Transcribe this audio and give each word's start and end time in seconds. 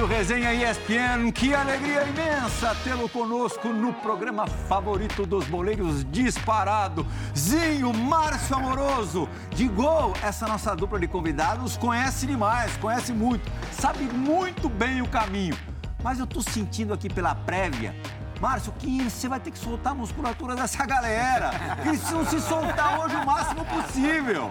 Do 0.00 0.06
Resenha 0.06 0.54
ESPN. 0.54 1.30
Que 1.30 1.54
alegria 1.54 2.04
imensa 2.04 2.74
tê-lo 2.82 3.06
conosco 3.06 3.68
no 3.68 3.92
programa 3.92 4.46
favorito 4.46 5.26
dos 5.26 5.44
boleiros 5.44 6.10
disparado. 6.10 7.06
Zinho, 7.36 7.92
Márcio 7.92 8.56
Amoroso. 8.56 9.28
De 9.50 9.68
gol, 9.68 10.14
essa 10.22 10.48
nossa 10.48 10.74
dupla 10.74 10.98
de 10.98 11.06
convidados 11.06 11.76
conhece 11.76 12.26
demais, 12.26 12.74
conhece 12.78 13.12
muito, 13.12 13.52
sabe 13.72 14.04
muito 14.04 14.70
bem 14.70 15.02
o 15.02 15.06
caminho. 15.06 15.54
Mas 16.02 16.18
eu 16.18 16.26
tô 16.26 16.40
sentindo 16.40 16.94
aqui 16.94 17.12
pela 17.12 17.34
prévia 17.34 17.94
Márcio, 18.40 18.72
que 18.78 19.02
você 19.02 19.28
vai 19.28 19.38
ter 19.38 19.50
que 19.50 19.58
soltar 19.58 19.92
a 19.92 19.94
musculatura 19.94 20.56
dessa 20.56 20.86
galera. 20.86 21.50
Que 21.82 21.94
se 21.98 22.40
soltar 22.40 22.98
hoje 23.00 23.16
o 23.16 23.26
máximo 23.26 23.64
possível. 23.66 24.48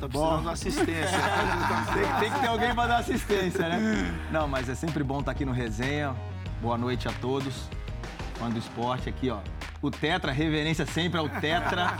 Tá 0.00 0.08
precisando 0.08 0.42
de 0.42 0.48
assistência. 0.48 1.18
tem, 1.92 2.20
tem, 2.20 2.32
que 2.32 2.40
ter 2.40 2.46
alguém 2.46 2.74
para 2.74 2.88
dar 2.88 2.98
assistência, 2.98 3.68
né? 3.68 4.20
Não, 4.30 4.48
mas 4.48 4.68
é 4.68 4.74
sempre 4.74 5.04
bom 5.04 5.20
estar 5.20 5.32
aqui 5.32 5.44
no 5.44 5.52
Resenha. 5.52 6.16
Boa 6.62 6.78
noite 6.78 7.06
a 7.06 7.12
todos. 7.12 7.68
Fã 8.34 8.48
do 8.48 8.58
esporte 8.58 9.08
aqui, 9.08 9.28
ó. 9.28 9.38
O 9.82 9.90
Tetra, 9.90 10.32
reverência 10.32 10.86
sempre 10.86 11.18
ao 11.18 11.28
Tetra. 11.28 11.92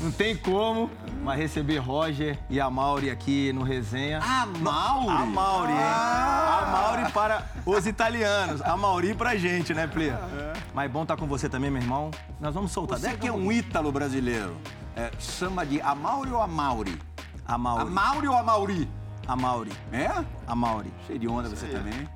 Não 0.00 0.10
tem 0.10 0.36
como, 0.36 0.90
mas 1.22 1.38
receber 1.38 1.78
Roger 1.78 2.38
e 2.50 2.60
a 2.60 2.68
Mauri 2.68 3.10
aqui 3.10 3.52
no 3.52 3.62
resenha. 3.62 4.20
A 4.20 4.46
Mauri? 4.46 5.08
A 5.08 5.26
Mauri, 5.26 5.72
hein? 5.72 5.78
Ah. 5.80 6.62
A 6.62 6.70
Mauri 6.70 7.12
para 7.12 7.46
os 7.64 7.86
italianos. 7.86 8.60
A 8.62 8.76
Mauri 8.76 9.14
pra 9.14 9.36
gente, 9.36 9.72
né, 9.72 9.86
Plê? 9.86 10.08
É. 10.08 10.52
Mas 10.74 10.90
bom 10.90 11.02
estar 11.02 11.16
com 11.16 11.26
você 11.26 11.48
também, 11.48 11.70
meu 11.70 11.80
irmão. 11.80 12.10
Nós 12.40 12.54
vamos 12.54 12.72
soltar. 12.72 12.98
Você 12.98 13.16
que 13.16 13.28
é 13.28 13.32
um 13.32 13.52
ítalo 13.52 13.92
brasileiro, 13.92 14.56
é, 14.96 15.10
chama 15.18 15.64
de 15.64 15.80
Amauri 15.80 16.30
ou 16.30 16.40
Amauri? 16.40 16.98
Amauri. 17.46 17.82
Amauri 17.82 18.28
ou 18.28 18.36
Amauri? 18.36 18.88
A 19.26 19.34
Mauri. 19.34 19.72
É? 19.90 20.10
A 20.46 20.54
Mauri. 20.54 20.92
Cheio 21.06 21.18
de 21.18 21.28
onda 21.28 21.48
você 21.48 21.66
também. 21.68 22.08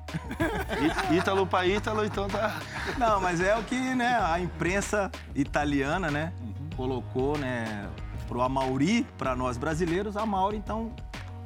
Ítalo 1.17 1.45
pra 1.45 1.65
Ítalo, 1.65 2.05
então 2.05 2.27
tá. 2.27 2.59
Não, 2.97 3.19
mas 3.19 3.41
é 3.41 3.57
o 3.57 3.63
que 3.63 3.95
né, 3.95 4.19
a 4.21 4.39
imprensa 4.39 5.11
italiana, 5.33 6.11
né, 6.11 6.31
uhum. 6.39 6.69
colocou, 6.75 7.37
né, 7.37 7.89
pro 8.27 8.41
Amauri, 8.41 9.07
para 9.17 9.35
nós 9.35 9.57
brasileiros, 9.57 10.15
a 10.15 10.25
Mauri, 10.25 10.57
então, 10.57 10.91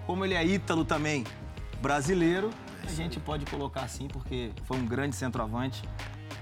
como 0.06 0.26
ele 0.26 0.34
é 0.34 0.46
ítalo 0.46 0.84
também 0.84 1.24
brasileiro, 1.82 2.50
a 2.86 2.92
gente 2.92 3.20
pode 3.20 3.46
colocar 3.46 3.84
assim, 3.84 4.10
porque 4.10 4.52
foi 4.66 4.78
um 4.78 4.86
grande 4.86 5.16
centroavante, 5.16 5.82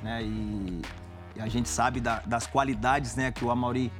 né, 0.02 0.24
e, 0.24 0.82
e 1.36 1.42
a 1.42 1.48
gente 1.48 1.70
sabe 1.70 2.00
da, 2.00 2.22
das 2.22 2.48
qualidades, 2.48 3.16
né, 3.16 3.32
que 3.32 3.46
o 3.46 3.52
Amauri 3.52 3.92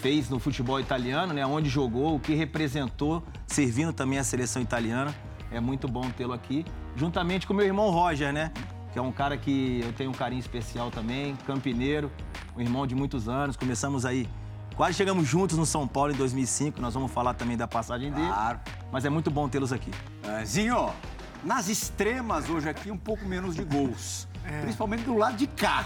fez 0.00 0.30
no 0.30 0.38
futebol 0.38 0.80
italiano, 0.80 1.34
né? 1.34 1.44
Onde 1.44 1.68
jogou, 1.68 2.16
o 2.16 2.20
que 2.20 2.34
representou, 2.34 3.22
servindo 3.46 3.92
também 3.92 4.18
a 4.18 4.24
seleção 4.24 4.62
italiana. 4.62 5.14
É 5.52 5.60
muito 5.60 5.86
bom 5.86 6.08
tê-lo 6.10 6.32
aqui, 6.32 6.64
juntamente 6.96 7.46
com 7.46 7.52
meu 7.52 7.66
irmão 7.66 7.90
Roger, 7.90 8.32
né? 8.32 8.50
Que 8.92 8.98
é 8.98 9.02
um 9.02 9.12
cara 9.12 9.36
que 9.36 9.80
eu 9.84 9.92
tenho 9.92 10.10
um 10.10 10.14
carinho 10.14 10.40
especial 10.40 10.90
também, 10.90 11.36
campineiro, 11.46 12.10
um 12.56 12.60
irmão 12.60 12.86
de 12.86 12.94
muitos 12.94 13.28
anos. 13.28 13.56
Começamos 13.56 14.06
aí, 14.06 14.26
quase 14.74 14.94
chegamos 14.94 15.28
juntos 15.28 15.58
no 15.58 15.66
São 15.66 15.86
Paulo 15.86 16.12
em 16.12 16.16
2005. 16.16 16.80
Nós 16.80 16.94
vamos 16.94 17.12
falar 17.12 17.34
também 17.34 17.56
da 17.56 17.68
passagem 17.68 18.10
dele. 18.10 18.26
Claro. 18.26 18.58
Mas 18.90 19.04
é 19.04 19.10
muito 19.10 19.30
bom 19.30 19.48
tê-los 19.48 19.72
aqui. 19.72 19.90
É, 20.24 20.44
Zinho, 20.44 20.90
nas 21.44 21.68
extremas 21.68 22.48
hoje 22.48 22.68
aqui, 22.68 22.90
um 22.90 22.98
pouco 22.98 23.24
menos 23.26 23.54
de 23.54 23.64
gols. 23.64 24.26
É. 24.44 24.62
Principalmente 24.62 25.02
do 25.02 25.16
lado 25.16 25.36
de 25.36 25.46
cá. 25.46 25.84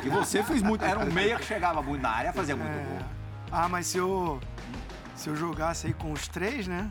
Que 0.00 0.08
você 0.08 0.42
fez 0.42 0.62
muito. 0.62 0.82
Era 0.82 0.98
um 0.98 1.12
meia 1.12 1.36
que 1.36 1.44
chegava 1.44 1.82
muito 1.82 2.00
na 2.00 2.10
área, 2.10 2.32
fazia 2.32 2.56
muito 2.56 2.72
é. 2.72 2.84
gol. 2.84 3.19
Ah, 3.52 3.68
mas 3.68 3.88
se 3.88 3.98
eu, 3.98 4.40
se 5.16 5.28
eu 5.28 5.34
jogasse 5.34 5.88
aí 5.88 5.94
com 5.94 6.12
os 6.12 6.28
três, 6.28 6.66
né? 6.66 6.90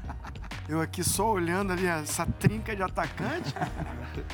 Eu 0.67 0.81
aqui 0.81 1.03
só 1.03 1.31
olhando 1.31 1.73
ali 1.73 1.87
essa 1.87 2.25
trinca 2.25 2.75
de 2.75 2.83
atacante, 2.83 3.53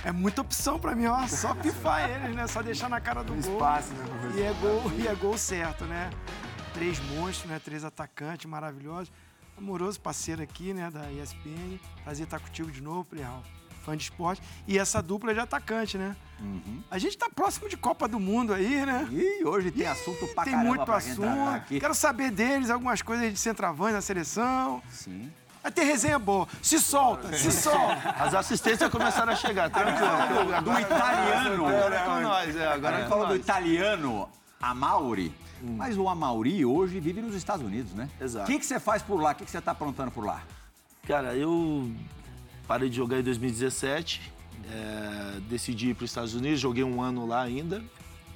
é 0.04 0.12
muita 0.12 0.42
opção 0.42 0.80
para 0.80 0.96
mim, 0.96 1.06
ó. 1.06 1.26
Só 1.28 1.54
pifar 1.56 2.10
eles, 2.10 2.36
né? 2.36 2.48
Só 2.48 2.62
deixar 2.62 2.90
na 2.90 3.00
cara 3.00 3.24
do 3.24 3.34
gol. 3.34 3.54
Espaço, 3.54 3.94
né, 3.94 4.34
E 4.36 4.42
é 4.42 4.54
gol, 4.54 4.92
e 4.98 5.08
é 5.08 5.16
gol 5.16 5.38
certo, 5.38 5.86
né? 5.86 6.10
Três 6.74 7.00
monstros, 7.00 7.50
né? 7.50 7.62
Três 7.64 7.86
atacantes 7.86 8.50
maravilhosos. 8.50 9.14
Amoroso 9.58 10.02
parceiro 10.02 10.42
aqui, 10.42 10.74
né? 10.74 10.90
Da 10.90 11.10
ESPN. 11.12 11.80
Prazer 12.04 12.26
estar 12.26 12.40
contigo 12.40 12.70
de 12.70 12.82
novo, 12.82 13.06
Plihal 13.06 13.42
fã 13.86 13.96
de 13.96 14.04
esporte. 14.04 14.42
E 14.68 14.78
essa 14.80 15.02
dupla 15.02 15.34
de 15.34 15.40
atacante, 15.40 15.98
né? 15.98 16.16
Uhum. 16.42 16.82
A 16.90 16.98
gente 16.98 17.18
tá 17.18 17.30
próximo 17.34 17.70
de 17.70 17.78
Copa 17.78 18.08
do 18.08 18.20
Mundo 18.20 18.54
aí, 18.54 18.86
né? 18.86 19.08
E 19.12 19.46
hoje 19.46 19.72
tem 19.72 19.88
assunto 19.88 20.28
pra 20.34 20.44
Tem 20.44 20.54
caramba 20.54 20.76
muito 20.76 20.92
assunto. 20.92 21.50
Aqui. 21.54 21.80
Quero 21.80 21.94
saber 21.94 22.32
deles, 22.32 22.70
algumas 22.70 23.02
coisas 23.02 23.32
de 23.32 23.40
centroavante 23.40 23.94
na 23.94 24.02
seleção. 24.02 24.82
Sim. 24.92 25.32
Vai 25.62 25.72
ter 25.72 25.84
resenha 25.84 26.20
boa. 26.20 26.48
Se 26.62 26.80
solta, 26.80 27.32
se 27.38 27.52
solta. 27.52 28.10
As 28.20 28.34
assistências 28.34 28.90
começaram 28.92 29.34
a 29.34 29.36
chegar, 29.36 29.70
tranquilo. 29.70 30.62
Do 30.62 30.80
italiano. 30.80 31.66
Agora 31.68 31.96
é 31.96 32.06
com 32.06 32.20
nós, 32.22 32.56
é. 32.56 32.68
Agora 32.68 33.00
é 33.00 33.08
falou 33.08 33.28
do 33.28 33.36
italiano, 33.36 34.30
Amauri. 34.62 35.34
Hum. 35.64 35.76
Mas 35.78 35.98
o 35.98 36.08
Amauri 36.08 36.66
hoje 36.66 37.00
vive 37.00 37.22
nos 37.22 37.34
Estados 37.34 37.66
Unidos, 37.66 37.94
né? 37.94 38.10
Exato. 38.22 38.46
O 38.46 38.54
que, 38.54 38.60
que 38.60 38.66
você 38.66 38.80
faz 38.80 39.02
por 39.02 39.20
lá? 39.20 39.32
O 39.32 39.36
que, 39.36 39.46
que 39.46 39.50
você 39.52 39.58
está 39.58 39.72
aprontando 39.72 40.12
por 40.12 40.24
lá? 40.24 40.44
Cara, 41.08 41.36
eu 41.36 41.92
Parei 42.68 42.90
de 42.90 42.96
jogar 42.96 43.20
em 43.20 43.24
2017, 43.24 44.32
é, 44.72 45.40
decidi 45.50 45.90
ir 45.90 45.94
para 45.94 46.06
os 46.06 46.12
Estados 46.12 46.34
Unidos, 46.34 46.60
joguei 46.60 46.84
um 46.84 47.02
ano 47.02 47.26
lá 47.26 47.42
ainda. 47.42 47.84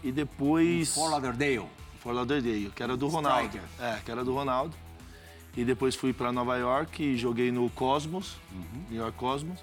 E 0.03 0.11
depois. 0.11 0.93
Fort 0.93 1.11
Lauderdale. 1.11 1.67
Fort 1.99 2.15
Lauderdale, 2.15 2.71
que 2.73 2.83
era 2.83 2.95
do 2.95 3.07
Ronaldo. 3.07 3.59
É, 3.79 3.99
que 4.03 4.11
era 4.11 4.23
do 4.23 4.33
Ronaldo. 4.33 4.75
E 5.57 5.65
depois 5.65 5.95
fui 5.95 6.13
para 6.13 6.31
Nova 6.31 6.55
York 6.57 7.03
e 7.03 7.17
joguei 7.17 7.51
no 7.51 7.69
Cosmos, 7.71 8.37
uhum. 8.51 8.83
New 8.89 9.01
York 9.01 9.17
Cosmos. 9.17 9.59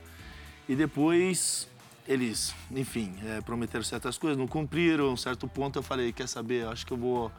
E 0.69 0.75
depois 0.75 1.69
eles, 2.07 2.55
enfim, 2.71 3.15
é, 3.25 3.41
prometeram 3.41 3.85
certas 3.85 4.19
coisas, 4.19 4.37
não 4.37 4.47
cumpriram. 4.47 5.13
Um 5.13 5.17
certo 5.17 5.49
ponto 5.49 5.79
eu 5.79 5.83
falei, 5.83 6.13
quer 6.13 6.29
saber, 6.29 6.67
acho 6.67 6.85
que 6.85 6.93
eu 6.93 6.97
vou 6.97 7.33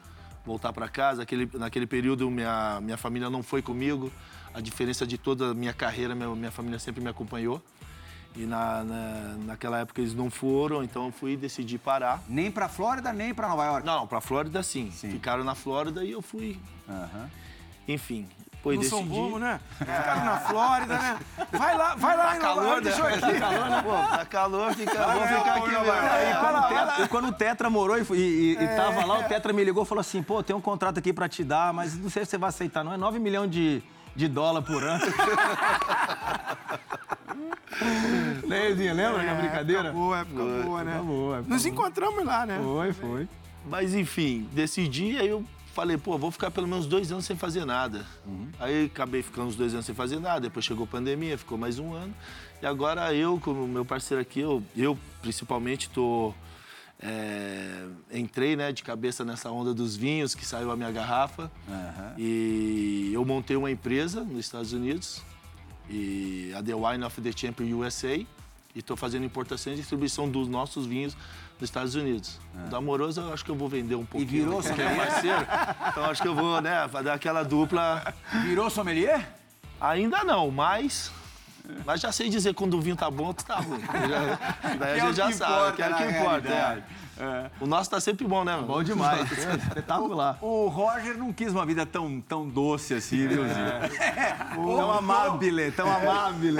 voltar 0.44 0.72
para 0.72 0.88
casa. 0.88 1.22
Aquele, 1.22 1.48
naquele 1.54 1.86
período 1.86 2.30
minha, 2.30 2.80
minha 2.80 2.96
família 2.96 3.28
não 3.28 3.42
foi 3.42 3.62
comigo 3.62 4.10
a 4.58 4.60
diferença 4.60 5.06
de 5.06 5.16
toda 5.16 5.52
a 5.52 5.54
minha 5.54 5.72
carreira, 5.72 6.16
minha, 6.16 6.28
minha 6.34 6.50
família 6.50 6.80
sempre 6.80 7.00
me 7.00 7.08
acompanhou. 7.08 7.62
E 8.36 8.44
na, 8.44 8.82
na, 8.82 9.36
naquela 9.46 9.78
época 9.78 10.00
eles 10.00 10.14
não 10.14 10.28
foram, 10.30 10.82
então 10.82 11.06
eu 11.06 11.12
fui 11.12 11.36
decidir 11.36 11.78
parar. 11.78 12.22
Nem 12.28 12.50
para 12.50 12.68
Flórida, 12.68 13.12
nem 13.12 13.32
para 13.32 13.48
Nova 13.48 13.64
York? 13.64 13.86
Não, 13.86 14.06
para 14.06 14.20
Flórida 14.20 14.62
sim. 14.62 14.90
sim. 14.90 15.10
Ficaram 15.10 15.44
na 15.44 15.54
Flórida 15.54 16.04
e 16.04 16.10
eu 16.10 16.20
fui. 16.20 16.58
Uhum. 16.88 17.28
Enfim, 17.86 18.28
foi 18.62 18.74
não 18.74 18.82
decidi... 18.82 19.00
são 19.00 19.08
bobo, 19.08 19.38
né? 19.38 19.60
Ficaram 19.78 20.24
na 20.24 20.36
Flórida, 20.40 20.98
né? 20.98 21.18
Vai 21.52 21.76
lá, 21.76 21.94
vai 21.94 22.16
lá 22.16 22.24
tá 22.26 22.38
calor, 22.38 22.82
né? 22.82 22.90
Tá 22.90 23.38
calor, 23.38 23.70
né? 23.70 23.82
Pô, 23.82 24.16
tá 24.16 24.24
calor, 24.26 24.74
fica... 24.74 25.06
Vou 25.06 25.26
ficar 25.26 25.54
aqui, 25.54 25.70
velho. 25.70 25.84
E, 26.28 26.38
quando 26.38 26.58
o 26.58 26.68
Tetra, 26.68 27.08
quando 27.08 27.28
o 27.28 27.32
Tetra 27.32 27.70
morou 27.70 27.96
e, 27.96 28.02
e, 28.12 28.54
e 28.54 28.56
é. 28.56 28.76
tava 28.76 29.06
lá, 29.06 29.20
o 29.20 29.24
Tetra 29.24 29.52
me 29.52 29.62
ligou 29.62 29.84
e 29.84 29.86
falou 29.86 30.00
assim, 30.00 30.22
pô, 30.22 30.42
tem 30.42 30.54
um 30.54 30.60
contrato 30.60 30.98
aqui 30.98 31.12
para 31.12 31.28
te 31.28 31.44
dar, 31.44 31.72
mas 31.72 31.96
não 31.96 32.10
sei 32.10 32.24
se 32.24 32.32
você 32.32 32.38
vai 32.38 32.48
aceitar, 32.48 32.82
não. 32.82 32.92
É 32.92 32.96
9 32.96 33.20
milhões 33.20 33.50
de 33.50 33.82
de 34.18 34.26
dólar 34.26 34.62
por 34.62 34.82
ano. 34.82 35.04
Leizinha, 38.44 38.92
lembra 38.92 39.22
é, 39.22 39.26
da 39.26 39.34
brincadeira? 39.34 39.88
Época 39.90 39.98
boa, 39.98 40.18
época 40.18 40.42
foi, 40.42 40.62
boa, 40.64 40.82
né? 40.84 40.90
Época 40.90 41.06
boa, 41.06 41.36
época 41.36 41.54
Nos 41.54 41.62
boa. 41.62 41.72
encontramos 41.72 42.24
lá, 42.24 42.44
né? 42.44 42.60
Foi, 42.60 42.92
foi. 42.92 43.28
Mas 43.64 43.94
enfim, 43.94 44.48
decidi, 44.52 45.16
aí 45.18 45.28
eu 45.28 45.44
falei, 45.72 45.96
pô, 45.96 46.18
vou 46.18 46.32
ficar 46.32 46.50
pelo 46.50 46.66
menos 46.66 46.84
dois 46.86 47.12
anos 47.12 47.26
sem 47.26 47.36
fazer 47.36 47.64
nada. 47.64 48.04
Uhum. 48.26 48.48
Aí 48.58 48.86
acabei 48.86 49.22
ficando 49.22 49.46
uns 49.46 49.54
dois 49.54 49.72
anos 49.72 49.86
sem 49.86 49.94
fazer 49.94 50.18
nada, 50.18 50.40
depois 50.40 50.64
chegou 50.64 50.82
a 50.82 50.88
pandemia, 50.88 51.38
ficou 51.38 51.56
mais 51.56 51.78
um 51.78 51.94
ano. 51.94 52.12
E 52.60 52.66
agora 52.66 53.14
eu, 53.14 53.38
como 53.38 53.68
meu 53.68 53.84
parceiro 53.84 54.20
aqui, 54.20 54.40
eu, 54.40 54.60
eu 54.76 54.98
principalmente 55.22 55.88
tô 55.90 56.34
é, 57.00 57.86
entrei 58.12 58.56
né, 58.56 58.72
de 58.72 58.82
cabeça 58.82 59.24
nessa 59.24 59.50
onda 59.50 59.72
dos 59.72 59.96
vinhos, 59.96 60.34
que 60.34 60.44
saiu 60.44 60.70
a 60.70 60.76
minha 60.76 60.90
garrafa. 60.90 61.50
Uhum. 61.68 62.14
E 62.18 63.10
eu 63.12 63.24
montei 63.24 63.56
uma 63.56 63.70
empresa 63.70 64.22
nos 64.22 64.40
Estados 64.40 64.72
Unidos, 64.72 65.22
e 65.88 66.52
a 66.56 66.62
The 66.62 66.74
Wine 66.74 67.04
of 67.04 67.20
the 67.20 67.30
Champion 67.34 67.78
USA. 67.78 68.16
E 68.74 68.80
estou 68.80 68.96
fazendo 68.96 69.24
importação 69.24 69.72
e 69.72 69.76
distribuição 69.76 70.28
dos 70.28 70.46
nossos 70.46 70.86
vinhos 70.86 71.16
nos 71.58 71.68
Estados 71.68 71.94
Unidos. 71.94 72.38
É. 72.66 72.68
Do 72.68 72.76
Amoroso, 72.76 73.20
eu 73.20 73.32
acho 73.32 73.44
que 73.44 73.50
eu 73.50 73.56
vou 73.56 73.68
vender 73.68 73.94
um 73.94 74.04
pouquinho. 74.04 74.30
E 74.30 74.44
virou 74.44 74.62
sommelier? 74.62 74.92
É 74.92 75.06
parceiro. 75.06 75.46
Então, 75.88 76.04
acho 76.04 76.22
que 76.22 76.28
eu 76.28 76.34
vou, 76.34 76.60
né, 76.60 76.88
dar 77.02 77.14
aquela 77.14 77.42
dupla... 77.42 78.14
Virou 78.44 78.68
sommelier? 78.68 79.34
Ainda 79.80 80.22
não, 80.22 80.50
mas 80.50 81.10
mas 81.84 82.00
já 82.00 82.10
sei 82.10 82.28
dizer 82.28 82.54
quando 82.54 82.74
o 82.74 82.80
vinho 82.80 82.96
tá 82.96 83.10
bom 83.10 83.26
ou 83.26 83.34
tá 83.34 83.56
ruim. 83.56 83.80
Já, 84.08 84.74
daí 84.78 85.00
a 85.00 85.06
gente 85.06 85.16
já 85.16 85.32
sabe, 85.32 85.76
que 85.76 85.82
é 85.82 85.88
o 85.88 85.96
que 85.96 86.04
importa. 86.04 86.48
É. 86.48 86.82
É. 87.20 87.50
O 87.60 87.66
nosso 87.66 87.90
tá 87.90 88.00
sempre 88.00 88.26
bom, 88.26 88.44
né? 88.44 88.54
Mano? 88.54 88.68
Bom 88.68 88.82
demais. 88.82 89.30
Espetacular. 89.32 90.38
O, 90.40 90.66
o, 90.66 90.68
Roger 90.68 91.18
não 91.18 91.32
quis 91.32 91.52
uma 91.52 91.66
vida 91.66 91.84
tão, 91.84 92.20
tão 92.20 92.48
doce 92.48 92.94
assim, 92.94 93.26
viu, 93.26 93.44
é. 93.44 93.88
Tão 94.54 94.92
amável, 94.92 95.72
tão 95.72 95.90
amável. 95.90 96.54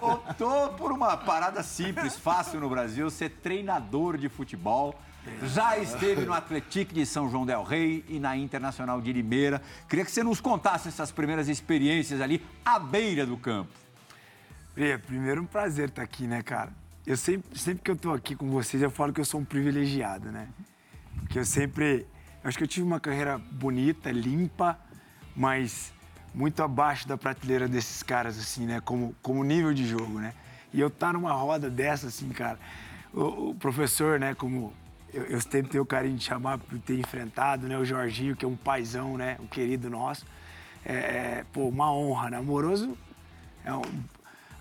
Optou 0.00 0.68
por 0.70 0.92
uma 0.92 1.16
parada 1.16 1.62
simples, 1.62 2.16
fácil 2.16 2.60
no 2.60 2.68
Brasil, 2.68 3.10
ser 3.10 3.30
treinador 3.42 4.16
de 4.16 4.28
futebol. 4.28 4.94
Já 5.42 5.76
esteve 5.76 6.24
no 6.24 6.32
Atlético 6.32 6.94
de 6.94 7.04
São 7.04 7.28
João 7.28 7.44
del 7.44 7.62
Rei 7.62 8.04
e 8.08 8.18
na 8.18 8.36
Internacional 8.36 9.00
de 9.00 9.12
Limeira. 9.12 9.60
Queria 9.88 10.04
que 10.04 10.10
você 10.10 10.22
nos 10.22 10.40
contasse 10.40 10.88
essas 10.88 11.10
primeiras 11.10 11.48
experiências 11.48 12.20
ali 12.20 12.42
à 12.64 12.78
beira 12.78 13.26
do 13.26 13.36
campo. 13.36 13.70
Pri, 14.74 14.96
primeiro 14.98 15.42
um 15.42 15.46
prazer 15.46 15.88
estar 15.88 16.02
aqui, 16.02 16.26
né, 16.26 16.42
cara? 16.42 16.72
Eu 17.06 17.16
sempre, 17.16 17.58
sempre 17.58 17.82
que 17.82 17.90
eu 17.90 17.96
tô 17.96 18.12
aqui 18.12 18.36
com 18.36 18.48
vocês, 18.50 18.82
eu 18.82 18.90
falo 18.90 19.12
que 19.12 19.20
eu 19.20 19.24
sou 19.24 19.40
um 19.40 19.44
privilegiado, 19.44 20.30
né? 20.30 20.48
Porque 21.20 21.38
eu 21.38 21.44
sempre. 21.44 22.06
Acho 22.42 22.56
que 22.56 22.64
eu 22.64 22.68
tive 22.68 22.86
uma 22.86 23.00
carreira 23.00 23.36
bonita, 23.38 24.10
limpa, 24.10 24.78
mas 25.34 25.92
muito 26.34 26.62
abaixo 26.62 27.06
da 27.06 27.16
prateleira 27.18 27.68
desses 27.68 28.02
caras, 28.02 28.38
assim, 28.38 28.64
né? 28.64 28.80
Como, 28.80 29.14
como 29.20 29.42
nível 29.42 29.74
de 29.74 29.86
jogo, 29.86 30.20
né? 30.20 30.34
E 30.72 30.80
eu 30.80 30.88
estar 30.88 31.08
tá 31.08 31.12
numa 31.12 31.32
roda 31.32 31.68
dessa, 31.68 32.06
assim, 32.06 32.28
cara. 32.30 32.58
O, 33.12 33.50
o 33.50 33.54
professor, 33.56 34.20
né, 34.20 34.34
como 34.34 34.72
eu, 35.12 35.24
eu, 35.24 35.40
sempre 35.40 35.72
tenho 35.72 35.82
o 35.82 35.86
carinho 35.86 36.16
de 36.16 36.24
chamar 36.24 36.58
por 36.58 36.78
ter 36.78 36.98
enfrentado, 36.98 37.66
né? 37.66 37.76
O 37.76 37.84
Jorginho, 37.84 38.36
que 38.36 38.44
é 38.44 38.48
um 38.48 38.56
paizão, 38.56 39.16
né? 39.16 39.36
Um 39.40 39.46
querido 39.46 39.90
nosso. 39.90 40.24
É, 40.84 40.94
é 40.94 41.44
pô, 41.52 41.68
uma 41.68 41.92
honra, 41.92 42.30
né? 42.30 42.36
Amoroso 42.38 42.96
é 43.64 43.74
um, 43.74 43.82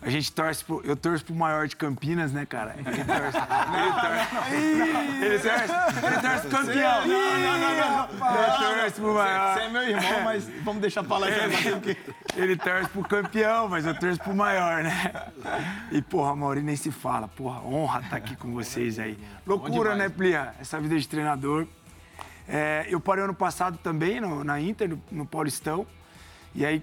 a 0.01 0.09
gente 0.09 0.31
torce 0.31 0.63
pro, 0.63 0.81
eu 0.85 0.95
torço 0.95 1.25
pro 1.25 1.35
maior 1.35 1.67
de 1.67 1.75
Campinas, 1.75 2.31
né, 2.31 2.45
cara? 2.45 2.73
Ele 2.77 3.03
torce. 3.03 3.37
ele 5.21 5.39
torce. 5.39 5.73
ele 6.05 6.19
torce. 6.21 6.47
Ele 6.47 6.55
campeão. 6.55 7.07
Não, 7.07 7.39
não, 7.39 7.59
não, 7.59 7.75
não. 7.75 8.33
Ele 8.33 8.79
torce 8.79 9.01
pro 9.01 9.13
maior. 9.13 9.53
Você 9.53 9.59
é 9.59 9.69
meu 9.69 9.81
irmão, 9.81 10.23
mas 10.23 10.49
vamos 10.63 10.81
deixar 10.81 11.03
falar 11.03 11.29
isso 11.29 11.41
aí. 11.41 11.97
Ele 12.37 12.55
torce 12.55 12.89
pro 12.89 13.03
campeão, 13.03 13.67
mas 13.67 13.85
eu 13.85 13.93
torço 13.99 14.19
pro 14.21 14.33
maior, 14.33 14.83
né? 14.83 15.31
E, 15.91 16.01
porra, 16.01 16.31
a 16.31 16.35
Mauri 16.35 16.61
nem 16.61 16.77
se 16.77 16.91
fala. 16.91 17.27
Porra, 17.27 17.59
honra 17.61 17.99
estar 17.99 18.11
tá 18.11 18.15
aqui 18.15 18.37
com 18.37 18.53
vocês 18.53 18.99
aí. 18.99 19.17
Loucura, 19.45 19.95
né, 19.95 20.07
Plia? 20.07 20.53
Essa 20.61 20.79
vida 20.79 20.97
de 20.97 21.07
treinador. 21.09 21.67
É, 22.47 22.87
eu 22.89 23.01
parei 23.01 23.25
ano 23.25 23.33
passado 23.33 23.77
também 23.77 24.21
no, 24.21 24.45
na 24.45 24.61
Inter, 24.61 24.87
no, 24.87 25.03
no 25.11 25.25
Paulistão. 25.25 25.85
E 26.55 26.65
aí, 26.65 26.81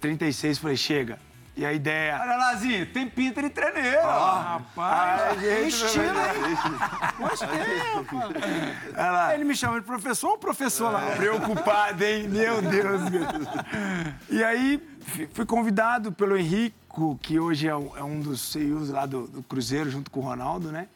36, 0.00 0.58
falei, 0.58 0.76
chega 0.76 1.18
e 1.54 1.66
a 1.66 1.72
ideia. 1.72 2.18
Olha, 2.20 2.36
Lazinho, 2.36 2.86
tem 2.86 3.08
pinta 3.08 3.42
de 3.42 3.50
treineiro. 3.50 3.98
Oh, 4.02 4.06
rapaz, 4.06 5.40
tem 5.40 5.68
estilo, 5.68 6.06
hein? 6.06 6.56
Gostei, 7.18 7.48
rapaz. 8.94 9.34
Ele 9.34 9.44
me 9.44 9.54
chama 9.54 9.80
de 9.80 9.86
professor 9.86 10.30
ou 10.30 10.38
professor 10.38 10.90
lá? 10.90 11.10
Preocupado, 11.16 12.02
hein? 12.02 12.26
Meu 12.28 12.62
Deus. 12.62 13.02
e 14.30 14.42
aí, 14.42 14.82
fui 15.32 15.44
convidado 15.44 16.10
pelo 16.10 16.36
Henrico, 16.36 17.18
que 17.22 17.38
hoje 17.38 17.68
é 17.68 17.74
um 17.76 18.20
dos 18.20 18.52
CEOs 18.52 18.88
lá 18.88 19.04
do, 19.04 19.26
do 19.26 19.42
Cruzeiro, 19.42 19.90
junto 19.90 20.10
com 20.10 20.20
o 20.20 20.22
Ronaldo, 20.22 20.72
né? 20.72 20.88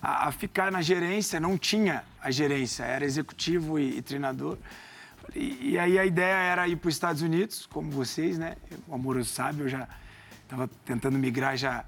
A, 0.00 0.28
a, 0.28 0.32
ficar 0.32 0.72
na 0.72 0.82
gerência, 0.82 1.38
não 1.38 1.56
tinha 1.56 2.02
a 2.20 2.28
gerência, 2.28 2.82
era 2.82 3.04
executivo 3.04 3.78
e, 3.78 3.98
e 3.98 4.02
treinador. 4.02 4.58
E, 5.34 5.70
e, 5.70 5.78
aí 5.78 5.98
a 5.98 6.04
ideia 6.04 6.34
era 6.34 6.68
ir 6.68 6.76
para 6.76 6.88
os 6.88 6.94
Estados 6.94 7.22
Unidos, 7.22 7.66
como 7.66 7.90
vocês, 7.90 8.38
né? 8.38 8.56
O 8.86 8.94
Amoroso 8.94 9.30
sabe, 9.30 9.62
eu 9.62 9.68
já 9.68 9.88
estava 10.44 10.68
tentando 10.84 11.18
migrar 11.18 11.56
já 11.56 11.84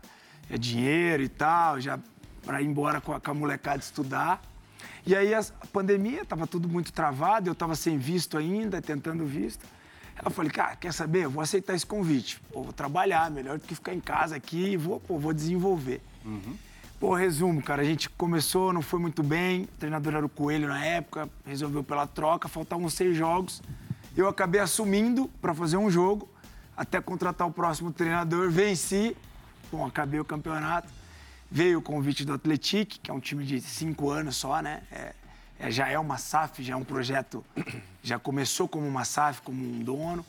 é 0.50 0.58
dinheiro 0.58 1.22
e 1.22 1.28
tal, 1.28 1.80
já 1.80 1.98
para 2.44 2.60
ir 2.60 2.66
embora 2.66 3.00
com 3.00 3.12
a, 3.12 3.20
com 3.20 3.30
a, 3.30 3.34
molecada 3.34 3.78
estudar. 3.78 4.42
E 5.06 5.14
aí 5.14 5.34
a, 5.34 5.42
pandemia, 5.72 6.22
estava 6.22 6.46
tudo 6.46 6.68
muito 6.68 6.92
travado, 6.92 7.48
eu 7.48 7.52
estava 7.52 7.74
sem 7.74 7.98
visto 7.98 8.38
ainda, 8.38 8.80
tentando 8.80 9.24
visto. 9.26 9.64
Eu 10.24 10.30
falei, 10.30 10.50
cara, 10.50 10.76
quer 10.76 10.92
saber? 10.92 11.24
Eu 11.24 11.30
vou 11.30 11.42
aceitar 11.42 11.74
esse 11.74 11.84
convite. 11.84 12.40
Pô, 12.52 12.62
vou 12.62 12.72
trabalhar, 12.72 13.30
melhor 13.30 13.58
do 13.58 13.66
que 13.66 13.74
ficar 13.74 13.94
em 13.94 14.00
casa 14.00 14.36
aqui 14.36 14.76
vou, 14.76 15.02
vou 15.08 15.32
desenvolver. 15.32 16.00
Uhum. 16.24 16.56
Pô, 17.04 17.12
resumo, 17.12 17.62
cara, 17.62 17.82
a 17.82 17.84
gente 17.84 18.08
começou, 18.08 18.72
não 18.72 18.80
foi 18.80 18.98
muito 18.98 19.22
bem, 19.22 19.64
o 19.64 19.78
treinador 19.78 20.14
era 20.14 20.24
o 20.24 20.28
Coelho 20.28 20.68
na 20.68 20.82
época, 20.82 21.28
resolveu 21.44 21.84
pela 21.84 22.06
troca, 22.06 22.48
faltavam 22.48 22.88
seis 22.88 23.14
jogos. 23.14 23.60
Eu 24.16 24.26
acabei 24.26 24.58
assumindo 24.58 25.28
para 25.38 25.52
fazer 25.52 25.76
um 25.76 25.90
jogo, 25.90 26.26
até 26.74 27.02
contratar 27.02 27.46
o 27.46 27.50
próximo 27.52 27.92
treinador, 27.92 28.50
venci, 28.50 29.14
bom, 29.70 29.84
acabei 29.84 30.18
o 30.18 30.24
campeonato. 30.24 30.88
Veio 31.50 31.80
o 31.80 31.82
convite 31.82 32.24
do 32.24 32.32
Atletic, 32.32 32.96
que 33.02 33.10
é 33.10 33.12
um 33.12 33.20
time 33.20 33.44
de 33.44 33.60
cinco 33.60 34.08
anos 34.08 34.36
só, 34.36 34.62
né? 34.62 34.80
É, 34.90 35.12
é, 35.60 35.70
já 35.70 35.86
é 35.86 35.98
uma 35.98 36.16
SAF, 36.16 36.62
já 36.62 36.72
é 36.72 36.76
um 36.76 36.84
projeto, 36.84 37.44
já 38.02 38.18
começou 38.18 38.66
como 38.66 38.88
uma 38.88 39.04
SAF, 39.04 39.42
como 39.42 39.62
um 39.62 39.80
dono. 39.80 40.24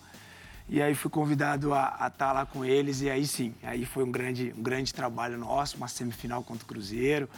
E 0.68 0.82
aí 0.82 0.96
fui 0.96 1.12
convidado 1.12 1.74
a 1.74 1.92
estar 1.92 2.10
tá 2.10 2.32
lá 2.32 2.46
com 2.46 2.66
eles 2.66 3.02
e 3.02 3.10
aí 3.10 3.28
sim, 3.28 3.54
aí 3.62 3.86
foi 3.86 4.04
um 4.04 4.12
grande, 4.12 4.54
um 4.58 4.64
grande 4.64 4.92
trabalho 4.94 5.38
nosso, 5.38 5.78
uma 5.78 5.88
semifinal 5.88 6.44
contra 6.44 6.64
o 6.64 6.68
Cruzeiro, 6.68 7.30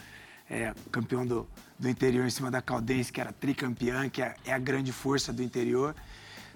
é, 0.48 0.72
campeão 0.90 1.26
do, 1.26 1.46
do 1.78 1.88
interior 1.90 2.26
em 2.26 2.30
cima 2.30 2.50
da 2.50 2.62
Caldense, 2.62 3.12
que 3.12 3.20
era 3.20 3.30
tricampeã, 3.30 4.08
que 4.08 4.22
é, 4.22 4.34
é, 4.46 4.52
a 4.52 4.58
grande 4.58 4.92
força 4.92 5.30
do 5.30 5.42
interior. 5.42 5.94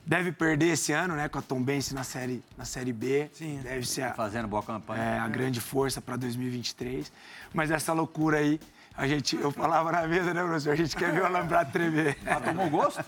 Deve 0.05 0.33
perder 0.33 0.73
esse 0.73 0.93
ano, 0.93 1.15
né, 1.15 1.29
com 1.29 1.39
a 1.39 1.43
Tombense 1.43 1.95
na 1.95 2.03
série, 2.03 2.43
na 2.57 2.65
série 2.65 2.93
B. 2.93 3.31
Sim, 3.35 3.61
deve 3.63 3.87
ser 3.87 4.03
a, 4.03 4.15
fazendo 4.15 4.49
boa 4.49 4.63
campanha. 4.63 5.01
É, 5.01 5.19
a 5.19 5.29
grande 5.29 5.61
força 5.61 6.01
para 6.01 6.17
2023. 6.17 7.13
Mas 7.53 7.71
essa 7.71 7.93
loucura 7.93 8.39
aí, 8.39 8.59
a 8.97 9.07
gente, 9.07 9.37
eu 9.37 9.51
falava 9.51 9.91
na 9.91 10.07
mesa, 10.07 10.35
né, 10.35 10.43
professor? 10.43 10.73
A 10.73 10.77
gente 10.77 10.97
quer 10.97 11.13
ver 11.13 11.23
o 11.23 11.27
Alambrado 11.27 11.73
tremer. 11.73 12.19
Ah, 12.27 12.41
tomou 12.41 12.69
gosto? 12.69 13.05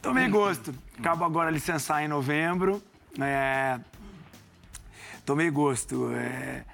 Tomei 0.00 0.28
gosto. 0.28 0.74
Acabo 0.98 1.24
agora 1.24 1.50
licenciar 1.50 2.02
em 2.02 2.08
novembro. 2.08 2.82
É... 3.20 3.78
Tomei 5.24 5.50
gosto. 5.50 6.12
É... 6.12 6.64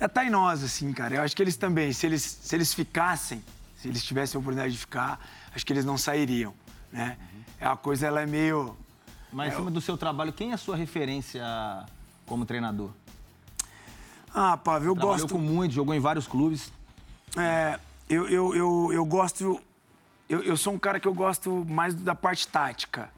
é 0.00 0.08
tá 0.08 0.24
em 0.24 0.30
nós, 0.30 0.62
assim, 0.64 0.92
cara. 0.92 1.16
Eu 1.16 1.22
acho 1.22 1.36
que 1.36 1.42
eles 1.42 1.56
também, 1.56 1.92
se 1.92 2.06
eles, 2.06 2.22
se 2.22 2.56
eles 2.56 2.74
ficassem, 2.74 3.44
se 3.76 3.88
eles 3.88 4.02
tivessem 4.04 4.38
a 4.38 4.40
oportunidade 4.40 4.72
de 4.72 4.78
ficar, 4.78 5.20
acho 5.54 5.64
que 5.64 5.72
eles 5.72 5.84
não 5.84 5.96
sairiam, 5.96 6.54
né? 6.92 7.16
É 7.60 7.66
a 7.66 7.76
coisa, 7.76 8.06
ela 8.06 8.20
é 8.20 8.26
meio... 8.26 8.76
Mas 9.32 9.52
em 9.52 9.56
cima 9.56 9.70
do 9.70 9.80
seu 9.80 9.96
trabalho, 9.96 10.32
quem 10.32 10.52
é 10.52 10.54
a 10.54 10.58
sua 10.58 10.76
referência 10.76 11.44
como 12.26 12.46
treinador? 12.46 12.90
Ah, 14.34 14.56
Pavel, 14.56 14.90
eu 14.90 14.94
Trabalhou 14.94 15.20
gosto... 15.20 15.34
com 15.34 15.40
muito, 15.40 15.74
jogou 15.74 15.94
em 15.94 16.00
vários 16.00 16.26
clubes. 16.26 16.72
É, 17.36 17.78
eu, 18.08 18.28
eu, 18.28 18.54
eu, 18.54 18.90
eu 18.92 19.04
gosto 19.04 19.60
eu, 20.28 20.42
eu 20.42 20.56
sou 20.56 20.74
um 20.74 20.78
cara 20.78 21.00
que 21.00 21.08
eu 21.08 21.14
gosto 21.14 21.64
mais 21.66 21.94
da 21.94 22.14
parte 22.14 22.46
tática, 22.46 23.08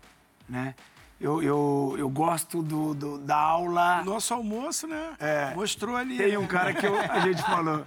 né? 0.49 0.75
Eu, 1.21 1.43
eu, 1.43 1.97
eu 1.99 2.09
gosto 2.09 2.63
do, 2.63 2.95
do, 2.95 3.19
da 3.19 3.37
aula. 3.37 4.03
Nosso 4.05 4.33
almoço, 4.33 4.87
né? 4.87 5.15
É, 5.19 5.55
Mostrou 5.55 5.97
ali. 5.97 6.17
Tem 6.17 6.37
um 6.39 6.47
cara 6.47 6.73
que 6.73 6.87
eu, 6.87 6.99
a 6.99 7.21
gente 7.21 7.43
falou. 7.43 7.85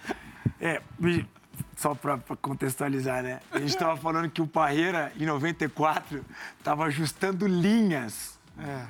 É, 0.61 0.81
só 1.75 1.95
para 1.95 2.19
contextualizar, 2.41 3.23
né? 3.23 3.39
A 3.51 3.59
gente 3.59 3.69
estava 3.69 3.97
falando 3.97 4.29
que 4.29 4.41
o 4.41 4.45
Parreira, 4.45 5.11
em 5.19 5.25
94, 5.25 6.23
estava 6.59 6.85
ajustando 6.85 7.47
linhas. 7.47 8.37
É. 8.59 8.85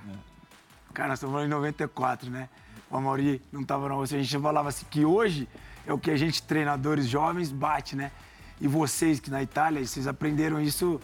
Cara, 0.93 1.09
nós 1.09 1.19
estamos 1.19 1.33
falando 1.33 1.47
em 1.47 1.51
94, 1.51 2.29
né? 2.29 2.49
O 2.89 2.97
Amaury 2.97 3.41
não 3.51 3.61
estava 3.61 3.87
na 3.87 3.95
A 3.95 4.05
gente 4.05 4.39
falava 4.39 4.69
assim 4.69 4.85
que 4.89 5.05
hoje 5.05 5.47
é 5.85 5.93
o 5.93 5.97
que 5.97 6.11
a 6.11 6.17
gente, 6.17 6.41
treinadores 6.43 7.07
jovens, 7.07 7.51
bate, 7.51 7.95
né? 7.95 8.11
E 8.59 8.67
vocês 8.67 9.19
que 9.19 9.29
na 9.29 9.41
Itália, 9.43 9.85
vocês 9.85 10.07
aprenderam 10.07 10.61
isso, 10.61 10.99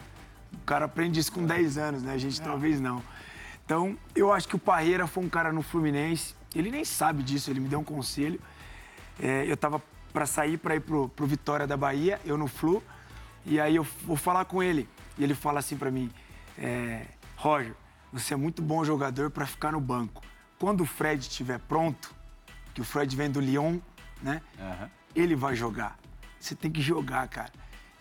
o 0.53 0.65
cara 0.65 0.85
aprende 0.85 1.19
isso 1.19 1.31
com 1.31 1.45
10 1.45 1.77
anos, 1.77 2.03
né? 2.03 2.13
A 2.13 2.17
gente 2.17 2.41
talvez 2.41 2.79
não. 2.79 3.03
Então, 3.65 3.97
eu 4.15 4.33
acho 4.33 4.47
que 4.47 4.55
o 4.55 4.59
Parreira 4.59 5.05
foi 5.05 5.23
um 5.23 5.29
cara 5.29 5.51
no 5.51 5.61
Fluminense, 5.61 6.33
ele 6.55 6.71
nem 6.71 6.83
sabe 6.83 7.21
disso, 7.21 7.51
ele 7.51 7.59
me 7.59 7.67
deu 7.67 7.79
um 7.79 7.83
conselho. 7.83 8.39
É, 9.21 9.45
eu 9.45 9.55
tava 9.55 9.81
para 10.11 10.25
sair 10.25 10.57
para 10.57 10.75
ir 10.75 10.79
pro, 10.79 11.09
pro 11.09 11.27
Vitória 11.27 11.67
da 11.67 11.77
Bahia, 11.77 12.19
eu 12.25 12.37
no 12.37 12.47
Flu, 12.47 12.81
e 13.45 13.59
aí 13.59 13.75
eu 13.75 13.85
vou 14.03 14.15
falar 14.15 14.45
com 14.45 14.63
ele. 14.63 14.87
E 15.17 15.23
ele 15.23 15.35
fala 15.35 15.59
assim 15.59 15.77
para 15.77 15.91
mim: 15.91 16.09
é, 16.57 17.05
Roger, 17.35 17.75
você 18.11 18.33
é 18.33 18.37
muito 18.37 18.61
bom 18.61 18.83
jogador 18.83 19.29
para 19.29 19.45
ficar 19.45 19.71
no 19.71 19.79
banco. 19.79 20.23
Quando 20.57 20.81
o 20.81 20.85
Fred 20.85 21.21
estiver 21.21 21.59
pronto, 21.59 22.13
que 22.73 22.81
o 22.81 22.83
Fred 22.83 23.15
vem 23.15 23.29
do 23.29 23.39
Lyon, 23.39 23.79
né? 24.21 24.41
Uhum. 24.59 24.89
Ele 25.15 25.35
vai 25.35 25.55
jogar. 25.55 25.97
Você 26.39 26.55
tem 26.55 26.71
que 26.71 26.81
jogar, 26.81 27.27
cara. 27.27 27.51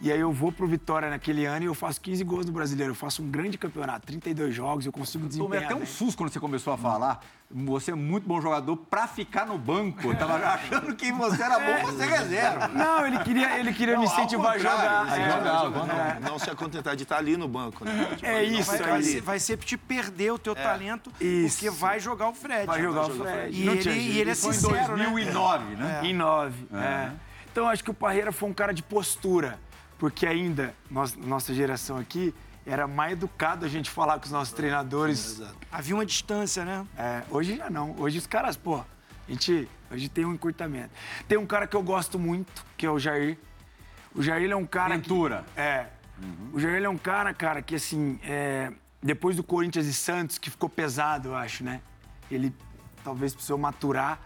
E 0.00 0.12
aí 0.12 0.20
eu 0.20 0.32
vou 0.32 0.52
pro 0.52 0.66
Vitória 0.66 1.10
naquele 1.10 1.44
ano 1.44 1.64
e 1.64 1.66
eu 1.66 1.74
faço 1.74 2.00
15 2.00 2.22
gols 2.22 2.46
no 2.46 2.52
Brasileiro. 2.52 2.92
Eu 2.92 2.94
faço 2.94 3.20
um 3.20 3.28
grande 3.28 3.58
campeonato, 3.58 4.06
32 4.06 4.54
jogos, 4.54 4.86
eu 4.86 4.92
consigo 4.92 5.26
desempenhar. 5.26 5.62
Tomei 5.62 5.64
até 5.64 5.74
um 5.74 5.86
susto 5.86 6.16
quando 6.16 6.32
você 6.32 6.38
começou 6.38 6.72
a 6.72 6.78
falar. 6.78 7.24
Você 7.50 7.90
é 7.90 7.94
muito 7.94 8.28
bom 8.28 8.40
jogador 8.40 8.76
pra 8.76 9.08
ficar 9.08 9.46
no 9.46 9.58
banco. 9.58 10.06
Eu 10.06 10.16
tava 10.16 10.36
achando 10.46 10.94
que 10.94 11.10
você 11.10 11.42
era 11.42 11.58
bom 11.58 11.84
pra 11.84 11.92
ser 11.94 12.12
reserva. 12.12 12.68
Não, 12.68 13.06
ele 13.06 13.18
queria, 13.20 13.58
ele 13.58 13.72
queria 13.72 13.94
não, 13.94 14.02
me 14.02 14.06
incentivar 14.06 14.52
a 14.52 14.58
jogar. 14.58 15.18
É, 15.18 15.30
jogar, 15.32 16.16
é. 16.16 16.20
Não 16.20 16.38
se 16.38 16.54
contentar 16.54 16.94
de 16.94 17.02
estar 17.02 17.16
ali 17.16 17.36
no 17.36 17.48
banco, 17.48 17.84
né? 17.84 18.08
Tipo, 18.14 18.26
é 18.26 18.44
isso. 18.44 18.70
Vai, 18.70 18.78
vai, 18.78 19.02
ser, 19.02 19.20
vai 19.22 19.40
ser 19.40 19.56
te 19.56 19.76
perder 19.76 20.30
o 20.30 20.38
teu 20.38 20.52
é. 20.52 20.62
talento, 20.62 21.10
isso. 21.20 21.56
porque 21.56 21.70
vai 21.70 21.98
jogar 21.98 22.28
o 22.28 22.34
Fred. 22.34 22.66
Vai 22.66 22.82
jogar, 22.82 23.06
o 23.06 23.10
Fred. 23.10 23.56
E, 23.56 23.68
ele, 23.68 23.90
e 23.90 24.20
ele 24.20 24.30
é 24.30 24.34
sincero, 24.34 24.74
Foi 24.74 25.00
em 25.00 25.04
2009, 25.04 25.74
né? 25.74 25.76
né? 25.76 26.00
Em 26.04 26.14
9, 26.14 26.66
é. 26.72 26.76
é. 26.76 27.12
Então, 27.50 27.66
acho 27.68 27.82
que 27.82 27.90
o 27.90 27.94
Parreira 27.94 28.30
foi 28.30 28.48
um 28.48 28.54
cara 28.54 28.72
de 28.72 28.82
postura, 28.82 29.58
porque 29.98 30.26
ainda, 30.26 30.74
nós, 30.90 31.14
nossa 31.16 31.52
geração 31.52 31.96
aqui, 31.96 32.32
era 32.64 32.86
mais 32.86 33.12
educado 33.12 33.64
a 33.64 33.68
gente 33.68 33.90
falar 33.90 34.18
com 34.18 34.26
os 34.26 34.30
nossos 34.30 34.52
treinadores. 34.54 35.42
Havia 35.72 35.94
uma 35.94 36.06
distância, 36.06 36.64
né? 36.64 36.86
É, 36.96 37.22
hoje 37.30 37.56
já 37.56 37.68
não. 37.68 37.96
Hoje 37.98 38.18
os 38.18 38.26
caras, 38.26 38.56
pô, 38.56 38.76
a 38.76 38.84
gente 39.30 39.68
hoje 39.90 40.08
tem 40.08 40.24
um 40.24 40.34
encurtamento. 40.34 40.90
Tem 41.26 41.36
um 41.36 41.46
cara 41.46 41.66
que 41.66 41.74
eu 41.74 41.82
gosto 41.82 42.18
muito, 42.18 42.64
que 42.76 42.86
é 42.86 42.90
o 42.90 42.98
Jair. 42.98 43.38
O 44.14 44.22
Jair 44.22 44.50
é 44.50 44.56
um 44.56 44.66
cara. 44.66 44.94
Ventura. 44.96 45.44
Que, 45.54 45.60
é. 45.60 45.90
Uhum. 46.22 46.50
O 46.52 46.60
Jair 46.60 46.84
é 46.84 46.88
um 46.88 46.98
cara, 46.98 47.32
cara, 47.32 47.62
que 47.62 47.74
assim, 47.74 48.20
é, 48.22 48.72
depois 49.02 49.36
do 49.36 49.42
Corinthians 49.42 49.86
e 49.86 49.94
Santos, 49.94 50.36
que 50.36 50.50
ficou 50.50 50.68
pesado, 50.68 51.28
eu 51.30 51.36
acho, 51.36 51.64
né? 51.64 51.80
Ele 52.30 52.54
talvez 53.02 53.32
precisou 53.32 53.56
maturar 53.56 54.20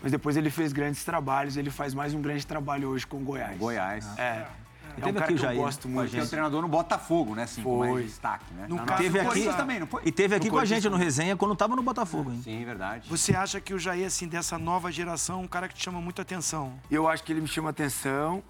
Mas 0.00 0.12
depois 0.12 0.36
ele 0.36 0.50
fez 0.50 0.72
grandes 0.72 1.02
trabalhos, 1.04 1.56
ele 1.56 1.70
faz 1.70 1.92
mais 1.92 2.14
um 2.14 2.22
grande 2.22 2.46
trabalho 2.46 2.88
hoje 2.88 3.04
com 3.06 3.16
o 3.16 3.20
Goiás. 3.20 3.58
Goiás. 3.58 4.06
É. 4.16 4.22
É 4.22 4.67
um 5.04 5.06
Teve 5.06 5.18
cara 5.18 5.24
aqui 5.24 5.34
o 5.34 5.36
que 5.36 5.42
eu 5.42 5.48
Jair 5.48 5.60
gosto 5.60 5.88
muito. 5.88 6.10
Que 6.10 6.18
é 6.18 6.22
o 6.22 6.28
treinador 6.28 6.62
no 6.62 6.68
Botafogo, 6.68 7.34
né? 7.34 7.42
Assim, 7.44 7.62
com 7.62 7.78
Foi. 7.78 7.90
mais 7.92 8.06
destaque, 8.06 8.44
né? 8.54 8.66
No 8.68 8.76
Não, 8.76 8.84
caso 8.86 9.02
teve 9.02 9.20
aqui- 9.20 9.56
também, 9.56 9.80
não 9.80 9.86
foi? 9.86 10.02
E 10.04 10.12
teve 10.12 10.34
aqui 10.34 10.46
No 10.46 10.52
com 10.52 10.58
a 10.58 10.64
gente 10.64 10.88
no 10.88 10.96
resenha 10.96 11.36
quando 11.36 11.54
tava 11.56 11.74
no 11.76 11.82
Botafogo, 11.82 12.30
hein? 12.30 12.40
Sim, 12.42 12.64
verdade. 12.64 13.08
Você 13.08 13.34
acha 13.34 13.60
que 13.60 13.72
o 13.74 13.78
Jair, 13.78 14.06
assim, 14.06 14.26
dessa 14.28 14.58
nova 14.58 14.90
geração, 14.92 15.40
é 15.40 15.44
um 15.44 15.48
cara 15.48 15.68
que 15.68 15.74
te 15.74 15.82
chama 15.84 16.00
muita 16.00 16.22
atenção? 16.22 16.72
Eu 16.90 17.08
acho 17.08 17.22
que 17.24 17.32
ele 17.32 17.40
me 17.40 17.48
chama 17.48 17.70
atenção. 17.70 18.42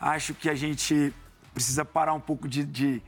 Acho 0.00 0.34
que 0.34 0.48
a 0.50 0.54
gente 0.54 1.14
precisa 1.54 1.84
parar 1.84 2.12
um 2.14 2.20
pouco 2.20 2.48
de, 2.48 2.64
de, 2.64 3.02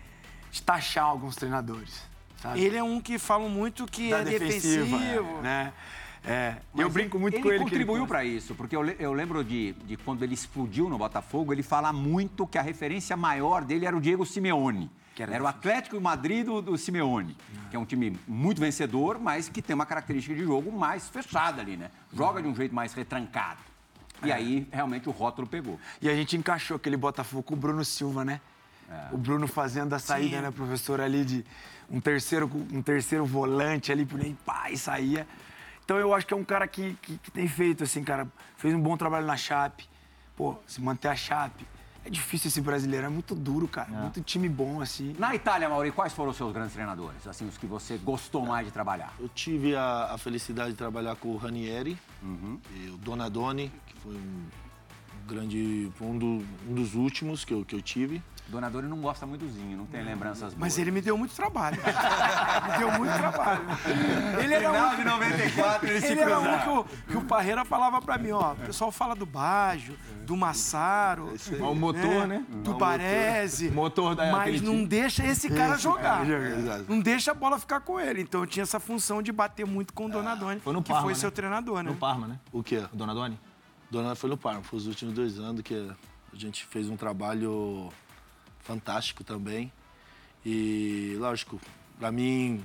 de 0.51 0.63
taxar 0.63 1.05
alguns 1.05 1.35
treinadores. 1.37 2.03
Sabe? 2.41 2.61
Ele 2.63 2.77
é 2.77 2.83
um 2.83 3.01
que 3.01 3.19
falam 3.19 3.49
muito 3.49 3.87
que 3.87 4.11
Da 4.11 4.19
é 4.21 4.25
defensiva, 4.25 4.85
defensivo. 4.99 5.41
né? 5.43 5.73
É. 6.27 6.57
Eu 6.77 6.89
brinco 6.89 7.19
muito 7.19 7.35
ele 7.35 7.43
com 7.43 7.49
ele. 7.51 7.59
que 7.59 7.65
contribuiu 7.65 8.03
ele- 8.03 8.07
para 8.07 8.25
isso, 8.25 8.55
porque 8.55 8.75
eu, 8.75 8.85
eu 8.85 9.13
lembro 9.13 9.45
de, 9.45 9.73
de 9.85 9.97
quando 9.97 10.23
ele 10.23 10.35
explodiu 10.35 10.89
no 10.89 10.97
Botafogo, 10.97 11.53
ele 11.53 11.63
fala 11.63 11.93
muito 11.93 12.47
que 12.47 12.57
a 12.57 12.63
referência 12.63 13.17
maior 13.17 13.63
dele 13.65 13.85
era 13.87 13.97
o 13.97 14.01
Diego 14.01 14.25
Simeone. 14.25 14.91
Era 15.17 15.35
era 15.35 15.45
o 15.45 15.47
Atlético 15.47 15.97
e 15.97 16.01
Madrid 16.01 16.45
do, 16.45 16.61
do 16.61 16.77
Simeone, 16.77 17.37
que 17.71 17.77
é 17.77 17.79
um 17.79 17.85
time 17.85 18.19
muito 18.27 18.61
vencedor, 18.61 19.17
mas 19.19 19.49
que 19.49 19.63
tem 19.63 19.73
uma 19.75 19.87
característica 19.87 20.35
de 20.35 20.43
jogo 20.43 20.73
mais 20.73 21.09
fechada 21.09 21.63
ali, 21.63 21.77
né? 21.77 21.89
Joga 22.13 22.43
de 22.43 22.49
um 22.49 22.55
jeito 22.55 22.75
mais 22.75 22.93
retrancado. 22.95 23.61
E 24.25 24.33
aí, 24.33 24.67
realmente, 24.73 25.09
o 25.09 25.13
rótulo 25.13 25.47
pegou. 25.47 25.79
E 26.03 26.09
a 26.09 26.15
gente 26.17 26.37
encaixou 26.37 26.77
aquele 26.77 26.97
Botafogo 26.97 27.43
com 27.45 27.55
o 27.55 27.57
Bruno 27.57 27.85
Silva, 27.85 28.25
né? 28.25 28.41
O 29.13 29.17
Bruno 29.17 29.47
fazendo 29.47 29.93
a 29.93 29.99
saída, 29.99 30.37
Sim. 30.37 30.43
né, 30.43 30.51
professor, 30.51 31.01
ali 31.01 31.25
de 31.25 31.45
um 31.91 32.01
terceiro, 32.01 32.51
um 32.73 32.83
terceiro 32.83 33.25
volante 33.25 33.93
ali, 33.93 34.05
por 34.05 34.21
aí, 34.21 34.37
pá, 34.45 34.71
e 34.71 34.77
saía. 34.77 35.27
Então 35.85 35.99
eu 35.99 36.15
acho 36.15 36.27
que 36.27 36.33
é 36.33 36.37
um 36.37 36.45
cara 36.45 36.67
que, 36.67 36.97
que, 37.03 37.19
que 37.19 37.31
tem 37.31 37.47
feito, 37.47 37.85
assim, 37.85 38.03
cara, 38.03 38.27
fez 38.57 38.75
um 38.75 38.81
bom 38.81 38.97
trabalho 38.97 39.27
na 39.27 39.37
Chape. 39.37 39.87
Pô, 40.37 40.57
se 40.67 40.81
manter 40.81 41.09
a 41.09 41.17
Chape. 41.17 41.67
É 42.07 42.11
difícil 42.11 42.49
esse 42.49 42.61
brasileiro, 42.61 43.07
é 43.07 43.09
muito 43.09 43.35
duro, 43.35 43.67
cara. 43.67 43.89
Muito 43.91 44.21
time 44.21 44.47
bom, 44.49 44.81
assim. 44.83 45.15
Na 45.19 45.35
Itália, 45.35 45.69
Mauri, 45.71 45.91
quais 45.91 46.13
foram 46.13 46.31
os 46.33 46.37
seus 46.37 46.53
grandes 46.53 46.75
treinadores? 46.75 47.27
Assim, 47.27 47.47
os 47.49 47.57
que 47.57 47.67
você 47.67 47.97
gostou 47.97 48.45
mais 48.45 48.67
de 48.67 48.73
trabalhar? 48.73 49.15
Eu 49.19 49.27
tive 49.29 49.75
a, 49.75 50.11
a 50.13 50.19
felicidade 50.19 50.73
de 50.73 50.77
trabalhar 50.77 51.17
com 51.17 51.29
o 51.29 51.37
Ranieri 51.39 51.99
e 52.75 52.91
o 52.91 52.99
Donadoni, 52.99 53.73
que 53.87 53.97
foi 54.03 54.15
um 54.17 54.45
grande, 55.27 55.91
foi 55.95 56.07
um, 56.09 56.19
do- 56.19 56.47
um 56.69 56.75
dos 56.75 56.95
últimos 56.95 57.43
que 57.45 57.55
eu, 57.55 57.65
que 57.65 57.75
eu 57.75 57.81
tive. 57.81 58.23
Donadori 58.47 58.87
não 58.87 59.01
gosta 59.01 59.27
muito 59.27 59.45
do 59.45 59.51
Zinho, 59.51 59.77
não 59.77 59.87
tem 59.87 60.03
lembranças 60.05 60.53
boas. 60.53 60.55
Mas 60.59 60.79
ele 60.79 60.91
me 60.91 61.01
deu 61.01 61.17
muito 61.17 61.35
trabalho. 61.35 61.79
me 62.71 62.79
deu 62.79 62.93
muito 62.93 63.13
trabalho. 63.15 63.63
Ele 64.43 64.55
era 64.55 64.71
um, 64.71 64.97
de 64.97 65.05
94, 65.05 65.89
ele 65.89 66.07
ele 66.07 66.21
era 66.21 66.39
um 66.39 66.59
que 66.59 66.69
o, 66.69 66.85
que 67.09 67.17
o 67.17 67.25
Parreira 67.25 67.65
falava 67.65 68.03
pra 68.03 68.19
mim, 68.19 68.33
ó. 68.33 68.53
O 68.53 68.57
pessoal 68.57 68.93
fala 68.93 69.15
do 69.17 69.25
Baggio, 69.25 69.97
do 70.27 70.37
Massaro. 70.37 71.35
O 71.61 71.75
motor, 71.75 72.27
né? 72.27 72.45
Do 72.63 72.75
Baresi. 72.75 73.71
Motor 73.71 74.15
da- 74.15 74.31
Mas 74.31 74.61
não 74.61 74.85
deixa 74.85 75.25
esse 75.27 75.49
cara 75.49 75.77
jogar. 75.79 76.29
Exato. 76.29 76.85
Não 76.89 77.01
deixa 77.01 77.31
a 77.31 77.35
bola 77.35 77.59
ficar 77.59 77.81
com 77.81 77.99
ele. 77.99 78.21
Então 78.21 78.43
eu 78.43 78.47
tinha 78.47 78.63
essa 78.63 78.79
função 78.79 79.23
de 79.23 79.33
bater 79.33 79.67
muito 79.67 79.93
com 79.95 80.07
o 80.07 80.11
Donadoni, 80.11 80.61
Foi 80.61 80.73
no 80.73 80.83
que 80.83 80.89
Parma, 80.89 81.03
foi 81.03 81.13
né? 81.15 81.19
seu 81.19 81.31
treinador, 81.33 81.83
né? 81.83 81.91
No 81.91 81.97
Parma, 81.97 82.27
né? 82.29 82.39
O 82.53 82.63
quê? 82.63 82.85
O 82.93 82.97
Donadoni? 82.97 83.41
Donadoni 83.91 84.17
foi 84.17 84.29
no 84.31 84.37
Parma, 84.37 84.63
foi 84.63 84.79
os 84.79 84.87
últimos 84.87 85.15
dois 85.15 85.39
anos 85.39 85.63
que 85.63 85.91
a 86.33 86.37
gente 86.37 86.67
fez 86.67 86.89
um 86.89 86.97
trabalho 86.97 87.91
fantástico 88.65 89.23
também. 89.23 89.71
E, 90.45 91.17
lógico, 91.19 91.61
pra 91.99 92.11
mim, 92.11 92.63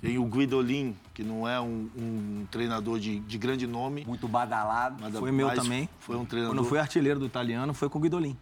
tem 0.00 0.18
o 0.18 0.24
Guidolin, 0.24 0.94
que 1.14 1.22
não 1.22 1.48
é 1.48 1.60
um, 1.60 1.88
um 1.96 2.46
treinador 2.50 2.98
de, 3.00 3.20
de 3.20 3.38
grande 3.38 3.66
nome. 3.66 4.04
Muito 4.04 4.28
badalado. 4.28 4.96
mas- 5.00 5.14
Foi 5.16 5.32
meu 5.32 5.48
também. 5.54 5.88
Foi 6.00 6.16
um 6.16 6.24
treinador. 6.24 6.56
Quando 6.56 6.68
fui 6.68 6.78
artilheiro 6.78 7.18
do 7.18 7.26
italiano, 7.26 7.72
foi 7.72 7.88
com 7.88 7.98
o 7.98 8.02
Guidolin. 8.02 8.36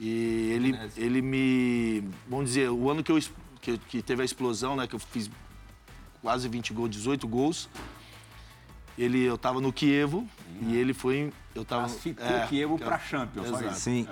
E 0.00 0.50
ele, 0.54 0.78
ele 0.96 1.20
me. 1.22 2.04
Vamos 2.28 2.46
dizer, 2.46 2.70
o 2.70 2.90
ano 2.90 3.02
que, 3.02 3.10
eu, 3.12 3.18
que, 3.60 3.78
que 3.78 4.02
teve 4.02 4.22
a 4.22 4.24
explosão, 4.24 4.76
né? 4.76 4.86
Que 4.86 4.94
eu 4.94 4.98
fiz 5.00 5.30
quase 6.22 6.48
20 6.48 6.72
gols, 6.72 6.90
18 6.90 7.26
gols. 7.28 7.68
Ele, 8.98 9.22
eu 9.24 9.36
tava 9.36 9.60
no 9.60 9.70
Kievo 9.72 10.26
e 10.62 10.74
ele 10.74 10.94
foi. 10.94 11.30
Eu 11.54 11.64
tava, 11.66 11.82
Classificou 11.82 12.26
é, 12.26 12.44
o 12.44 12.48
Kievo 12.48 12.78
que- 12.78 12.84
pra 12.84 12.98
Champions, 12.98 13.46
Exato. 13.48 13.74
Sim. 13.74 14.08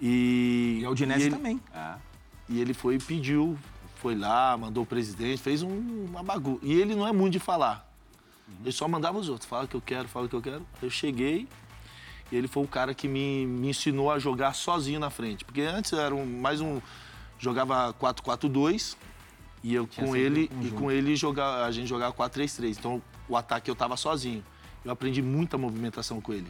E, 0.00 0.78
E 0.82 0.84
a 0.84 0.90
Udinese 0.90 1.20
e 1.20 1.26
ele, 1.26 1.36
também. 1.36 1.60
É. 1.74 1.94
E 2.48 2.60
ele 2.60 2.74
foi 2.74 2.96
e 2.96 2.98
pediu, 2.98 3.58
foi 3.96 4.14
lá, 4.14 4.56
mandou 4.56 4.82
o 4.82 4.86
presidente, 4.86 5.40
fez 5.40 5.62
um- 5.62 6.04
uma 6.10 6.22
bagunça. 6.22 6.60
E 6.62 6.72
ele 6.74 6.94
não 6.94 7.06
é 7.06 7.12
muito 7.12 7.32
de 7.32 7.38
falar. 7.38 7.90
Ele 8.62 8.72
só 8.72 8.86
mandava 8.86 9.18
os 9.18 9.28
outros, 9.28 9.48
fala 9.48 9.64
o 9.64 9.68
que 9.68 9.74
eu 9.74 9.80
quero, 9.80 10.06
fala 10.08 10.26
o 10.26 10.28
que 10.28 10.36
eu 10.36 10.42
quero. 10.42 10.66
Eu 10.82 10.90
cheguei 10.90 11.48
e 12.30 12.36
ele 12.36 12.46
foi 12.46 12.62
o 12.62 12.68
cara 12.68 12.92
que 12.94 13.08
me, 13.08 13.46
me 13.46 13.68
ensinou 13.70 14.10
a 14.10 14.18
jogar 14.18 14.54
sozinho 14.54 15.00
na 15.00 15.08
frente. 15.10 15.44
Porque 15.44 15.62
antes 15.62 15.92
era 15.92 16.14
um- 16.14 16.26
mais 16.40 16.60
um. 16.60 16.80
Jogava 17.38 17.92
4-4-2 17.94 18.96
e 19.62 19.74
eu 19.74 19.86
com 19.86 20.06
sempre 20.06 20.20
ele 20.20 20.50
um 20.54 20.66
e 20.66 20.70
com 20.70 20.90
ele 20.90 21.16
jogar, 21.16 21.64
a 21.64 21.70
gente 21.70 21.86
jogava 21.88 22.12
4-3-3. 22.12 22.76
Então 22.78 23.02
o 23.28 23.36
ataque 23.36 23.70
eu 23.70 23.74
tava 23.74 23.96
sozinho. 23.96 24.44
Eu 24.84 24.92
aprendi 24.92 25.22
muita 25.22 25.56
movimentação 25.56 26.20
com 26.20 26.32
ele. 26.32 26.46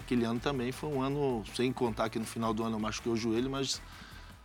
Aquele 0.00 0.24
ano 0.24 0.38
também 0.38 0.70
foi 0.72 0.88
um 0.90 1.00
ano, 1.02 1.42
sem 1.54 1.72
contar 1.72 2.08
que 2.08 2.18
no 2.18 2.24
final 2.24 2.52
do 2.54 2.62
ano 2.62 2.76
eu 2.76 2.80
machuquei 2.80 3.10
o 3.12 3.16
joelho, 3.16 3.50
mas 3.50 3.80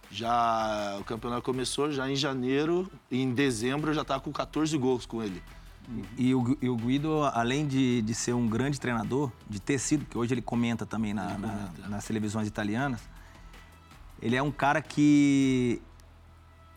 já 0.10 0.98
o 1.00 1.04
campeonato 1.04 1.42
começou 1.44 1.92
já 1.92 2.10
em 2.10 2.16
janeiro 2.16 2.90
e 3.10 3.22
em 3.22 3.34
dezembro 3.34 3.92
eu 3.92 3.94
já 3.96 4.02
estava 4.02 4.22
com 4.22 4.32
14 4.32 4.78
gols 4.78 5.06
com 5.06 5.22
ele. 5.22 5.42
E 6.18 6.34
o, 6.34 6.58
e 6.62 6.70
o 6.70 6.76
Guido, 6.76 7.24
além 7.34 7.68
de, 7.68 8.02
de 8.02 8.14
ser 8.16 8.34
um 8.34 8.48
grande 8.48 8.80
treinador, 8.80 9.32
de 9.50 9.60
ter 9.60 9.78
sido, 9.80 10.06
que 10.06 10.18
hoje 10.18 10.34
ele 10.34 10.42
comenta 10.42 10.86
também 10.86 11.14
na- 11.14 11.38
na- 11.38 11.72
nas 11.90 12.06
televisões 12.06 12.48
italianas, 12.48 13.02
ele 14.22 14.36
é 14.36 14.42
um 14.44 14.52
cara 14.52 14.82
que. 14.82 15.82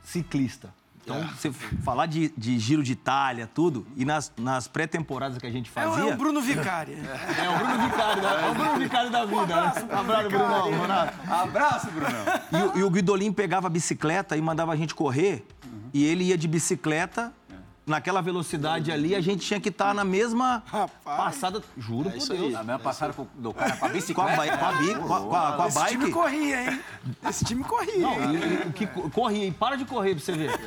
ciclista. 0.03 0.73
Então, 1.05 1.17
É. 1.17 1.27
você 1.37 1.53
falar 1.53 2.07
de, 2.07 2.33
de 2.37 2.59
giro 2.59 2.83
de 2.83 2.93
Itália, 2.93 3.47
tudo, 3.53 3.87
e 3.97 4.05
nas, 4.05 4.33
nas 4.39 4.67
pré-temporadas 4.67 5.37
que 5.39 5.47
a 5.47 5.51
gente 5.51 5.69
É, 5.71 5.73
fazia. 5.73 6.03
é 6.11 6.15
o 6.15 6.17
Bruno 6.17 6.41
Vicari. 6.41 6.93
É 6.95 7.49
o 7.51 7.59
Bruno 7.59 7.89
Vicário 7.89 8.23
da, 8.23 8.31
é 8.41 8.51
o 8.51 8.55
Bruno 8.55 8.79
Vicário 8.79 9.11
da 9.11 9.25
vida. 9.27 9.47
né? 9.47 9.73
Abraço, 9.93 10.29
Brunão. 10.31 10.81
Renato. 10.81 11.33
Abraço, 11.33 11.87
Brunão. 11.91 12.25
E, 12.53 12.57
o- 12.57 12.79
e 12.79 12.83
o 12.83 12.91
Guidolin 12.91 13.33
pegava 13.33 13.67
a 13.67 13.71
bicicleta 13.71 14.37
e 14.37 14.41
mandava 14.41 14.73
a 14.73 14.77
gente 14.77 14.95
correr, 14.95 15.47
e 15.93 16.05
ele 16.05 16.25
ia 16.25 16.39
de 16.39 16.49
bicicleta. 16.49 17.33
Naquela 17.87 18.23
velocidade 18.23 18.91
ali, 18.91 19.15
a 19.15 19.21
gente 19.21 19.47
tinha 19.47 19.61
que 19.61 19.69
estar 19.69 19.95
na 19.95 20.05
mesma 20.05 20.63
passada. 21.05 21.63
Juro 21.77 22.09
por 22.09 22.17
isso 22.17 22.33
Deus. 22.33 22.47
aí. 22.47 22.55
A 22.57 22.63
mesma 22.63 22.79
passada 22.79 23.13
com- 23.13 23.27
do 23.35 23.53
cara 23.53 23.73
com 23.73 23.77
a 23.77 23.79
Com 23.81 23.85
a, 23.87 23.89
bicicleta. 23.91 24.57
com 24.59 24.65
a, 24.65 24.73
bi- 24.73 24.95
com 24.95 25.15
a- 25.15 25.21
com 25.21 25.37
a- 25.37 25.53
com 25.53 25.63
a 25.63 25.69
Esse 25.69 25.85
time 25.89 25.99
bike. 25.99 26.13
corria, 26.13 26.71
hein? 26.73 26.81
Esse 27.29 27.45
time 27.45 27.63
corria. 27.65 28.07
hein? 28.09 28.37
E- 28.65 28.69
e- 28.69 28.73
que 28.73 28.87
co- 28.87 29.11
corria, 29.11 29.47
e 29.47 29.51
para 29.51 29.77
de 29.77 29.85
correr 29.85 30.15
pra 30.15 30.25
você 30.25 30.33
ver. 30.33 30.59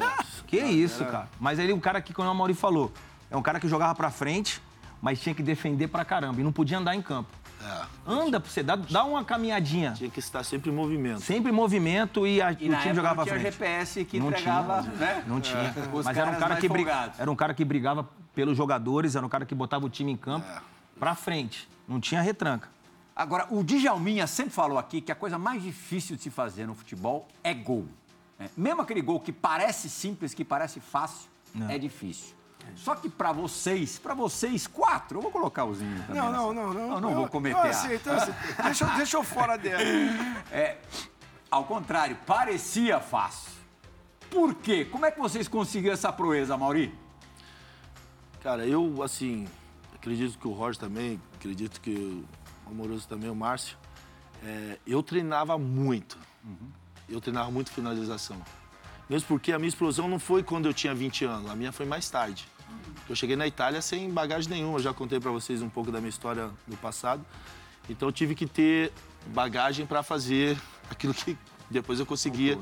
Que 0.45 0.57
isso, 0.59 1.03
cara. 1.05 1.27
Mas 1.39 1.57
ele, 1.57 1.73
o 1.73 1.79
cara 1.79 1.99
que, 2.01 2.13
como 2.13 2.29
o 2.29 2.35
Mauri 2.35 2.53
falou, 2.53 2.91
é 3.31 3.35
um 3.35 3.41
cara 3.41 3.59
que 3.59 3.67
jogava 3.67 3.95
pra 3.95 4.11
frente, 4.11 4.61
mas 5.01 5.19
tinha 5.19 5.33
que 5.33 5.41
defender 5.41 5.87
pra 5.87 6.05
caramba. 6.05 6.39
E 6.39 6.43
não 6.43 6.51
podia 6.51 6.77
andar 6.77 6.93
em 6.95 7.01
campo. 7.01 7.29
É, 7.67 7.81
Anda 8.05 8.39
pra 8.39 8.49
você, 8.49 8.63
dá, 8.63 8.75
dá 8.75 9.03
uma 9.03 9.23
caminhadinha. 9.25 9.91
tinha 9.93 10.09
que 10.09 10.19
estar 10.19 10.43
sempre 10.43 10.69
em 10.71 10.73
movimento. 10.73 11.21
Sempre 11.21 11.51
em 11.51 11.53
movimento 11.55 12.25
e, 12.25 12.41
a, 12.41 12.51
E 12.53 12.55
o 12.69 12.77
time 12.79 12.95
jogava 12.95 13.15
não 13.15 13.15
pra 13.15 13.23
tinha 13.25 13.39
frente. 13.39 13.51
GPS 13.53 14.05
que 14.05 14.19
Não 14.19 14.29
entregava, 14.29 14.83
tinha, 14.83 14.95
né? 14.95 15.23
Não 15.27 15.41
tinha. 15.41 15.73
Os 15.93 16.05
Mas 16.05 16.17
era 16.17 16.31
um, 16.31 16.35
cara 16.35 16.55
que 16.57 16.69
brig- 16.69 16.87
era 17.17 17.31
um 17.31 17.35
cara 17.35 17.53
que 17.53 17.65
brigava 17.65 18.07
pelos 18.33 18.55
jogadores, 18.55 19.15
era 19.15 19.25
um 19.25 19.29
cara 19.29 19.45
que 19.45 19.53
botava 19.55 19.85
o 19.85 19.89
time 19.89 20.11
em 20.11 20.17
campo 20.17 20.45
É. 20.47 20.61
pra 20.99 21.13
frente. 21.15 21.67
Não 21.87 21.99
tinha 21.99 22.21
retranca. 22.21 22.69
Agora, 23.15 23.47
o 23.49 23.63
Djalminha 23.63 24.27
sempre 24.27 24.51
falou 24.53 24.77
aqui 24.77 25.01
que 25.01 25.11
a 25.11 25.15
coisa 25.15 25.37
mais 25.39 25.61
difícil 25.63 26.15
de 26.15 26.21
se 26.21 26.29
fazer 26.29 26.67
no 26.67 26.75
futebol 26.75 27.27
é 27.43 27.53
gol. 27.53 27.87
né? 28.37 28.47
Mesmo 28.55 28.81
aquele 28.81 29.01
gol 29.01 29.19
que 29.19 29.31
parece 29.31 29.89
simples, 29.89 30.33
que 30.35 30.45
parece 30.45 30.79
fácil, 30.79 31.27
é 31.67 31.77
difícil. 31.79 32.35
Só 32.75 32.95
que 32.95 33.09
pra 33.09 33.31
vocês, 33.31 33.97
pra 33.97 34.13
vocês 34.13 34.67
quatro, 34.67 35.17
eu 35.17 35.21
vou 35.21 35.31
colocar 35.31 35.65
o 35.65 35.73
Zinho 35.73 36.01
também. 36.05 36.21
Não, 36.21 36.31
não, 36.31 36.53
não, 36.53 36.73
não. 36.73 36.91
Eu 36.95 37.01
não 37.01 37.13
vou 37.13 37.23
Eu- 37.23 37.29
cometer. 37.29 37.57
Eu 37.57 37.63
a- 37.63 37.69
aceito, 37.69 38.07
eu 38.09 38.13
aceito. 38.15 38.37
Deixa, 38.63 38.85
eu- 38.85 38.95
deixa 38.97 39.17
eu 39.17 39.23
fora 39.23 39.57
dela. 39.57 39.81
Ao 41.49 41.63
contrário, 41.63 42.17
parecia 42.25 42.99
fácil. 42.99 43.51
Por 44.29 44.53
quê? 44.55 44.83
Como 44.85 45.05
é 45.05 45.11
que 45.11 45.19
vocês 45.19 45.47
conseguiram 45.47 45.93
essa 45.93 46.11
proeza, 46.11 46.57
Mauri? 46.57 46.93
Cara, 48.43 48.65
eu, 48.65 49.01
assim, 49.01 49.47
acredito 49.95 50.37
que 50.37 50.47
o 50.47 50.51
Roger 50.51 50.77
também, 50.79 51.19
acredito 51.35 51.79
que 51.81 51.91
o 52.65 52.69
Amoroso 52.69 53.07
também, 53.07 53.29
o 53.29 53.35
Márcio, 53.35 53.77
é, 54.43 54.77
eu 54.85 55.01
treinava 55.01 55.57
muito. 55.57 56.17
Eu 57.09 57.21
treinava 57.21 57.49
muito 57.49 57.71
finalização. 57.71 58.41
Mesmo 59.09 59.27
porque 59.29 59.53
a 59.53 59.57
minha 59.57 59.69
explosão 59.69 60.09
não 60.09 60.19
foi 60.19 60.43
quando 60.43 60.65
eu 60.65 60.73
tinha 60.73 60.93
20 60.93 61.23
anos, 61.23 61.49
a 61.49 61.55
minha 61.55 61.71
foi 61.71 61.85
mais 61.85 62.09
tarde. 62.09 62.45
Eu 63.09 63.15
cheguei 63.15 63.35
na 63.35 63.47
Itália 63.47 63.81
sem 63.81 64.09
bagagem 64.11 64.49
nenhuma, 64.49 64.77
eu 64.77 64.83
já 64.83 64.93
contei 64.93 65.19
para 65.19 65.31
vocês 65.31 65.61
um 65.61 65.69
pouco 65.69 65.91
da 65.91 65.99
minha 65.99 66.09
história 66.09 66.49
no 66.67 66.75
passado. 66.77 67.25
Então 67.89 68.09
eu 68.09 68.11
tive 68.11 68.35
que 68.35 68.45
ter 68.45 68.91
bagagem 69.27 69.85
para 69.85 70.03
fazer 70.03 70.57
aquilo 70.91 71.13
que 71.13 71.37
depois 71.69 71.99
eu 71.99 72.05
conseguia 72.05 72.59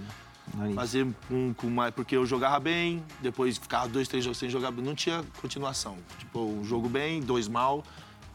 fazer 0.76 1.08
com, 1.28 1.54
com 1.54 1.70
mais. 1.70 1.94
Porque 1.94 2.16
eu 2.16 2.26
jogava 2.26 2.60
bem, 2.60 3.04
depois 3.22 3.58
ficava 3.58 3.88
dois, 3.88 4.08
três 4.08 4.24
jogos 4.24 4.38
sem 4.38 4.50
jogar 4.50 4.72
não 4.72 4.96
tinha 4.96 5.24
continuação. 5.42 5.98
Tipo, 6.20 6.40
um 6.40 6.64
jogo 6.64 6.88
bem, 6.88 7.22
dois 7.22 7.48
mal. 7.48 7.84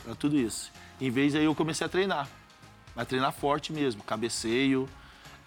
Era 0.04 0.14
tudo 0.14 0.36
isso. 0.36 0.72
Em 1.00 1.10
vez 1.10 1.34
aí 1.34 1.44
eu 1.44 1.54
comecei 1.54 1.86
a 1.86 1.88
treinar. 1.88 2.28
A 2.96 3.04
treinar 3.04 3.32
forte 3.32 3.72
mesmo, 3.72 4.02
cabeceio, 4.02 4.88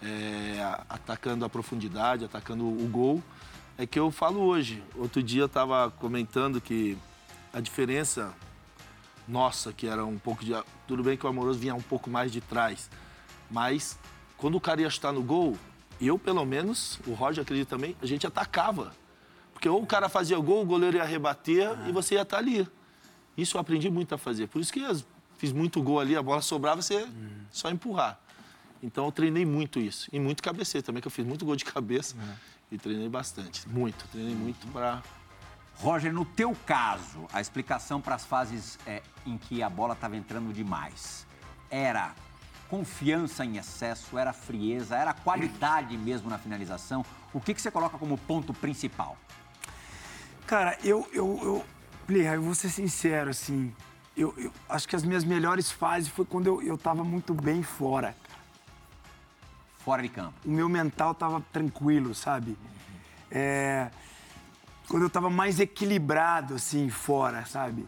é, 0.02 0.62
atacando 0.88 1.44
a 1.44 1.48
profundidade, 1.48 2.24
atacando 2.24 2.66
o 2.66 2.88
gol. 2.88 3.22
É 3.76 3.86
que 3.86 3.98
eu 3.98 4.10
falo 4.10 4.40
hoje. 4.40 4.82
Outro 4.96 5.22
dia 5.22 5.42
eu 5.42 5.46
estava 5.46 5.90
comentando 5.90 6.60
que 6.60 6.96
a 7.52 7.60
diferença 7.60 8.32
nossa, 9.26 9.72
que 9.72 9.86
era 9.86 10.04
um 10.04 10.18
pouco 10.18 10.44
de. 10.44 10.52
Tudo 10.86 11.02
bem 11.02 11.16
que 11.16 11.26
o 11.26 11.28
Amoroso 11.28 11.58
vinha 11.58 11.74
um 11.74 11.82
pouco 11.82 12.08
mais 12.08 12.30
de 12.30 12.40
trás, 12.40 12.90
mas 13.50 13.98
quando 14.36 14.56
o 14.56 14.60
cara 14.60 14.82
ia 14.82 14.90
chutar 14.90 15.12
no 15.12 15.22
gol, 15.22 15.56
eu 16.00 16.18
pelo 16.18 16.44
menos, 16.44 17.00
o 17.06 17.14
Roger 17.14 17.42
acredita 17.42 17.70
também, 17.70 17.96
a 18.02 18.06
gente 18.06 18.26
atacava. 18.26 18.92
Porque 19.52 19.68
ou 19.68 19.82
o 19.82 19.86
cara 19.86 20.08
fazia 20.08 20.38
gol, 20.38 20.62
o 20.62 20.66
goleiro 20.66 20.96
ia 20.96 21.04
rebater 21.04 21.70
ah. 21.70 21.88
e 21.88 21.92
você 21.92 22.16
ia 22.16 22.22
estar 22.22 22.38
ali. 22.38 22.68
Isso 23.36 23.56
eu 23.56 23.60
aprendi 23.60 23.90
muito 23.90 24.14
a 24.14 24.18
fazer. 24.18 24.46
Por 24.48 24.60
isso 24.60 24.72
que 24.72 24.80
eu 24.80 25.00
fiz 25.38 25.52
muito 25.52 25.82
gol 25.82 25.98
ali, 25.98 26.14
a 26.16 26.22
bola 26.22 26.42
sobrava, 26.42 26.82
você 26.82 27.04
hum. 27.04 27.44
só 27.50 27.70
empurrar. 27.70 28.20
Então 28.82 29.06
eu 29.06 29.12
treinei 29.12 29.46
muito 29.46 29.80
isso. 29.80 30.08
E 30.12 30.20
muito 30.20 30.42
cabeceio 30.42 30.82
também, 30.82 31.00
que 31.00 31.08
eu 31.08 31.12
fiz 31.12 31.24
muito 31.24 31.44
gol 31.44 31.56
de 31.56 31.64
cabeça. 31.64 32.14
Hum. 32.16 32.34
E 32.70 32.78
treinei 32.78 33.08
bastante. 33.08 33.68
Muito, 33.68 34.06
treinei 34.08 34.34
muito 34.34 34.66
para. 34.68 35.02
Roger, 35.76 36.12
no 36.12 36.24
teu 36.24 36.56
caso, 36.66 37.26
a 37.32 37.40
explicação 37.40 38.00
para 38.00 38.14
as 38.14 38.24
fases 38.24 38.78
é, 38.86 39.02
em 39.26 39.36
que 39.36 39.62
a 39.62 39.68
bola 39.68 39.94
estava 39.94 40.16
entrando 40.16 40.52
demais 40.52 41.26
era 41.70 42.14
confiança 42.68 43.44
em 43.44 43.56
excesso, 43.56 44.16
era 44.16 44.32
frieza, 44.32 44.96
era 44.96 45.12
qualidade 45.12 45.96
mesmo 45.96 46.30
na 46.30 46.38
finalização? 46.38 47.04
O 47.32 47.40
que, 47.40 47.54
que 47.54 47.60
você 47.60 47.70
coloca 47.70 47.98
como 47.98 48.16
ponto 48.16 48.54
principal? 48.54 49.16
Cara, 50.46 50.78
eu, 50.82 51.08
eu, 51.12 51.40
eu, 51.42 51.64
Plirra, 52.06 52.34
eu 52.34 52.42
vou 52.42 52.54
ser 52.54 52.68
sincero, 52.68 53.30
assim, 53.30 53.74
eu, 54.16 54.34
eu, 54.36 54.52
acho 54.68 54.86
que 54.86 54.94
as 54.94 55.02
minhas 55.02 55.24
melhores 55.24 55.70
fases 55.70 56.08
foi 56.08 56.24
quando 56.24 56.46
eu, 56.46 56.62
eu 56.62 56.76
tava 56.76 57.02
muito 57.02 57.32
bem 57.32 57.62
fora. 57.62 58.14
Fora 59.84 60.02
de 60.02 60.08
campo. 60.08 60.34
O 60.44 60.50
meu 60.50 60.68
mental 60.68 61.14
tava 61.14 61.42
tranquilo, 61.52 62.14
sabe? 62.14 62.56
É, 63.30 63.90
quando 64.88 65.02
eu 65.02 65.10
tava 65.10 65.28
mais 65.28 65.60
equilibrado, 65.60 66.54
assim, 66.54 66.88
fora, 66.88 67.44
sabe? 67.44 67.86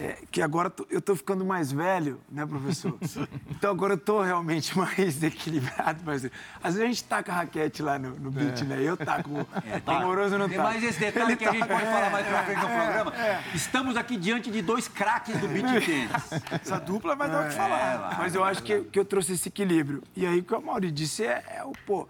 É, 0.00 0.16
que 0.30 0.40
agora 0.40 0.72
eu 0.88 1.02
tô 1.02 1.14
ficando 1.14 1.44
mais 1.44 1.70
velho, 1.70 2.18
né, 2.30 2.46
professor? 2.46 2.96
Então 3.50 3.70
agora 3.72 3.92
eu 3.92 3.98
tô 3.98 4.22
realmente 4.22 4.76
mais 4.78 5.22
equilibrado. 5.22 6.00
Mas, 6.06 6.24
às 6.62 6.74
vezes 6.74 6.80
a 6.80 6.86
gente 6.86 7.04
taca 7.04 7.30
a 7.30 7.34
raquete 7.34 7.82
lá 7.82 7.98
no, 7.98 8.18
no 8.18 8.30
beat, 8.30 8.62
é. 8.62 8.64
né? 8.64 8.82
Eu 8.82 8.96
taco. 8.96 9.30
É, 9.66 9.78
tá. 9.78 9.98
Amoroso 9.98 10.38
não 10.38 10.48
Tem 10.48 10.56
mais 10.56 10.82
esse 10.82 10.98
detalhe 10.98 11.32
Ele 11.32 11.36
que 11.36 11.44
tá. 11.44 11.50
a 11.50 11.52
gente 11.52 11.66
pode 11.66 11.84
falar 11.84 12.10
mais 12.10 12.26
pra 12.26 12.44
frente 12.44 12.60
no 12.60 12.68
é, 12.68 12.82
programa. 12.82 13.14
É. 13.14 13.42
Estamos 13.54 13.96
aqui 13.96 14.16
diante 14.16 14.50
de 14.50 14.62
dois 14.62 14.88
craques 14.88 15.36
do 15.38 15.46
beat 15.48 15.84
tênis. 15.84 16.10
Essa 16.62 16.78
dupla 16.78 17.14
vai 17.14 17.28
dar 17.28 17.44
o 17.44 17.48
que 17.48 17.54
falar. 17.54 18.16
mas 18.18 18.34
eu 18.34 18.42
acho 18.42 18.62
que, 18.62 18.80
que 18.84 18.98
eu 18.98 19.04
trouxe 19.04 19.34
esse 19.34 19.48
equilíbrio. 19.48 20.02
E 20.16 20.24
aí 20.24 20.38
o 20.38 20.42
que 20.42 20.54
o 20.54 20.62
Mauri 20.62 20.90
disse 20.90 21.24
é, 21.24 21.44
é 21.58 21.64
o, 21.64 21.72
pô. 21.84 22.08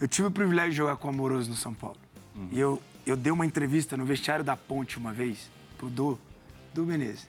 eu 0.00 0.06
tive 0.06 0.28
o 0.28 0.30
privilégio 0.30 0.70
de 0.70 0.76
jogar 0.76 0.96
com 0.96 1.08
o 1.08 1.10
Amoroso 1.10 1.50
no 1.50 1.56
São 1.56 1.74
Paulo. 1.74 1.98
Uhum. 2.36 2.48
E 2.52 2.60
eu, 2.60 2.80
eu 3.04 3.16
dei 3.16 3.32
uma 3.32 3.44
entrevista 3.44 3.96
no 3.96 4.04
vestiário 4.04 4.44
da 4.44 4.56
Ponte 4.56 4.98
uma 4.98 5.12
vez 5.12 5.50
pro 5.76 5.88
Du, 5.88 6.18
Du 6.74 6.84
Menezes. 6.84 7.26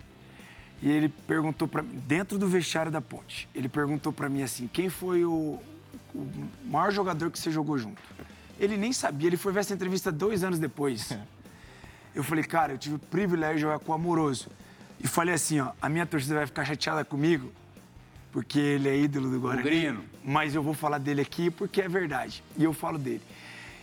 E 0.82 0.90
ele 0.90 1.10
perguntou 1.10 1.68
para 1.68 1.82
mim, 1.82 2.02
dentro 2.08 2.38
do 2.38 2.48
vestiário 2.48 2.92
da 2.92 3.02
Ponte, 3.02 3.50
ele 3.54 3.68
perguntou 3.68 4.14
para 4.14 4.30
mim 4.30 4.44
assim, 4.44 4.68
quem 4.68 4.90
foi 4.90 5.26
o, 5.26 5.60
o, 6.14 6.28
maior 6.66 6.92
jogador 6.92 7.32
que 7.32 7.40
você 7.40 7.50
jogou 7.52 7.78
junto? 7.78 8.02
Ele 8.60 8.78
nem 8.78 8.94
sabia, 8.94 9.28
ele 9.28 9.38
foi 9.38 9.52
ver 9.52 9.62
essa 9.62 9.74
entrevista 9.74 10.12
dois 10.12 10.44
anos 10.44 10.60
depois. 10.60 11.12
Eu 12.16 12.24
falei, 12.24 12.44
cara, 12.44 12.74
eu 12.74 12.80
tive 12.80 12.96
o 12.96 13.00
privilégio 13.00 13.58
de 13.58 13.62
jogar 13.62 13.78
com 13.78 13.92
o 13.92 13.94
Amoroso. 13.94 14.50
E 15.00 15.08
falei 15.08 15.36
assim, 15.36 15.60
ó, 15.60 15.72
a 15.80 15.88
minha 15.88 16.04
torcida 16.04 16.34
vai 16.34 16.48
ficar 16.48 16.66
chateada 16.66 17.06
comigo, 17.06 17.52
porque 18.32 18.58
ele 18.58 18.90
é 18.90 18.98
ídolo 18.98 19.30
do 19.30 19.40
Guarani. 19.40 19.64
Mas 20.26 20.56
eu 20.56 20.64
vou 20.64 20.74
falar 20.74 20.98
dele 20.98 21.22
aqui 21.22 21.52
porque 21.52 21.80
é 21.80 21.88
verdade. 21.88 22.44
E 22.58 22.64
eu 22.64 22.74
falo 22.74 22.98
dele. 22.98 23.22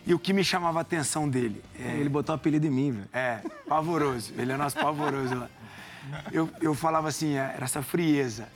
E 0.06 0.12
o 0.12 0.18
que 0.18 0.32
me 0.32 0.44
chamava 0.44 0.80
a 0.80 0.82
atenção 0.82 1.28
dele. 1.28 1.62
É... 1.78 1.96
Ele 1.96 2.08
botou 2.08 2.34
um 2.34 2.36
apelido 2.36 2.66
em 2.66 2.70
mim, 2.70 2.92
velho. 2.92 3.08
É, 3.12 3.40
pavoroso. 3.66 4.32
Ele 4.36 4.52
é 4.52 4.56
nosso 4.56 4.76
pavoroso 4.76 5.34
lá. 5.34 5.48
Eu, 6.30 6.50
eu 6.60 6.74
falava 6.74 7.08
assim, 7.08 7.36
é, 7.36 7.54
era 7.54 7.64
essa 7.64 7.82
frieza. 7.82 8.48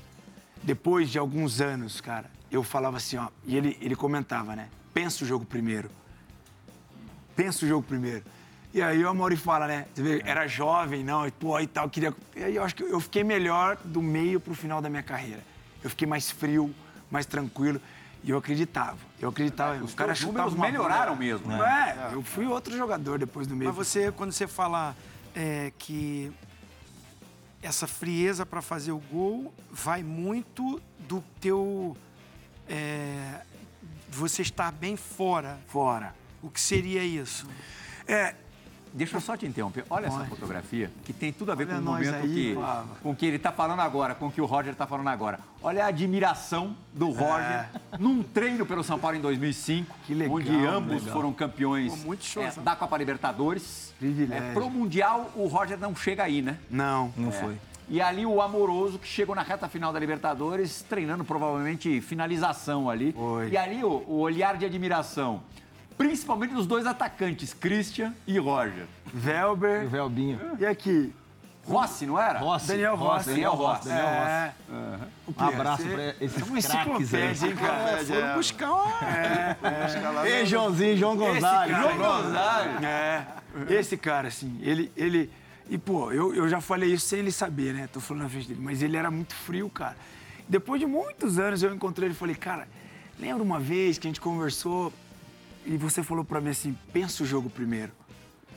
Depois 0.62 1.08
de 1.08 1.18
alguns 1.18 1.60
anos, 1.60 2.00
cara, 2.00 2.30
eu 2.50 2.62
falava 2.62 2.98
assim, 2.98 3.16
ó, 3.16 3.28
e 3.46 3.56
ele, 3.56 3.78
ele 3.80 3.96
comentava, 3.96 4.54
né? 4.54 4.68
Pensa 4.92 5.24
o 5.24 5.26
jogo 5.26 5.46
primeiro. 5.46 5.90
Pensa 7.34 7.64
o 7.64 7.68
jogo 7.68 7.86
primeiro. 7.86 8.24
E 8.74 8.82
aí 8.82 9.02
o 9.02 9.08
Amori 9.08 9.36
fala, 9.36 9.66
né? 9.66 9.86
Você 9.94 10.02
vê, 10.02 10.22
era 10.26 10.46
jovem, 10.46 11.02
não, 11.02 11.26
e 11.26 11.30
pô, 11.30 11.58
e 11.58 11.66
tal, 11.66 11.88
queria. 11.88 12.14
E 12.36 12.44
aí 12.44 12.56
eu 12.56 12.62
acho 12.62 12.74
que 12.74 12.82
eu 12.82 13.00
fiquei 13.00 13.24
melhor 13.24 13.78
do 13.82 14.02
meio 14.02 14.38
pro 14.38 14.54
final 14.54 14.82
da 14.82 14.90
minha 14.90 15.02
carreira. 15.02 15.40
Eu 15.82 15.88
fiquei 15.88 16.06
mais 16.06 16.30
frio, 16.30 16.74
mais 17.10 17.24
tranquilo. 17.24 17.80
E 18.22 18.30
eu 18.30 18.38
acreditava. 18.38 18.98
Eu 19.20 19.28
acreditava. 19.28 19.82
Os 19.82 19.94
caras 19.94 20.20
números 20.20 20.54
melhoraram 20.54 21.14
bola. 21.14 21.16
mesmo, 21.16 21.46
né? 21.48 22.08
É, 22.10 22.14
eu 22.14 22.22
fui 22.22 22.46
outro 22.46 22.76
jogador 22.76 23.18
depois 23.18 23.46
do 23.46 23.54
meio. 23.54 23.72
Mas 23.72 23.76
você, 23.76 24.10
quando 24.12 24.32
você 24.32 24.46
fala 24.46 24.96
é, 25.34 25.72
que 25.78 26.32
essa 27.62 27.86
frieza 27.86 28.44
para 28.44 28.62
fazer 28.62 28.92
o 28.92 28.98
gol 28.98 29.52
vai 29.70 30.02
muito 30.02 30.80
do 31.00 31.22
teu. 31.40 31.96
É, 32.68 33.42
você 34.08 34.42
estar 34.42 34.72
bem 34.72 34.96
fora. 34.96 35.58
Fora. 35.68 36.14
O 36.42 36.50
que 36.50 36.60
seria 36.60 37.02
isso? 37.02 37.46
É, 38.06 38.34
Deixa 38.92 39.16
eu 39.16 39.20
só 39.20 39.36
te 39.36 39.46
interromper. 39.46 39.84
Olha 39.90 40.06
essa 40.06 40.24
fotografia, 40.24 40.90
que 41.04 41.12
tem 41.12 41.32
tudo 41.32 41.52
a 41.52 41.54
ver 41.54 41.66
Olha 41.66 41.76
com 41.76 41.80
o 41.80 41.84
momento 41.84 42.14
aí, 42.14 42.28
que, 42.28 42.56
com 43.02 43.14
que 43.14 43.26
ele 43.26 43.36
está 43.36 43.52
falando 43.52 43.80
agora, 43.80 44.14
com 44.14 44.26
o 44.26 44.32
que 44.32 44.40
o 44.40 44.46
Roger 44.46 44.72
está 44.72 44.86
falando 44.86 45.08
agora. 45.08 45.40
Olha 45.62 45.84
a 45.84 45.88
admiração 45.88 46.76
do 46.92 47.10
Roger 47.10 47.42
é. 47.42 47.68
num 47.98 48.22
treino 48.22 48.64
pelo 48.64 48.82
São 48.82 48.98
Paulo 48.98 49.16
em 49.16 49.20
2005, 49.20 49.94
que 50.06 50.14
legal, 50.14 50.36
onde 50.36 50.66
ambos 50.66 51.02
legal. 51.02 51.12
foram 51.12 51.32
campeões 51.32 52.04
Pô, 52.04 52.40
é, 52.40 52.50
da 52.62 52.76
Copa 52.76 52.96
Libertadores. 52.96 53.94
É, 54.30 54.52
pro 54.52 54.70
Mundial, 54.70 55.30
o 55.34 55.46
Roger 55.46 55.78
não 55.78 55.94
chega 55.94 56.24
aí, 56.24 56.40
né? 56.40 56.58
Não, 56.70 57.12
não 57.16 57.28
é. 57.28 57.32
foi. 57.32 57.58
E 57.90 58.02
ali 58.02 58.26
o 58.26 58.42
Amoroso, 58.42 58.98
que 58.98 59.08
chegou 59.08 59.34
na 59.34 59.42
reta 59.42 59.66
final 59.66 59.92
da 59.92 59.98
Libertadores, 59.98 60.82
treinando 60.82 61.24
provavelmente 61.24 62.02
finalização 62.02 62.90
ali. 62.90 63.12
Foi. 63.12 63.48
E 63.48 63.56
ali 63.56 63.82
o, 63.82 64.04
o 64.06 64.18
olhar 64.18 64.58
de 64.58 64.66
admiração 64.66 65.40
principalmente 65.98 66.54
dos 66.54 66.66
dois 66.66 66.86
atacantes, 66.86 67.52
Christian 67.52 68.14
e 68.26 68.38
Roger. 68.38 68.86
Velber. 69.12 69.82
E 69.82 69.86
Velbinho. 69.86 70.40
E 70.58 70.64
aqui? 70.64 71.12
Rossi, 71.66 72.06
não 72.06 72.18
era? 72.18 72.38
Rossi. 72.38 72.68
Daniel 72.68 72.96
Rossi. 72.96 73.28
Daniel 73.28 73.52
Rossi. 73.52 73.88
Daniel 73.88 74.06
Rossi. 74.06 74.30
É. 74.30 74.54
Uhum. 74.70 75.34
Um 75.36 75.44
abraço 75.44 75.82
pra 75.82 76.14
esses 76.24 76.42
uma 76.42 76.62
craques 76.62 77.14
aí. 77.14 77.22
hein, 77.22 77.56
cara? 77.56 78.04
Foram 78.04 78.34
buscar 78.36 78.72
uma... 78.72 79.06
É, 79.06 79.56
é. 80.24 80.42
E 80.42 80.46
Joãozinho, 80.46 80.96
João 80.96 81.16
Gonzalez. 81.16 81.76
João 81.76 81.96
Gonzalez. 81.98 82.82
É. 82.82 83.26
Esse 83.68 83.98
cara, 83.98 84.28
assim, 84.28 84.58
ele... 84.62 84.90
ele 84.96 85.30
e, 85.68 85.76
pô, 85.76 86.10
eu, 86.10 86.34
eu 86.34 86.48
já 86.48 86.62
falei 86.62 86.94
isso 86.94 87.06
sem 87.06 87.18
ele 87.18 87.30
saber, 87.30 87.74
né? 87.74 87.86
Tô 87.92 88.00
falando 88.00 88.22
na 88.22 88.28
frente 88.30 88.48
dele. 88.48 88.60
Mas 88.62 88.80
ele 88.80 88.96
era 88.96 89.10
muito 89.10 89.34
frio, 89.34 89.68
cara. 89.68 89.96
Depois 90.48 90.80
de 90.80 90.86
muitos 90.86 91.38
anos 91.38 91.62
eu 91.62 91.74
encontrei 91.74 92.06
ele 92.06 92.14
e 92.14 92.16
falei, 92.16 92.34
cara, 92.34 92.66
lembra 93.20 93.42
uma 93.42 93.60
vez 93.60 93.98
que 93.98 94.06
a 94.06 94.08
gente 94.08 94.22
conversou 94.22 94.90
e 95.68 95.76
você 95.76 96.02
falou 96.02 96.24
para 96.24 96.40
mim 96.40 96.48
assim, 96.48 96.76
pensa 96.94 97.22
o 97.22 97.26
jogo 97.26 97.50
primeiro. 97.50 97.92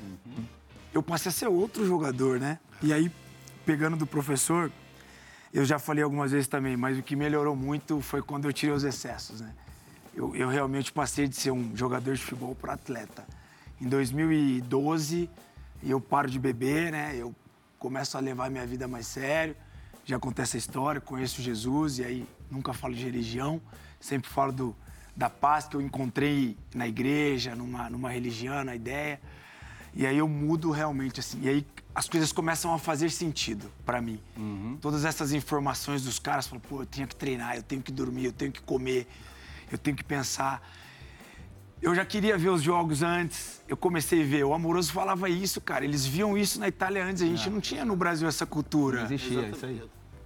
Uhum. 0.02 0.46
Eu 0.94 1.04
passei 1.04 1.30
a 1.30 1.34
ser 1.34 1.48
outro 1.48 1.86
jogador, 1.86 2.40
né? 2.40 2.58
E 2.82 2.94
aí, 2.94 3.12
pegando 3.66 3.98
do 3.98 4.08
professor, 4.08 4.72
eu 5.54 5.66
já 5.66 5.78
falei 5.78 6.02
algumas 6.02 6.32
vezes 6.32 6.48
também, 6.48 6.78
mas 6.78 6.98
o 6.98 7.04
que 7.04 7.14
melhorou 7.14 7.54
muito 7.54 8.00
foi 8.00 8.22
quando 8.22 8.46
eu 8.46 8.54
tirei 8.54 8.74
os 8.74 8.86
excessos, 8.86 9.42
né? 9.42 9.54
Eu, 10.16 10.34
eu 10.38 10.48
realmente 10.48 10.92
passei 10.94 11.28
de 11.28 11.36
ser 11.36 11.52
um 11.52 11.76
jogador 11.76 12.16
de 12.16 12.22
futebol 12.22 12.56
para 12.56 12.74
atleta. 12.74 13.28
Em 13.80 13.90
2012, 13.90 15.30
eu 15.84 16.00
paro 16.00 16.30
de 16.30 16.40
beber, 16.40 16.94
né? 16.94 17.14
Eu 17.14 17.36
começo 17.78 18.18
a 18.18 18.22
levar 18.22 18.50
minha 18.50 18.66
vida 18.66 18.88
mais 18.88 19.06
sério. 19.06 19.56
Já 20.06 20.16
acontece 20.16 20.56
a 20.56 20.60
história, 20.60 21.02
conheço 21.02 21.42
Jesus 21.42 22.00
e 22.00 22.06
aí 22.06 22.28
nunca 22.50 22.72
falo 22.72 22.94
de 22.94 23.04
religião, 23.04 23.62
sempre 24.00 24.30
falo 24.30 24.54
do, 24.54 24.76
da 25.22 25.30
paz 25.30 25.68
que 25.68 25.76
eu 25.76 25.82
encontrei 25.82 26.58
na 26.74 26.88
igreja, 26.88 27.54
numa, 27.54 27.88
numa 27.92 28.10
religião, 28.10 28.64
na 28.64 28.76
ideia. 28.76 29.22
E 29.94 30.08
aí 30.08 30.18
eu 30.18 30.28
mudo 30.28 30.72
realmente, 30.72 31.20
assim. 31.20 31.40
E 31.44 31.50
aí 31.50 31.68
as 31.94 32.10
coisas 32.10 32.32
começam 32.32 32.74
a 32.74 32.80
fazer 32.80 33.12
sentido 33.12 33.72
para 33.86 34.02
mim. 34.02 34.20
Uhum. 34.36 34.80
Todas 34.82 35.06
essas 35.06 35.32
informações 35.32 36.04
dos 36.04 36.18
caras, 36.18 36.48
falam, 36.48 36.60
pô, 36.68 36.82
eu 36.82 36.88
tenho 36.88 37.08
que 37.08 37.16
treinar, 37.16 37.56
eu 37.56 37.62
tenho 37.62 37.84
que 37.84 37.92
dormir, 37.92 38.26
eu 38.26 38.34
tenho 38.34 38.52
que 38.52 38.64
comer, 38.64 39.06
eu 39.72 39.78
tenho 39.78 39.96
que 39.96 40.04
pensar. 40.04 40.68
Eu 41.80 41.94
já 41.94 42.04
queria 42.04 42.36
ver 42.36 42.50
os 42.50 42.64
jogos 42.64 43.04
antes, 43.04 43.62
eu 43.68 43.78
comecei 43.78 44.24
a 44.24 44.26
ver. 44.26 44.44
O 44.44 44.56
Amoroso 44.56 44.92
falava 44.92 45.30
isso, 45.30 45.62
cara. 45.62 45.86
Eles 45.86 46.04
viam 46.04 46.36
isso 46.36 46.60
na 46.60 46.68
Itália 46.68 47.06
antes, 47.06 47.22
a 47.22 47.28
gente 47.28 47.48
é. 47.48 47.52
não 47.52 47.62
tinha 47.62 47.86
no 47.86 47.96
Brasil 47.96 48.28
essa 48.28 48.48
cultura. 48.48 49.04
Não 49.04 49.06
existia, 49.06 49.50
isso 49.50 49.66
aí. 49.68 49.84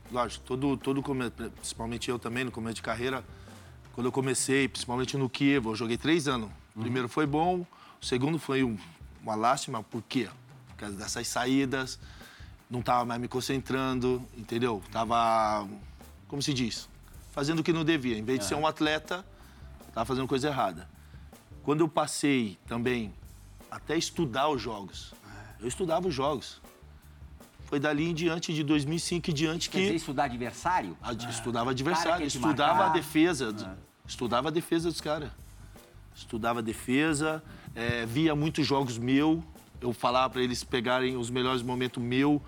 Lógico, 0.10 0.46
todo, 0.46 0.78
todo, 0.78 1.04
principalmente 1.56 2.10
eu 2.10 2.18
também, 2.18 2.46
no 2.46 2.52
começo 2.52 2.76
de 2.76 2.82
carreira, 2.82 3.26
quando 3.96 4.08
eu 4.08 4.12
comecei, 4.12 4.68
principalmente 4.68 5.16
no 5.16 5.30
Kiev, 5.30 5.68
eu 5.68 5.76
joguei 5.76 5.98
três 5.98 6.28
anos. 6.28 6.52
O 6.76 6.82
primeiro 6.82 7.08
foi 7.08 7.26
bom, 7.26 7.66
o 8.02 8.06
segundo 8.06 8.38
foi 8.38 8.62
um, 8.62 8.78
uma 9.24 9.36
lástima, 9.36 9.82
por 9.82 10.02
quê? 10.02 10.28
Por 10.68 10.76
causa 10.76 10.98
dessas 10.98 11.26
saídas. 11.30 11.98
não 12.70 12.82
estava 12.82 13.06
mais 13.06 13.22
me 13.22 13.30
concentrando, 13.30 14.22
entendeu? 14.38 14.84
Tava, 14.92 15.66
como 16.28 16.42
se 16.42 16.54
diz, 16.54 16.90
fazendo 17.32 17.60
o 17.60 17.64
que 17.64 17.72
não 17.72 17.86
devia. 17.86 18.18
Em 18.18 18.24
vez 18.24 18.40
de 18.40 18.46
ser 18.46 18.56
um 18.56 18.68
atleta, 18.68 19.26
estava 19.88 20.06
fazendo 20.06 20.28
coisa 20.28 20.50
errada. 20.50 20.90
Quando 21.64 21.80
eu 21.80 21.88
passei 21.88 22.60
também 22.68 23.14
até 23.72 23.98
estudar 23.98 24.50
os 24.50 24.62
jogos, 24.62 25.14
eu 25.62 25.70
estudava 25.70 26.06
os 26.06 26.14
jogos. 26.14 26.62
Foi 27.76 27.80
dali 27.82 28.10
em 28.10 28.14
diante, 28.14 28.54
de 28.54 28.64
2005 28.64 29.30
em 29.30 29.34
diante, 29.34 29.70
Quer 29.70 29.78
que... 29.80 29.84
dizer, 29.84 29.96
estudar 29.96 30.24
adversário? 30.26 30.96
A- 31.04 31.12
Estudava 31.12 31.72
adversário, 31.72 32.26
te 32.26 32.38
estudava 32.38 32.74
marcar. 32.76 32.90
a 32.90 32.94
defesa. 32.94 33.52
d- 33.52 33.66
Estudava 34.08 34.48
a 34.48 34.52
defesa 34.52 34.90
dos 34.90 35.02
caras. 35.02 35.30
Estudava 36.16 36.60
a 36.60 36.62
defesa, 36.62 37.44
eh, 37.76 38.06
via 38.06 38.34
muitos 38.34 38.66
jogos 38.66 38.98
meu. 38.98 39.44
Eu 39.82 39.92
falava 39.92 40.30
para 40.30 40.42
eles 40.42 40.64
pegarem 40.64 41.18
os 41.18 41.30
melhores 41.30 41.62
momentos 41.62 42.02
meu 42.02 42.42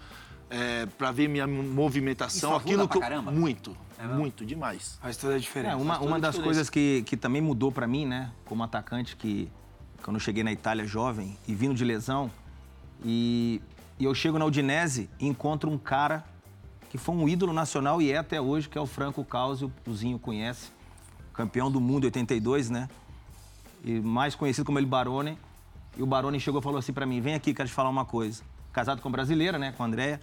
para 0.97 1.11
ver 1.11 1.27
minha 1.27 1.45
movimentação. 1.45 2.51
Isso 2.55 2.63
pra 2.63 2.87
que 2.87 2.97
eu- 2.97 3.01
caramba? 3.01 3.29
muito, 3.29 3.75
muito 4.15 4.45
demais. 4.45 4.97
Faz 5.01 5.17
toda 5.17 5.35
a 5.35 5.37
diferença. 5.39 5.73
É, 5.73 5.75
uma, 5.75 5.85
faz 5.95 5.99
toda 5.99 6.09
uma 6.09 6.15
a 6.15 6.19
das 6.21 6.35
diferença. 6.35 6.45
coisas 6.47 6.69
que, 6.69 7.03
que 7.05 7.17
também 7.17 7.41
mudou 7.41 7.69
pra 7.69 7.85
mim, 7.85 8.05
né, 8.05 8.31
como 8.45 8.63
atacante, 8.63 9.17
que 9.17 9.51
quando 10.01 10.15
eu 10.15 10.21
cheguei 10.21 10.41
na 10.45 10.53
Itália 10.53 10.85
jovem 10.85 11.37
e 11.45 11.53
vindo 11.53 11.75
de 11.75 11.83
lesão, 11.83 12.31
e, 13.03 13.61
e 13.99 14.05
eu 14.05 14.13
chego 14.13 14.37
na 14.37 14.45
Udinese 14.45 15.09
e 15.19 15.27
encontro 15.27 15.69
um 15.69 15.77
cara 15.77 16.23
que 16.89 16.97
foi 16.97 17.15
um 17.15 17.27
ídolo 17.27 17.51
nacional 17.51 18.01
e 18.01 18.11
é 18.11 18.17
até 18.17 18.39
hoje, 18.39 18.69
que 18.69 18.77
é 18.77 18.81
o 18.81 18.85
Franco 18.85 19.23
Causio, 19.25 19.71
o 19.85 19.93
Zinho 19.93 20.17
conhece, 20.17 20.69
campeão 21.33 21.69
do 21.69 21.81
mundo 21.81 22.03
em 22.03 22.07
82, 22.07 22.69
né? 22.69 22.89
E 23.83 23.99
mais 23.99 24.35
conhecido 24.35 24.65
como 24.65 24.79
ele 24.79 24.85
Barone. 24.85 25.37
E 25.97 26.03
o 26.03 26.05
Barone 26.05 26.39
chegou 26.39 26.61
e 26.61 26.63
falou 26.63 26.79
assim 26.79 26.93
pra 26.93 27.05
mim: 27.05 27.19
vem 27.19 27.33
aqui, 27.33 27.53
quero 27.53 27.67
te 27.67 27.73
falar 27.73 27.89
uma 27.89 28.05
coisa. 28.05 28.43
Casado 28.71 29.01
com 29.01 29.11
brasileira, 29.11 29.57
né, 29.57 29.71
com 29.71 29.83
a 29.83 29.85
Andréia. 29.85 30.21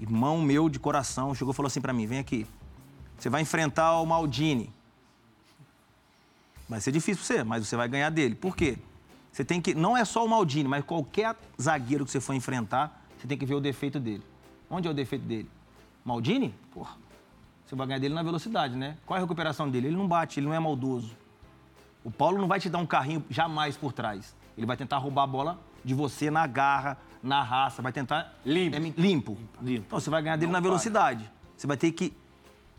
Irmão 0.00 0.40
meu 0.40 0.68
de 0.68 0.78
coração, 0.78 1.34
chegou 1.34 1.52
e 1.52 1.56
falou 1.56 1.68
assim 1.68 1.80
pra 1.80 1.92
mim: 1.92 2.06
vem 2.06 2.18
aqui. 2.18 2.46
Você 3.18 3.28
vai 3.28 3.42
enfrentar 3.42 4.00
o 4.00 4.06
Maldini. 4.06 4.70
Vai 6.68 6.80
ser 6.80 6.92
difícil 6.92 7.24
pra 7.24 7.36
você, 7.36 7.44
mas 7.44 7.66
você 7.66 7.76
vai 7.76 7.88
ganhar 7.88 8.10
dele. 8.10 8.34
Por 8.34 8.56
quê? 8.56 8.78
Você 9.36 9.44
tem 9.44 9.60
que. 9.60 9.74
Não 9.74 9.94
é 9.94 10.02
só 10.02 10.24
o 10.24 10.28
Maldini, 10.28 10.66
mas 10.66 10.82
qualquer 10.82 11.36
zagueiro 11.60 12.06
que 12.06 12.10
você 12.10 12.20
for 12.20 12.32
enfrentar, 12.32 13.04
você 13.18 13.26
tem 13.26 13.36
que 13.36 13.44
ver 13.44 13.54
o 13.54 13.60
defeito 13.60 14.00
dele. 14.00 14.22
Onde 14.70 14.88
é 14.88 14.90
o 14.90 14.94
defeito 14.94 15.26
dele? 15.26 15.46
Maldini? 16.02 16.54
Porra. 16.72 16.96
Você 17.66 17.76
vai 17.76 17.86
ganhar 17.86 17.98
dele 17.98 18.14
na 18.14 18.22
velocidade, 18.22 18.74
né? 18.74 18.96
Qual 19.04 19.14
é 19.14 19.20
a 19.20 19.22
recuperação 19.22 19.68
dele? 19.68 19.88
Ele 19.88 19.96
não 19.96 20.08
bate, 20.08 20.40
ele 20.40 20.46
não 20.46 20.54
é 20.54 20.58
maldoso. 20.58 21.14
O 22.02 22.10
Paulo 22.10 22.38
não 22.38 22.48
vai 22.48 22.58
te 22.58 22.70
dar 22.70 22.78
um 22.78 22.86
carrinho 22.86 23.22
jamais 23.28 23.76
por 23.76 23.92
trás. 23.92 24.34
Ele 24.56 24.66
vai 24.66 24.74
tentar 24.74 24.96
roubar 24.96 25.24
a 25.24 25.26
bola 25.26 25.60
de 25.84 25.92
você 25.92 26.30
na 26.30 26.46
garra, 26.46 26.96
na 27.22 27.42
raça, 27.42 27.82
vai 27.82 27.92
tentar. 27.92 28.34
Limpo. 28.42 28.74
É, 28.74 28.78
limpo. 28.78 29.36
Limpo. 29.60 29.84
Então 29.86 30.00
você 30.00 30.08
vai 30.08 30.22
ganhar 30.22 30.36
dele 30.36 30.50
na 30.50 30.60
velocidade. 30.60 31.30
Você 31.54 31.66
vai 31.66 31.76
ter 31.76 31.92
que 31.92 32.10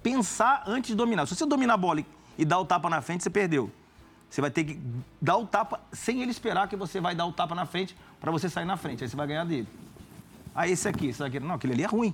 pensar 0.02 0.64
antes 0.66 0.88
de 0.88 0.96
dominar. 0.96 1.28
Se 1.28 1.36
você 1.36 1.46
dominar 1.46 1.76
a 1.76 1.78
bola 1.78 2.00
e, 2.00 2.06
e 2.36 2.44
dar 2.44 2.58
o 2.58 2.66
tapa 2.66 2.90
na 2.90 3.00
frente, 3.00 3.22
você 3.22 3.30
perdeu. 3.30 3.72
Você 4.30 4.42
vai 4.42 4.52
ter 4.52 4.64
que 4.64 4.80
dar 5.22 5.38
o 5.38 5.48
tapa 5.48 5.80
sem 5.92 6.22
ele 6.22 6.32
esperar 6.32 6.68
que 6.68 6.76
você 6.76 7.00
vai 7.00 7.16
dar 7.16 7.26
o 7.26 7.32
tapa 7.32 7.56
na 7.56 7.66
frente 7.66 7.96
para 8.20 8.32
você 8.32 8.50
sair 8.50 8.66
na 8.66 8.78
frente. 8.78 9.04
Aí 9.04 9.10
você 9.10 9.16
vai 9.16 9.28
ganhar 9.28 9.46
dele. 9.46 9.68
Ah, 10.54 10.68
esse 10.68 10.88
aqui, 10.88 11.08
esse 11.08 11.24
aqui. 11.24 11.40
Não, 11.40 11.56
aquele 11.56 11.74
ali 11.74 11.84
é 11.84 11.88
ruim. 11.88 12.14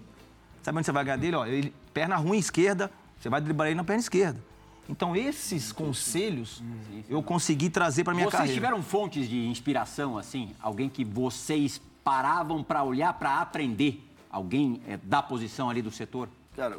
Sabe 0.62 0.78
onde 0.78 0.86
você 0.86 0.92
vai 0.92 1.04
ganhar 1.04 1.18
dele? 1.18 1.36
Ó, 1.36 1.46
ele, 1.46 1.74
perna 1.94 2.16
ruim 2.16 2.38
esquerda, 2.38 2.92
você 3.20 3.30
vai 3.30 3.42
driblar 3.42 3.68
ele 3.68 3.76
na 3.76 3.84
perna 3.84 4.02
esquerda. 4.02 4.40
Então, 4.88 5.16
esses 5.16 5.72
conselhos 5.72 6.62
eu 7.10 7.24
consegui 7.24 7.70
trazer 7.70 8.04
para 8.04 8.14
minha 8.14 8.26
Vocês 8.26 8.38
carreira. 8.38 8.54
tiveram 8.54 8.84
fontes 8.84 9.30
de 9.30 9.46
inspiração, 9.48 10.18
assim? 10.18 10.54
Alguém 10.62 10.90
que 10.90 11.06
vocês 11.06 11.82
paravam 12.04 12.62
pra 12.62 12.84
olhar, 12.84 13.14
pra 13.14 13.40
aprender? 13.40 14.06
Alguém 14.30 14.82
é, 14.88 14.98
da 14.98 15.24
posição 15.24 15.70
ali 15.70 15.82
do 15.82 15.92
setor? 15.92 16.28
Cara, 16.56 16.78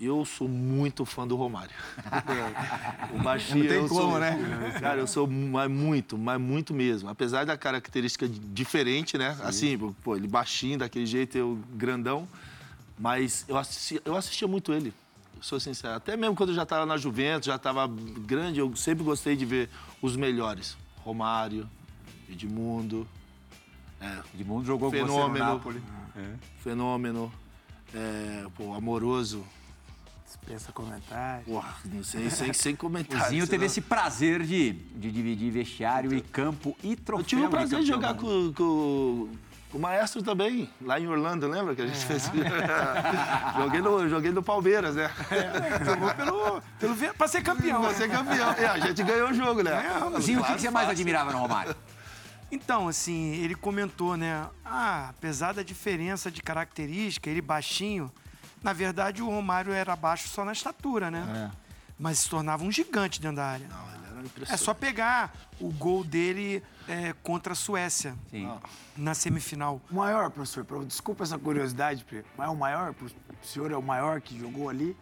eu 0.00 0.24
sou 0.24 0.48
muito 0.48 1.04
fã 1.04 1.26
do 1.26 1.34
Romário. 1.36 1.74
o 3.12 3.18
baixinho. 3.22 3.58
Não 3.58 3.66
tem 3.66 3.76
eu 3.78 3.88
como, 3.88 4.00
sou, 4.00 4.18
né? 4.18 4.38
Cara, 4.80 5.00
eu 5.00 5.06
sou 5.06 5.26
mas 5.26 5.70
muito, 5.70 6.16
mas 6.16 6.40
muito 6.40 6.72
mesmo. 6.74 7.08
Apesar 7.08 7.44
da 7.44 7.56
característica 7.56 8.28
di- 8.28 8.38
diferente, 8.38 9.16
né? 9.18 9.36
Assim, 9.42 9.76
pô, 10.02 10.16
ele 10.16 10.28
baixinho, 10.28 10.78
daquele 10.78 11.06
jeito, 11.06 11.36
eu 11.36 11.58
grandão. 11.74 12.28
Mas 12.98 13.44
eu, 13.48 13.56
assisti- 13.56 14.00
eu 14.04 14.16
assistia 14.16 14.48
muito 14.48 14.72
ele. 14.72 14.92
Sou 15.40 15.60
sincero. 15.60 15.94
Até 15.94 16.16
mesmo 16.16 16.34
quando 16.34 16.50
eu 16.50 16.54
já 16.56 16.64
estava 16.64 16.84
na 16.84 16.96
Juventus, 16.96 17.46
já 17.46 17.54
estava 17.56 17.86
grande, 17.88 18.58
eu 18.58 18.74
sempre 18.74 19.04
gostei 19.04 19.36
de 19.36 19.44
ver 19.44 19.68
os 20.02 20.16
melhores. 20.16 20.76
Romário, 21.04 21.68
Edmundo, 22.28 23.06
Edmundo 24.34 24.64
jogou 24.66 24.90
Fenômeno. 24.90 25.60
Fenômeno, 26.62 27.32
é, 27.94 28.46
pô, 28.56 28.74
Amoroso. 28.74 29.44
Dispensa 30.40 30.72
comentário. 30.72 31.44
Porra, 31.44 31.74
não 31.84 32.02
sei, 32.02 32.28
sem, 32.30 32.52
sem 32.52 32.74
O 32.74 32.76
comentários. 32.76 33.28
Zinho 33.28 33.46
teve 33.46 33.58
né? 33.60 33.66
esse 33.66 33.80
prazer 33.80 34.42
de, 34.42 34.72
de 34.72 35.10
dividir 35.10 35.50
vestiário 35.50 36.14
e 36.14 36.20
campo 36.20 36.76
e 36.82 36.96
troféu. 36.96 37.20
Eu 37.22 37.26
tive 37.26 37.42
o 37.42 37.50
prazer 37.50 37.80
de 37.80 37.86
jogar 37.86 38.14
com, 38.14 38.52
com- 38.54 39.28
com 39.70 39.76
o 39.76 39.80
Maestro 39.80 40.22
também, 40.22 40.70
lá 40.80 40.98
em 40.98 41.06
Orlando, 41.06 41.46
lembra 41.46 41.74
que 41.74 41.82
a 41.82 41.86
gente 41.86 42.02
fez? 42.06 42.30
joguei, 43.58 43.82
no, 43.82 44.08
joguei 44.08 44.30
no 44.30 44.42
Palmeiras, 44.42 44.94
né? 44.96 45.10
Jogou 45.84 46.14
pelo, 46.14 46.62
pelo, 46.80 47.14
pra 47.14 47.28
ser 47.28 47.42
campeão. 47.42 47.82
Pra 47.82 47.92
ser 47.92 48.08
campeão. 48.10 48.54
E 48.58 48.64
a 48.64 48.78
gente 48.78 49.02
ganhou 49.02 49.28
o 49.28 49.34
jogo, 49.34 49.62
né? 49.62 49.82
Zinho, 50.22 50.38
o 50.38 50.42
que 50.42 50.46
Claro, 50.46 50.58
você 50.60 50.70
mais 50.70 50.88
admirava 50.88 51.32
no 51.32 51.38
Romário? 51.40 51.76
Então, 52.50 52.88
assim, 52.88 53.34
ele 53.34 53.54
comentou, 53.54 54.16
né? 54.16 54.46
Ah, 54.64 55.08
apesar 55.10 55.52
da 55.52 55.62
diferença 55.62 56.30
de 56.30 56.40
característica, 56.42 57.28
ele 57.28 57.42
baixinho, 57.42 58.10
na 58.62 58.72
verdade 58.72 59.22
o 59.22 59.26
Romário 59.28 59.72
era 59.72 59.94
baixo 59.96 60.28
só 60.28 60.44
na 60.44 60.52
estatura, 60.52 61.10
né? 61.10 61.50
Mas 61.98 62.20
se 62.20 62.30
tornava 62.30 62.62
um 62.64 62.70
gigante 62.70 63.20
dentro 63.20 63.36
da 63.38 63.46
área. 63.46 63.66
Não, 63.68 63.88
ele 63.94 64.06
era 64.10 64.20
É 64.20 64.24
impressionante. 64.24 64.64
só 64.64 64.72
pegar 64.74 65.34
o 65.60 65.68
gol 65.72 66.04
dele 66.04 66.62
é, 66.86 67.12
contra 67.22 67.52
a 67.52 67.56
Suécia 67.56 68.14
Sim. 68.30 68.48
na 68.96 69.14
semifinal. 69.14 69.80
O 69.90 69.94
maior, 69.96 70.30
professor, 70.30 70.64
desculpa 70.84 71.24
essa 71.24 71.36
curiosidade, 71.38 72.06
mas 72.36 72.46
é 72.46 72.50
o 72.50 72.56
maior, 72.56 72.94
o 73.02 73.46
senhor 73.46 73.70
é 73.72 73.76
o 73.76 73.82
maior 73.82 74.20
que 74.20 74.38
jogou 74.38 74.68
ali? 74.68 74.96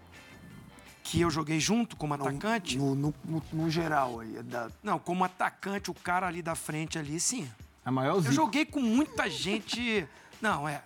Que 1.05 1.21
eu 1.21 1.31
joguei 1.31 1.61
junto 1.61 1.97
como 1.97 2.15
atacante. 2.15 2.77
No, 2.79 2.95
no, 2.95 3.15
no- 3.25 3.43
no 3.53 3.71
geral 3.71 4.21
aí. 4.21 4.39
é 4.39 4.43
da- 4.43 4.71
Não, 4.83 4.99
como 4.99 5.23
atacante, 5.23 5.91
o 5.91 5.95
cara 5.95 6.27
ali 6.27 6.43
da 6.43 6.55
frente 6.55 6.99
ali, 6.99 7.21
sim. 7.21 7.49
A 7.85 7.93
maior 7.93 8.17
Eu 8.17 8.33
joguei 8.33 8.65
com 8.65 8.81
muita 8.81 9.31
gente. 9.31 10.09
Não, 10.43 10.69
é. 10.69 10.83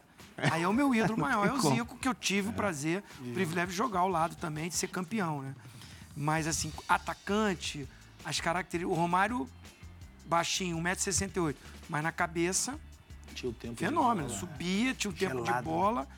Aí 0.50 0.62
é 0.62 0.68
o 0.68 0.72
meu 0.72 0.94
ídolo 0.94 1.18
maior, 1.20 1.46
é 1.46 1.52
o? 1.52 1.60
Zico, 1.60 1.96
que 1.96 2.08
eu 2.08 2.14
tive 2.14 2.48
o 2.48 2.52
prazer, 2.52 3.02
o 3.20 3.32
privilégio 3.32 3.70
de 3.70 3.76
jogar 3.76 4.00
ao 4.00 4.08
lado 4.08 4.36
também, 4.36 4.68
de 4.68 4.74
ser 4.74 4.88
campeão, 4.88 5.42
né? 5.42 5.54
Mas, 6.16 6.46
assim, 6.46 6.72
atacante, 6.88 7.88
as 8.24 8.40
características. 8.40 8.96
O 8.96 9.00
Romário, 9.00 9.48
baixinho, 10.26 10.76
1,68m, 10.78 11.54
mas 11.88 12.02
na 12.02 12.12
cabeça, 12.12 12.78
Tinha 13.34 13.50
o 13.50 13.54
tempo. 13.54 13.74
de 13.74 13.80
fenômeno. 13.84 14.28
bola. 14.28 14.38
Subia, 14.40 14.94
tinha 14.94 15.10
o 15.10 15.14
tempo 15.14 15.40
de 15.40 15.46
Gelado. 15.46 15.64
bola. 15.64 16.08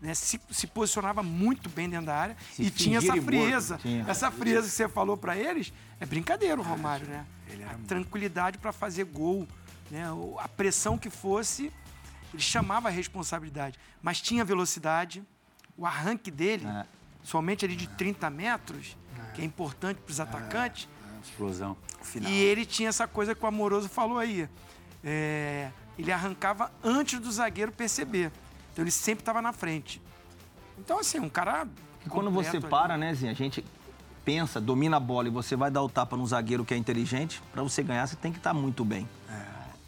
Né, 0.00 0.14
se, 0.14 0.40
se 0.50 0.66
posicionava 0.66 1.22
muito 1.22 1.68
bem 1.68 1.86
dentro 1.86 2.06
da 2.06 2.16
área 2.16 2.34
Se 2.54 2.62
e 2.62 2.70
tinha 2.70 2.96
essa 2.98 3.14
frieza. 3.20 3.76
Tinha. 3.82 4.02
Essa 4.08 4.30
frieza 4.30 4.62
que 4.66 4.72
você 4.72 4.88
falou 4.88 5.14
pra 5.14 5.36
eles 5.36 5.74
é 5.98 6.06
brincadeira, 6.06 6.58
o 6.58 6.64
Romário, 6.64 7.06
né? 7.06 7.26
A 7.70 7.74
tranquilidade 7.86 8.56
pra 8.56 8.72
fazer 8.72 9.04
gol, 9.04 9.46
né? 9.90 10.04
A 10.38 10.48
pressão 10.48 10.96
que 10.96 11.10
fosse, 11.10 11.70
ele 12.32 12.42
chamava 12.42 12.88
a 12.88 12.90
responsabilidade. 12.90 13.78
Mas 14.02 14.20
tinha 14.20 14.44
velocidade, 14.44 15.22
o 15.76 15.86
arranque 15.86 16.30
dele, 16.30 16.66
É. 16.66 16.84
somente 17.22 17.64
ali 17.64 17.76
de 17.76 17.86
30 17.88 18.30
metros, 18.30 18.96
que 19.34 19.42
é 19.42 19.44
importante 19.44 19.98
pros 20.00 20.20
atacantes. 20.20 20.88
Explosão. 21.22 21.76
E 22.20 22.32
ele 22.42 22.64
tinha 22.64 22.88
essa 22.88 23.06
coisa 23.06 23.34
que 23.34 23.44
o 23.44 23.46
Amoroso 23.46 23.88
falou 23.88 24.18
aí. 24.18 24.48
É, 25.04 25.70
ele 25.98 26.10
arrancava 26.10 26.72
antes 26.82 27.18
do 27.20 27.30
zagueiro 27.30 27.70
perceber. 27.72 28.32
Então 28.72 28.82
ele 28.82 28.90
sempre 28.90 29.22
estava 29.22 29.42
na 29.42 29.52
frente. 29.52 30.00
Então, 30.78 30.98
assim, 30.98 31.18
um 31.20 31.28
cara. 31.28 31.66
E 32.04 32.08
quando 32.08 32.30
você 32.30 32.56
ali. 32.56 32.66
para, 32.66 32.96
né, 32.96 33.12
Zinho? 33.14 33.30
A 33.30 33.34
gente 33.34 33.62
pensa, 34.24 34.60
domina 34.60 34.96
a 34.96 35.00
bola 35.00 35.28
e 35.28 35.30
você 35.30 35.56
vai 35.56 35.70
dar 35.70 35.82
o 35.82 35.88
tapa 35.88 36.16
no 36.16 36.26
zagueiro 36.26 36.64
que 36.64 36.72
é 36.72 36.76
inteligente, 36.76 37.42
pra 37.52 37.62
você 37.62 37.82
ganhar, 37.82 38.06
você 38.06 38.16
tem 38.16 38.32
que 38.32 38.38
estar 38.38 38.54
muito 38.54 38.84
bem. 38.84 39.06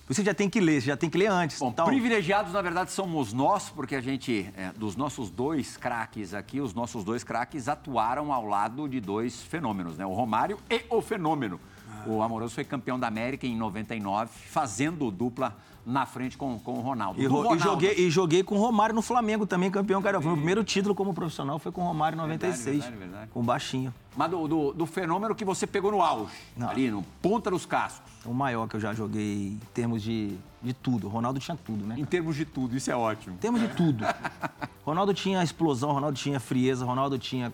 Você 0.08 0.24
já 0.24 0.34
tem 0.34 0.50
que 0.50 0.60
ler, 0.60 0.80
você 0.80 0.88
já 0.88 0.96
tem 0.96 1.08
que 1.08 1.16
ler 1.16 1.28
antes. 1.28 1.58
Bom, 1.58 1.68
Então, 1.70 1.86
privilegiados, 1.86 2.52
na 2.52 2.60
verdade, 2.60 2.90
somos 2.90 3.32
nós, 3.32 3.70
porque 3.70 3.94
a 3.94 4.00
gente, 4.00 4.50
é, 4.56 4.72
dos 4.72 4.96
nossos 4.96 5.30
dois 5.30 5.76
craques 5.76 6.34
aqui, 6.34 6.60
os 6.60 6.74
nossos 6.74 7.04
dois 7.04 7.22
craques 7.22 7.68
atuaram 7.68 8.32
ao 8.32 8.44
lado 8.44 8.88
de 8.88 9.00
dois 9.00 9.42
fenômenos, 9.42 9.96
né? 9.96 10.04
O 10.04 10.12
Romário 10.12 10.58
e 10.68 10.84
o 10.90 11.00
Fenômeno. 11.00 11.60
O 12.04 12.20
Amoroso 12.20 12.54
foi 12.54 12.64
campeão 12.64 12.98
da 12.98 13.06
América 13.06 13.46
em 13.46 13.56
99, 13.56 14.28
fazendo 14.48 15.08
dupla 15.10 15.56
na 15.84 16.06
frente 16.06 16.36
com, 16.38 16.58
com 16.60 16.74
o 16.74 16.80
Ronaldo. 16.80 17.20
E, 17.20 17.26
Do 17.26 17.30
ro- 17.32 17.38
e 17.40 17.42
Ronaldo, 17.42 17.62
joguei, 17.64 17.94
e 17.96 18.10
joguei 18.10 18.42
com 18.44 18.54
o 18.54 18.58
Romário 18.58 18.94
no 18.94 19.02
Flamengo 19.02 19.46
também, 19.46 19.70
campeão 19.70 20.00
carioca. 20.00 20.24
Meu 20.26 20.36
primeiro 20.36 20.62
título 20.62 20.94
como 20.94 21.12
profissional 21.12 21.58
foi 21.58 21.72
com 21.72 21.80
o 21.82 21.84
Romário 21.84 22.14
em 22.16 22.20
96. 22.20 22.76
verdade, 22.84 22.96
verdade. 22.96 23.30
Com 23.32 23.40
o 23.40 23.42
baixinho. 23.42 23.92
Mas 24.16 24.30
do, 24.30 24.46
do, 24.46 24.72
do 24.72 24.86
fenômeno 24.86 25.34
que 25.34 25.44
você 25.44 25.66
pegou 25.66 25.90
no 25.90 26.00
auge, 26.02 26.32
Não. 26.56 26.68
ali 26.68 26.90
no 26.90 27.02
ponta 27.20 27.50
dos 27.50 27.66
cascos. 27.66 28.12
O 28.24 28.32
maior 28.32 28.68
que 28.68 28.76
eu 28.76 28.80
já 28.80 28.94
joguei 28.94 29.48
em 29.48 29.60
termos 29.74 30.02
de, 30.02 30.36
de 30.62 30.72
tudo. 30.72 31.08
O 31.08 31.10
Ronaldo 31.10 31.40
tinha 31.40 31.56
tudo, 31.56 31.84
né? 31.84 31.96
Em 31.98 32.04
termos 32.04 32.36
de 32.36 32.44
tudo, 32.44 32.76
isso 32.76 32.90
é 32.90 32.94
ótimo. 32.94 33.34
Em 33.34 33.38
termos 33.38 33.60
de 33.60 33.68
tudo. 33.68 34.04
Ronaldo 34.86 35.12
tinha 35.14 35.42
explosão, 35.42 35.90
Ronaldo 35.92 36.16
tinha 36.16 36.38
frieza, 36.38 36.84
Ronaldo 36.84 37.18
tinha 37.18 37.52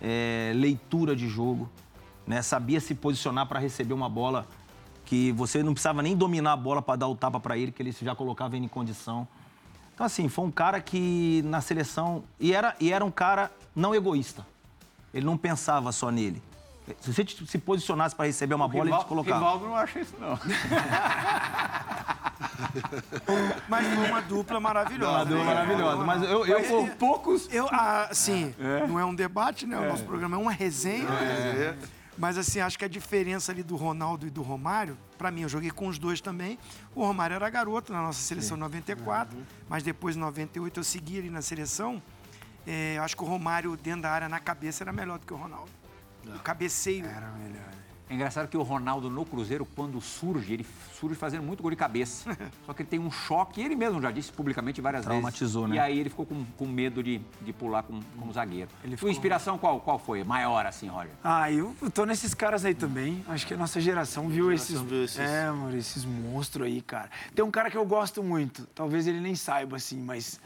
é, 0.00 0.52
leitura 0.56 1.14
de 1.14 1.28
jogo, 1.28 1.68
né? 2.26 2.42
Sabia 2.42 2.80
se 2.80 2.94
posicionar 2.94 3.46
para 3.46 3.60
receber 3.60 3.92
uma 3.94 4.08
bola 4.08 4.46
que 5.10 5.32
você 5.32 5.60
não 5.60 5.72
precisava 5.72 6.02
nem 6.02 6.16
dominar 6.16 6.52
a 6.52 6.56
bola 6.56 6.80
para 6.80 6.94
dar 6.94 7.08
o 7.08 7.16
tapa 7.16 7.40
para 7.40 7.58
ele, 7.58 7.72
que 7.72 7.82
ele 7.82 7.90
já 7.90 8.14
colocava 8.14 8.54
ele 8.54 8.66
em 8.66 8.68
condição. 8.68 9.26
Então, 9.92 10.06
assim, 10.06 10.28
foi 10.28 10.44
um 10.44 10.52
cara 10.52 10.80
que 10.80 11.42
na 11.46 11.60
seleção. 11.60 12.22
E 12.38 12.54
era, 12.54 12.76
e 12.78 12.92
era 12.92 13.04
um 13.04 13.10
cara 13.10 13.50
não 13.74 13.92
egoísta. 13.92 14.46
Ele 15.12 15.26
não 15.26 15.36
pensava 15.36 15.90
só 15.90 16.12
nele. 16.12 16.40
Se 17.00 17.12
você 17.12 17.26
se 17.26 17.58
posicionasse 17.58 18.14
para 18.14 18.26
receber 18.26 18.54
uma 18.54 18.68
bola, 18.68 18.88
ele 18.88 18.98
te 18.98 19.04
colocava. 19.04 19.38
Rivaldo 19.38 19.66
não 19.66 19.74
acha 19.74 19.98
isso, 19.98 20.14
não. 20.20 20.38
Mas 23.68 23.86
foi 23.88 24.06
uma 24.06 24.22
dupla 24.22 24.60
maravilhosa. 24.60 25.12
Uma 25.12 25.24
dupla 25.24 25.44
né? 25.44 25.54
maravilhosa. 25.54 26.04
Mas 26.04 26.22
eu, 26.22 26.46
eu, 26.46 26.58
Mas 26.60 26.70
ele- 26.70 26.90
Poucos. 26.92 27.52
Eu, 27.52 27.66
ah, 27.72 28.06
assim, 28.08 28.54
não 28.88 28.96
é 28.96 29.04
um 29.04 29.14
debate, 29.14 29.66
né? 29.66 29.76
O 29.76 29.88
nosso 29.88 30.04
programa 30.04 30.36
é 30.36 30.38
uma 30.38 30.52
resenha. 30.52 31.08
Mas, 32.18 32.36
assim, 32.36 32.60
acho 32.60 32.78
que 32.78 32.84
a 32.84 32.88
diferença 32.88 33.50
ali 33.52 33.62
do 33.62 33.76
Ronaldo 33.76 34.26
e 34.26 34.30
do 34.30 34.42
Romário, 34.42 34.98
pra 35.16 35.30
mim, 35.30 35.42
eu 35.42 35.48
joguei 35.48 35.70
com 35.70 35.88
os 35.88 35.98
dois 35.98 36.20
também. 36.20 36.58
O 36.94 37.04
Romário 37.04 37.34
era 37.34 37.48
garoto 37.48 37.92
na 37.92 38.02
nossa 38.02 38.20
seleção 38.20 38.56
em 38.56 38.60
94, 38.60 39.38
mas 39.68 39.82
depois, 39.82 40.16
em 40.16 40.20
98, 40.20 40.80
eu 40.80 40.84
segui 40.84 41.18
ali 41.18 41.30
na 41.30 41.40
seleção. 41.40 42.02
É, 42.66 42.98
acho 42.98 43.16
que 43.16 43.22
o 43.22 43.26
Romário, 43.26 43.76
dentro 43.76 44.02
da 44.02 44.10
área, 44.10 44.28
na 44.28 44.38
cabeça, 44.38 44.84
era 44.84 44.92
melhor 44.92 45.18
do 45.18 45.26
que 45.26 45.32
o 45.32 45.36
Ronaldo. 45.36 45.70
O 46.26 46.38
cabeceio. 46.40 47.06
Era 47.06 47.30
melhor. 47.32 47.70
É 48.10 48.14
engraçado 48.14 48.48
que 48.48 48.56
o 48.56 48.62
Ronaldo 48.62 49.08
no 49.08 49.24
Cruzeiro, 49.24 49.64
quando 49.64 50.00
surge, 50.00 50.52
ele 50.52 50.66
surge 50.98 51.14
fazendo 51.14 51.44
muito 51.44 51.62
gol 51.62 51.70
de 51.70 51.76
cabeça. 51.76 52.36
Só 52.66 52.74
que 52.74 52.82
ele 52.82 52.88
tem 52.88 52.98
um 52.98 53.08
choque, 53.10 53.60
ele 53.60 53.76
mesmo 53.76 54.02
já 54.02 54.10
disse 54.10 54.32
publicamente 54.32 54.80
várias 54.80 55.04
Traumatizou, 55.04 55.62
vezes. 55.62 55.76
né? 55.76 55.76
E 55.76 55.78
aí 55.92 55.98
ele 56.00 56.10
ficou 56.10 56.26
com, 56.26 56.44
com 56.58 56.66
medo 56.66 57.04
de, 57.04 57.20
de 57.40 57.52
pular 57.52 57.84
como, 57.84 58.02
como 58.18 58.32
zagueiro. 58.32 58.68
Ele 58.82 58.90
Sua 58.94 58.96
ficou- 58.96 59.10
inspiração 59.12 59.56
qual, 59.56 59.78
qual 59.80 59.96
foi? 59.96 60.24
Maior 60.24 60.66
assim, 60.66 60.88
Roger? 60.88 61.12
Ah, 61.22 61.52
eu 61.52 61.72
tô 61.94 62.04
nesses 62.04 62.34
caras 62.34 62.64
aí 62.64 62.74
também. 62.74 63.24
Acho 63.28 63.46
que 63.46 63.54
a 63.54 63.56
nossa 63.56 63.80
geração 63.80 64.28
viu 64.28 64.50
esses. 64.52 64.70
Geração 64.70 64.88
viu 64.88 65.04
esses- 65.04 65.18
É, 65.20 65.48
mano, 65.52 65.76
esses 65.76 66.04
monstros 66.04 66.66
aí, 66.66 66.82
cara. 66.82 67.08
Tem 67.32 67.44
um 67.44 67.50
cara 67.50 67.70
que 67.70 67.76
eu 67.76 67.86
gosto 67.86 68.24
muito. 68.24 68.66
Talvez 68.74 69.06
ele 69.06 69.20
nem 69.20 69.36
saiba, 69.36 69.76
assim, 69.76 70.00
mas 70.02 70.40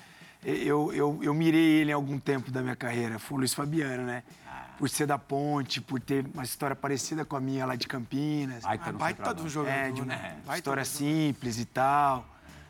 eu, 0.44 0.92
eu, 0.92 1.18
eu 1.22 1.32
mirei 1.32 1.80
ele 1.80 1.90
em 1.92 1.94
algum 1.94 2.18
tempo 2.18 2.50
da 2.50 2.60
minha 2.60 2.76
carreira. 2.76 3.18
Foi 3.18 3.36
o 3.36 3.38
Luiz 3.38 3.54
Fabiano, 3.54 4.02
né? 4.04 4.22
Por 4.78 4.88
ser 4.88 5.06
da 5.06 5.18
ponte, 5.18 5.80
por 5.80 6.00
ter 6.00 6.26
uma 6.34 6.42
história 6.42 6.74
parecida 6.74 7.24
com 7.24 7.36
a 7.36 7.40
minha 7.40 7.64
lá 7.64 7.76
de 7.76 7.86
Campinas. 7.86 8.62
Baita 8.64 8.90
Ah, 8.90 8.92
baita 8.92 9.42
um 9.42 9.48
jogador, 9.48 9.76
É, 9.76 9.90
de 9.90 10.00
uma 10.00 10.06
né? 10.06 10.36
História 10.54 10.84
simples 10.84 11.58
e 11.58 11.64
tal. 11.64 12.26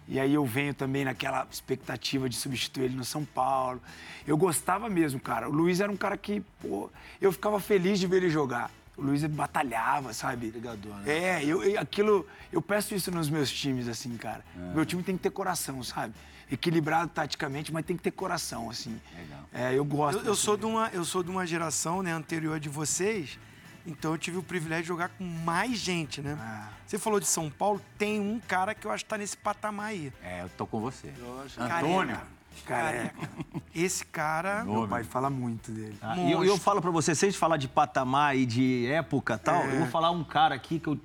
E 0.07 0.21
aí 0.21 0.35
eu 0.35 0.45
venho 0.45 0.75
também 0.75 1.03
naquela 1.05 1.47
expectativa 1.51 2.29
de 2.29 2.37
substituir 2.37 2.85
ele 2.85 2.95
no 2.97 3.05
São 3.07 3.25
Paulo. 3.25 3.81
Eu 4.27 4.37
gostava 4.37 4.91
mesmo, 4.91 5.19
cara. 5.19 5.49
O 5.49 5.53
Luiz 5.53 5.81
era 5.81 5.91
um 5.91 5.97
cara 5.97 6.17
que, 6.17 6.41
pô, 6.61 6.91
eu 7.21 7.33
ficava 7.33 7.59
feliz 7.59 7.99
de 7.99 8.07
ver 8.07 8.19
ele 8.19 8.29
jogar. 8.29 8.71
O 8.97 9.03
Luiz 9.03 9.25
batalhava, 9.25 10.13
sabe? 10.13 10.51
Brigador, 10.51 10.95
né? 10.99 11.13
É, 11.13 11.45
eu, 11.45 11.63
eu- 11.65 11.81
aquilo, 11.81 12.27
eu 12.53 12.63
peço 12.63 12.95
isso 12.95 13.11
nos 13.11 13.29
meus 13.29 13.51
times, 13.51 13.89
assim, 13.89 14.17
cara. 14.17 14.45
Meu 14.75 14.87
time 14.87 15.03
tem 15.03 15.17
que 15.17 15.23
ter 15.25 15.31
coração, 15.31 15.83
sabe? 15.83 16.15
Equilibrado 16.51 17.11
taticamente, 17.11 17.73
mas 17.73 17.85
tem 17.85 17.97
que 17.97 18.03
ter 18.03 18.11
coração, 18.13 18.71
assim. 18.71 19.01
Legal. 19.17 19.41
É, 19.53 19.75
eu 19.77 19.85
gosto. 19.85 20.21
Eu, 20.21 20.27
eu 20.27 20.35
sou 20.37 20.57
de 20.57 20.65
uma, 20.67 20.89
eu 20.93 21.05
sou 21.05 21.23
de 21.23 21.31
uma 21.31 21.45
geração 21.47 22.03
né, 22.03 22.13
anterior 22.13 22.61
de 22.61 22.69
vocês, 22.69 23.39
então 23.87 24.13
eu 24.13 24.19
tive 24.19 24.37
o 24.39 24.43
privilégio 24.43 24.85
de 24.85 24.89
jogar 24.89 25.09
com 25.09 25.25
mais 25.25 25.77
gente, 25.79 26.21
né? 26.23 26.37
Ah. 26.39 26.69
Você 26.87 26.99
falou 26.99 27.19
de 27.19 27.27
São 27.27 27.51
Paulo, 27.51 27.81
tem 27.99 28.21
um 28.21 28.39
cara 28.39 28.75
que 28.75 28.87
eu 28.87 28.93
acho 28.93 29.05
que 29.05 29.11
tá 29.11 29.19
nesse 29.19 29.37
patamar 29.37 29.87
aí. 29.87 30.13
É, 30.23 30.43
eu 30.43 30.49
tô 30.51 30.67
com 30.67 30.81
você. 30.81 31.13
Careca. 31.57 31.77
Antônio. 31.79 32.21
Careca. 32.63 33.29
Esse 33.75 34.05
cara. 34.07 34.65
Meu 34.65 34.87
pai 34.89 35.03
fala 35.05 35.29
muito 35.29 35.71
dele. 35.73 35.97
Ah, 36.01 36.17
e 36.17 36.31
eu, 36.33 36.45
eu 36.45 36.57
falo 36.57 36.81
pra 36.81 36.91
você, 36.91 37.15
se 37.15 37.25
a 37.25 37.29
gente 37.29 37.39
falar 37.39 37.57
de 37.57 37.67
patamar 37.69 38.37
e 38.37 38.47
de 38.47 38.87
época 38.87 39.35
e 39.35 39.39
tal, 39.39 39.63
É. 39.63 39.75
eu 39.75 39.79
vou 39.81 39.89
falar 39.89 40.11
um 40.11 40.23
cara 40.25 40.55
aqui 40.55 40.79
que 40.79 40.89
eu. 40.89 40.99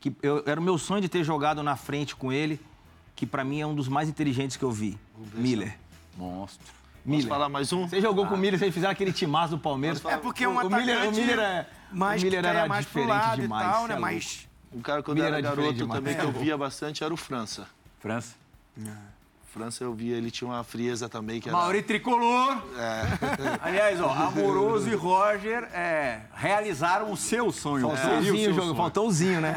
Que 0.00 0.14
eu, 0.22 0.42
era 0.46 0.60
o 0.60 0.62
meu 0.62 0.76
sonho 0.76 1.00
de 1.00 1.08
ter 1.08 1.24
jogado 1.24 1.62
na 1.62 1.76
frente 1.76 2.14
com 2.14 2.30
ele, 2.30 2.60
que 3.16 3.24
pra 3.26 3.42
mim 3.42 3.60
é 3.62 3.66
um 3.66 3.74
dos 3.74 3.88
mais 3.88 4.08
inteligentes 4.08 4.56
que 4.56 4.62
eu 4.62 4.70
vi. 4.70 4.98
Miller. 5.32 5.78
Monstro. 6.16 6.66
Posso 6.66 6.76
Miller. 7.16 7.28
falar 7.28 7.48
mais 7.48 7.72
um? 7.72 7.88
Você 7.88 8.00
jogou 8.00 8.26
com 8.26 8.34
o 8.34 8.38
Miller, 8.38 8.58
vocês 8.58 8.72
fizeram 8.72 8.92
aquele 8.92 9.12
timaço 9.12 9.56
do 9.56 9.58
Palmeiras. 9.58 10.04
É 10.04 10.16
porque 10.18 10.44
é 10.44 10.48
um 10.48 10.56
o, 10.56 10.66
o 10.66 10.70
Miller, 10.70 11.08
o 11.08 11.12
Miller, 11.12 11.38
é, 11.38 11.66
mais 11.90 12.22
o 12.22 12.24
Miller 12.26 12.44
era 12.44 12.66
mais 12.68 12.84
pro 12.86 13.00
diferente 13.02 13.26
lado 13.26 13.40
demais. 13.42 13.66
e 13.66 13.70
tal, 13.72 13.86
né? 13.88 13.94
é 13.94 13.98
Mas 13.98 14.48
Um 14.72 14.80
cara 14.80 15.02
quando 15.02 15.16
Miller 15.16 15.32
era 15.32 15.40
garoto 15.42 15.72
demais. 15.72 15.98
também 16.00 16.14
que 16.16 16.22
eu 16.24 16.32
via 16.32 16.56
bastante 16.58 17.02
era 17.02 17.12
o 17.12 17.16
França. 17.16 17.66
França. 18.00 18.34
França 19.54 19.84
eu 19.84 19.94
via, 19.94 20.16
ele 20.16 20.32
tinha 20.32 20.50
uma 20.50 20.64
frieza 20.64 21.08
também 21.08 21.40
que 21.40 21.48
era... 21.48 21.56
Mauri 21.56 21.80
Tricolor. 21.80 22.60
Aliás, 23.62 24.00
ó, 24.00 24.10
Amoroso 24.10 24.88
e 24.90 24.94
Roger 24.96 25.62
é, 25.72 26.22
realizaram 26.34 27.12
o 27.12 27.16
seu 27.16 27.52
sonho. 27.52 27.86
Faltou 27.88 28.04
Seria 28.04 28.16
o 28.16 28.20
o 28.34 28.36
Zinho, 28.36 28.44
seu 28.46 28.52
jogo, 28.54 28.66
sonho. 28.66 28.76
faltou 28.76 29.06
o 29.08 29.12
Zinho, 29.12 29.40
né? 29.40 29.54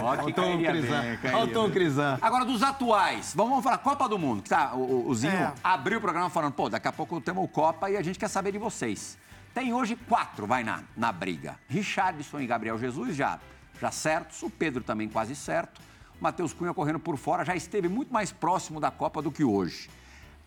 Faltou 0.00 0.54
o 0.54 0.58
Crisan. 0.64 1.18
Faltou 1.32 1.66
o. 1.66 1.70
Crisan. 1.72 2.18
Agora, 2.22 2.44
dos 2.44 2.62
atuais, 2.62 3.32
vamos, 3.34 3.50
vamos 3.50 3.64
falar 3.64 3.78
Copa 3.78 4.08
do 4.08 4.16
Mundo, 4.20 4.40
que 4.42 4.50
tá, 4.50 4.72
o, 4.74 4.78
o- 4.78 5.08
o 5.08 5.14
Zinho 5.16 5.32
É. 5.32 5.52
abriu 5.64 5.98
o 5.98 6.00
programa 6.00 6.30
falando, 6.30 6.52
pô, 6.52 6.68
daqui 6.68 6.86
a 6.86 6.92
pouco 6.92 7.20
temos 7.20 7.44
o 7.44 7.48
Copa 7.48 7.90
e 7.90 7.96
a 7.96 8.02
gente 8.02 8.20
quer 8.20 8.28
saber 8.28 8.52
de 8.52 8.58
vocês. 8.58 9.18
Tem 9.52 9.72
hoje 9.74 9.96
quatro, 9.96 10.46
vai 10.46 10.62
na, 10.62 10.84
na 10.96 11.10
briga. 11.10 11.56
Richardson 11.68 12.38
e 12.38 12.46
Gabriel 12.46 12.78
Jesus 12.78 13.16
já, 13.16 13.40
já 13.80 13.90
certos, 13.90 14.40
o 14.44 14.48
Pedro 14.50 14.84
também 14.84 15.08
quase 15.08 15.34
certo. 15.34 15.80
O 16.20 16.24
Matheus 16.24 16.52
Cunha 16.52 16.74
correndo 16.74 16.98
por 16.98 17.16
fora, 17.16 17.44
já 17.44 17.54
esteve 17.54 17.88
muito 17.88 18.12
mais 18.12 18.32
próximo 18.32 18.80
da 18.80 18.90
Copa 18.90 19.22
do 19.22 19.30
que 19.30 19.44
hoje. 19.44 19.88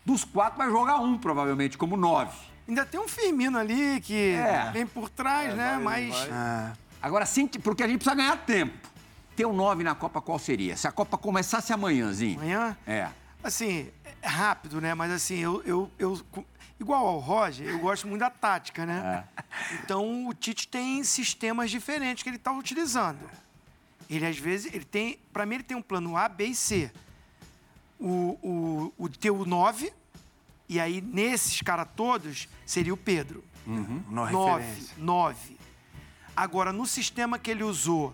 Dos 0.06 0.24
quatro 0.24 0.58
vai 0.58 0.70
jogar 0.70 1.00
um, 1.00 1.18
provavelmente, 1.18 1.78
como 1.78 1.96
nove. 1.96 2.36
ainda 2.68 2.86
tem 2.86 3.00
um 3.00 3.08
Firmino 3.08 3.58
ali 3.58 4.02
que 4.02 4.32
É. 4.34 4.70
vem 4.72 4.86
por 4.86 5.10
trás, 5.10 5.56
né? 5.56 5.74
vai, 5.82 6.08
Mas. 6.08 6.28
Ah, 6.32 6.74
Agora 7.02 7.26
sim, 7.26 7.48
porque 7.48 7.82
a 7.84 7.88
gente 7.88 7.98
precisa 7.98 8.16
ganhar 8.16 8.38
tempo. 8.38 8.90
Ter 9.36 9.46
o 9.46 9.54
nove 9.54 9.84
na 9.84 9.96
Copa 9.96 10.22
qual 10.22 10.38
seria? 10.38 10.76
Se 10.78 10.88
a 10.88 10.92
Copa 10.92 11.18
começasse 11.18 11.72
amanhã, 11.74 12.12
Zinho. 12.12 12.38
Amanhã? 12.40 12.78
É. 12.86 13.08
Assim, 13.44 13.90
é 14.22 14.28
rápido, 14.28 14.80
né? 14.80 14.94
Mas 14.94 15.12
assim, 15.12 15.38
eu, 15.38 15.64
eu, 15.66 15.90
eu- 15.98 16.22
igual 16.80 17.08
ao 17.08 17.18
Roger, 17.18 17.68
eu 17.68 17.80
gosto 17.80 18.08
muito 18.08 18.20
da 18.20 18.30
tática, 18.30 18.86
né? 18.86 19.24
Então 19.84 20.28
o 20.28 20.34
Tite 20.34 20.68
tem 20.68 21.04
sistemas 21.04 21.72
diferentes 21.72 22.22
que 22.22 22.30
ele 22.30 22.36
está 22.38 22.52
utilizando. 22.52 23.18
Ele 24.12 24.26
às 24.26 24.38
vezes, 24.38 24.74
ele 24.74 24.84
tem, 24.84 25.18
para 25.32 25.46
mim 25.46 25.56
ele 25.56 25.64
tem 25.64 25.78
um 25.78 25.82
plano 25.82 26.18
A, 26.18 26.28
B 26.28 26.48
e 26.48 26.56
C. 26.56 26.92
O, 27.98 28.38
o, 28.42 28.94
o 28.98 29.10
teu 29.10 29.46
9, 29.46 29.94
e 30.68 30.80
aí 30.82 31.00
nesses 31.00 31.62
caras 31.62 31.88
todos 31.96 32.50
seria 32.66 32.94
o 32.94 32.98
Pedro. 32.98 33.42
não 33.66 34.30
9, 34.30 34.64
referência. 34.64 34.96
9. 34.98 35.58
Agora, 36.36 36.74
no 36.74 36.86
sistema 36.86 37.40
que 37.40 37.52
ele 37.52 37.64
usou 37.64 38.14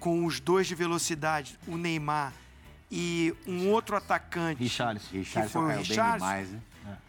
com 0.00 0.24
os 0.24 0.40
dois 0.40 0.66
de 0.66 0.74
velocidade, 0.74 1.58
o 1.66 1.76
Neymar 1.76 2.32
e 2.90 3.34
um 3.46 3.68
outro 3.68 3.96
atacante, 3.96 4.62
Richarlison. 4.62 5.10
Richardson 5.12 5.52
foi 5.52 5.64
o 5.64 5.68
bem 5.68 5.78
Richarlison? 5.78 6.16
demais, 6.16 6.50
né? 6.50 6.60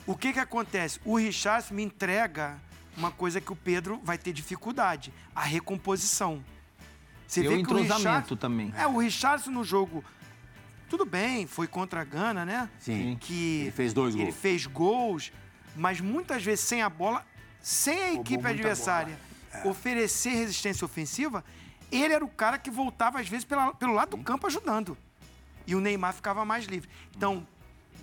o 0.06 0.18
que 0.18 0.34
que 0.34 0.40
acontece? 0.40 1.00
O 1.06 1.18
Richardson 1.18 1.76
me 1.76 1.84
entrega 1.84 2.60
uma 2.98 3.12
coisa 3.12 3.40
que 3.40 3.54
o 3.54 3.56
Pedro 3.56 4.02
vai 4.04 4.18
ter 4.18 4.34
dificuldade, 4.34 5.14
a 5.34 5.44
recomposição. 5.44 6.44
Você 7.28 7.42
E 7.42 7.48
o 7.48 7.50
vê 7.50 7.56
que 7.58 7.62
entrosamento 7.64 7.98
Richarlison- 7.98 8.36
também. 8.38 8.74
É, 8.78 8.88
o 8.88 8.98
Richardson 9.00 9.52
no 9.52 9.64
jogo, 9.64 10.04
tudo 10.90 11.06
bem, 11.06 11.46
foi 11.46 11.68
contra 11.68 12.02
a 12.02 12.04
Gana, 12.06 12.46
né? 12.46 12.70
Sim. 12.80 13.18
Que 13.20 13.62
Ele 13.64 13.72
fez 13.72 13.94
dois 13.94 14.16
Ele 14.16 14.24
gols. 14.26 14.36
fez 14.36 14.66
gols, 14.66 15.32
mas 15.76 16.00
muitas 16.00 16.44
vezes 16.44 16.64
sem 16.66 16.82
a 16.82 16.90
bola, 16.90 17.26
sem 17.62 18.02
a 18.02 18.14
equipe 18.14 18.46
adversária 18.48 19.20
oferecer 19.66 20.30
resistência 20.30 20.86
ofensiva, 20.86 21.44
ele 21.92 22.14
era 22.14 22.24
o 22.24 22.30
cara 22.30 22.58
que 22.58 22.70
voltava 22.70 23.20
às 23.20 23.28
vezes 23.28 23.44
pela- 23.46 23.74
pelo 23.74 23.94
lado 23.94 24.16
do 24.16 24.24
campo 24.24 24.48
ajudando. 24.48 24.98
E 25.66 25.76
o 25.76 25.82
Neymar 25.82 26.14
ficava 26.14 26.46
mais 26.46 26.66
livre. 26.66 26.90
Então, 27.16 27.46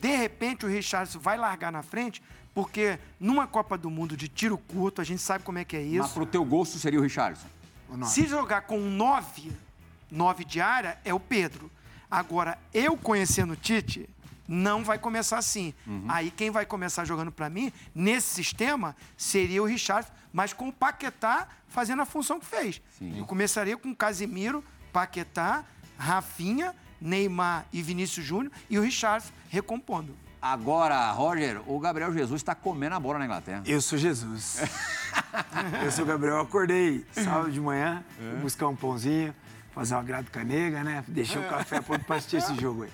de 0.00 0.14
repente, 0.16 0.66
o 0.66 0.68
Richardson 0.68 1.18
vai 1.18 1.38
largar 1.38 1.72
na 1.72 1.82
frente, 1.82 2.22
porque 2.52 2.98
numa 3.18 3.46
Copa 3.46 3.78
do 3.78 3.88
Mundo 3.88 4.16
de 4.16 4.28
tiro 4.28 4.58
curto, 4.58 5.00
a 5.00 5.04
gente 5.04 5.22
sabe 5.22 5.44
como 5.44 5.58
é 5.58 5.64
que 5.64 5.76
é 5.76 5.80
Mas 5.80 6.06
isso. 6.06 6.14
pro 6.14 6.26
teu 6.26 6.44
gosto 6.44 6.78
seria 6.78 6.98
o 6.98 7.02
Richardson. 7.02 7.46
Nove. 7.88 8.12
Se 8.12 8.26
jogar 8.26 8.62
com 8.62 8.78
9, 8.78 9.52
9 10.10 10.44
de 10.44 10.60
área, 10.60 10.98
é 11.04 11.12
o 11.12 11.20
Pedro. 11.20 11.70
Agora, 12.10 12.58
eu 12.72 12.96
conhecendo 12.96 13.54
o 13.54 13.56
Tite, 13.56 14.08
não 14.46 14.84
vai 14.84 14.98
começar 14.98 15.38
assim. 15.38 15.74
Uhum. 15.86 16.04
Aí 16.08 16.30
quem 16.30 16.50
vai 16.50 16.66
começar 16.66 17.04
jogando 17.04 17.32
para 17.32 17.48
mim, 17.48 17.72
nesse 17.94 18.28
sistema, 18.28 18.94
seria 19.16 19.62
o 19.62 19.66
Richard, 19.66 20.06
mas 20.32 20.52
com 20.52 20.68
o 20.68 20.72
Paquetá 20.72 21.48
fazendo 21.68 22.02
a 22.02 22.06
função 22.06 22.38
que 22.38 22.46
fez. 22.46 22.80
Eu 23.00 23.24
começaria 23.24 23.76
com 23.76 23.94
Casimiro, 23.94 24.64
Paquetá, 24.92 25.64
Rafinha, 25.98 26.74
Neymar 27.00 27.66
e 27.72 27.82
Vinícius 27.82 28.24
Júnior 28.24 28.52
e 28.70 28.78
o 28.78 28.82
Richard 28.82 29.24
recompondo. 29.48 30.16
Agora, 30.44 31.10
Roger, 31.12 31.62
o 31.66 31.80
Gabriel 31.80 32.12
Jesus 32.12 32.42
está 32.42 32.54
comendo 32.54 32.94
a 32.94 33.00
bola 33.00 33.18
na 33.18 33.24
Inglaterra. 33.24 33.62
Eu 33.64 33.80
sou 33.80 33.96
Jesus. 33.96 34.60
eu 35.82 35.90
sou 35.90 36.04
o 36.04 36.06
Gabriel. 36.06 36.34
Eu 36.34 36.42
acordei 36.42 37.02
sábado 37.12 37.50
de 37.50 37.58
manhã, 37.58 38.04
fui 38.18 38.40
buscar 38.42 38.68
um 38.68 38.76
pãozinho, 38.76 39.34
fazer 39.74 39.94
uma 39.94 40.02
grado 40.02 40.30
canega, 40.30 40.84
né? 40.84 41.02
Deixei 41.08 41.40
o 41.40 41.48
café 41.48 41.80
pronto 41.80 42.04
para 42.04 42.16
assistir 42.16 42.36
esse 42.36 42.54
jogo 42.56 42.82
aí. 42.82 42.90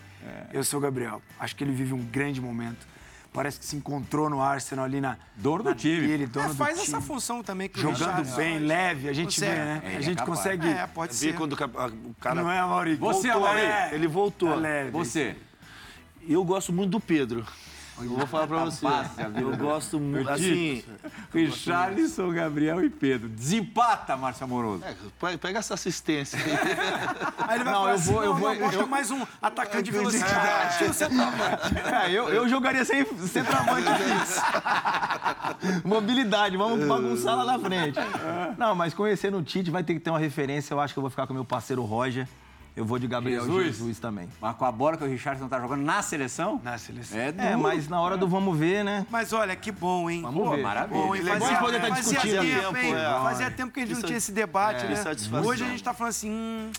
Eu 0.52 0.62
sou 0.62 0.78
o 0.78 0.80
Gabriel. 0.80 1.20
Acho 1.40 1.56
que 1.56 1.64
ele 1.64 1.72
vive 1.72 1.92
um 1.92 2.04
grande 2.04 2.40
momento. 2.40 2.86
Parece 3.32 3.58
que 3.58 3.66
se 3.66 3.74
encontrou 3.74 4.30
no 4.30 4.40
Arsenal 4.40 4.84
ali 4.84 5.00
na. 5.00 5.16
Dono 5.34 5.64
do 5.64 5.70
na 5.70 5.74
time. 5.74 6.06
Dele, 6.06 6.26
dono 6.28 6.46
É, 6.46 6.48
do 6.50 6.54
faz 6.54 6.80
time. 6.80 6.86
essa 6.86 7.00
função 7.00 7.42
também 7.42 7.68
que 7.68 7.80
Jogando 7.80 8.24
bem, 8.36 8.60
leve, 8.60 9.08
a 9.08 9.12
gente 9.12 9.34
Consegue. 9.40 9.50
vê, 9.52 9.56
né? 9.64 9.82
É, 9.84 9.86
ele 9.88 9.96
a 9.96 9.98
é 9.98 10.02
gente 10.02 10.18
capaz. 10.18 10.38
consegue. 10.38 10.68
É, 10.68 10.86
pode 10.86 11.14
ser. 11.16 11.34
quando 11.34 11.54
o 11.54 12.14
cara 12.20 12.34
Não 12.42 12.48
é, 12.48 12.60
Mauri? 12.60 12.94
Você, 12.94 13.26
né? 13.28 13.90
Ele 13.92 14.06
voltou. 14.06 14.50
Tá 14.50 14.54
leve. 14.54 14.90
Você. 14.92 15.36
Eu 16.28 16.44
gosto 16.44 16.72
muito 16.72 16.90
do 16.90 17.00
Pedro. 17.00 17.44
Eu 18.02 18.09
vou 18.16 18.26
falar 18.26 18.46
pra 18.46 18.64
você. 18.64 18.80
Passa 18.80 19.24
a 19.24 19.28
vida. 19.28 19.40
Eu 19.42 19.54
gosto 19.59 20.00
muito, 20.00 20.30
assim... 20.30 20.83
Richarlison, 21.35 22.30
Gabriel 22.33 22.83
e 22.83 22.88
Pedro. 22.88 23.28
Desempata, 23.28 24.16
Márcio 24.16 24.44
Amoroso. 24.44 24.83
é, 24.85 24.94
pe- 25.20 25.37
pega 25.37 25.59
essa 25.59 25.74
assistência. 25.74 26.38
aí. 26.38 26.44
Aí 27.46 27.56
ele 27.56 27.64
vai 27.64 27.72
Não, 27.74 27.80
falar 27.80 27.90
eu 27.90 27.94
assim, 27.96 28.12
vou- 28.12 28.22
eu 28.24 28.30
não, 28.33 28.38
vou- 28.40 28.54
não, 28.54 28.61
bota 28.61 28.74
eu- 28.76 28.87
mais 28.87 29.11
um 29.11 29.26
atacante 29.42 29.83
de 29.85 29.90
velocidade. 29.90 30.85
O 30.85 30.94
centroavante. 30.94 31.74
É, 31.92 32.11
eu, 32.11 32.28
eu 32.30 32.48
jogaria 32.48 32.85
sem 32.87 33.04
centroavante 33.26 33.87
fixo. 33.87 34.40
Mobilidade, 35.85 36.56
vamos 36.56 36.87
bagunçar 36.87 37.37
lá 37.37 37.44
na 37.44 37.59
frente. 37.59 37.98
Não, 38.56 38.74
mas 38.74 38.94
conhecendo 38.94 39.37
o 39.38 39.42
Tite, 39.42 39.70
vai 39.70 39.83
ter 39.85 39.92
que 39.94 40.00
ter 40.00 40.09
uma 40.09 40.18
referência. 40.18 40.72
Eu 40.72 40.80
acho 40.80 40.94
que 40.94 40.98
eu 40.98 41.02
vou 41.02 41.11
ficar 41.11 41.26
com 41.26 41.33
o 41.33 41.37
meu 41.37 41.44
parceiro 41.44 41.83
Roger. 41.83 42.26
Eu 42.80 42.86
vou 42.86 42.98
de 42.98 43.06
Gabriel 43.06 43.44
Jesus? 43.44 43.64
Jesus, 43.66 43.98
também. 43.98 44.26
Mas 44.40 44.56
com 44.56 44.64
a 44.64 44.72
bola 44.72 44.96
que 44.96 45.04
o 45.04 45.06
Richarlison 45.06 45.48
tá 45.48 45.60
jogando 45.60 45.82
na 45.82 46.00
seleção? 46.00 46.58
Na 46.64 46.78
seleção. 46.78 47.18
É, 47.18 47.28
É, 47.28 47.32
duro. 47.32 47.58
mas 47.58 47.86
na 47.88 48.00
hora 48.00 48.16
do 48.16 48.26
vamos 48.26 48.56
ver, 48.58 48.82
né? 48.82 49.06
Mas 49.10 49.34
olha, 49.34 49.54
que 49.54 49.70
bom, 49.70 50.08
hein? 50.08 50.22
Vamos 50.22 50.42
Pô, 50.42 50.50
ver. 50.56 50.62
maravilha. 50.62 50.98
Bom, 50.98 51.14
hein? 51.14 51.22
Fazia, 51.22 51.58
poder 51.58 51.78
tá 51.82 51.88
fazia 51.88 52.02
discutindo. 52.20 52.40
tempo, 52.62 52.76
hein? 52.78 52.94
É, 52.94 53.04
Fazia 53.22 53.50
tempo 53.50 53.70
que 53.74 53.80
a 53.80 53.84
gente 53.86 53.96
não 53.96 54.02
tinha 54.02 54.16
esse 54.16 54.32
debate, 54.32 54.86
é, 54.86 54.88
né? 54.88 54.96
satisfação. 54.96 55.46
Hoje 55.46 55.62
a 55.62 55.68
gente 55.68 55.82
tá 55.84 55.92
falando 55.92 56.08
assim, 56.08 56.30
hum, 56.30 56.70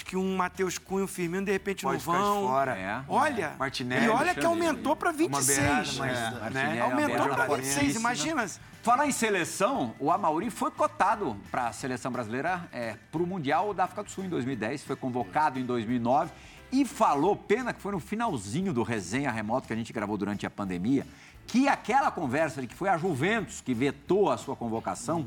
acho 0.00 0.04
que 0.04 0.16
um 0.16 0.36
Matheus 0.36 0.78
Cunha, 0.78 1.04
um 1.04 1.06
Firmino, 1.06 1.44
de 1.44 1.52
repente 1.52 1.82
Pode 1.82 2.04
não 2.06 2.12
vão. 2.12 2.48
fora. 2.48 2.76
É. 2.76 3.04
Olha, 3.06 3.54
Martinelli, 3.58 4.06
e 4.06 4.08
olha 4.08 4.34
que 4.34 4.44
aumentou 4.44 4.96
para 4.96 5.10
Uma 5.10 5.18
26. 5.18 5.98
beirada, 5.98 6.40
mas. 6.40 6.54
Né? 6.54 6.80
Aumentou 6.80 7.16
beirada 7.16 7.34
para 7.34 7.46
forte. 7.46 7.62
26, 7.64 7.96
imagina. 7.96 8.46
Falar 8.82 9.06
em 9.06 9.12
seleção, 9.12 9.94
o 9.98 10.10
Amauri 10.10 10.48
foi 10.48 10.70
cotado 10.70 11.36
para 11.50 11.68
a 11.68 11.72
seleção 11.72 12.10
brasileira 12.10 12.66
é, 12.72 12.96
para 13.12 13.22
o 13.22 13.26
Mundial 13.26 13.74
da 13.74 13.84
África 13.84 14.02
do 14.02 14.10
Sul 14.10 14.24
em 14.24 14.28
2010, 14.28 14.84
foi 14.84 14.96
convocado 14.96 15.58
em 15.58 15.64
2009 15.66 16.32
e 16.72 16.86
falou, 16.86 17.36
pena 17.36 17.74
que 17.74 17.80
foi 17.80 17.92
no 17.92 18.00
finalzinho 18.00 18.72
do 18.72 18.82
resenha 18.82 19.30
remoto 19.30 19.66
que 19.66 19.72
a 19.72 19.76
gente 19.76 19.92
gravou 19.92 20.16
durante 20.16 20.46
a 20.46 20.50
pandemia, 20.50 21.06
que 21.46 21.68
aquela 21.68 22.10
conversa 22.10 22.62
de 22.62 22.66
que 22.68 22.74
foi 22.74 22.88
a 22.88 22.96
Juventus 22.96 23.60
que 23.60 23.74
vetou 23.74 24.30
a 24.30 24.38
sua 24.38 24.56
convocação, 24.56 25.26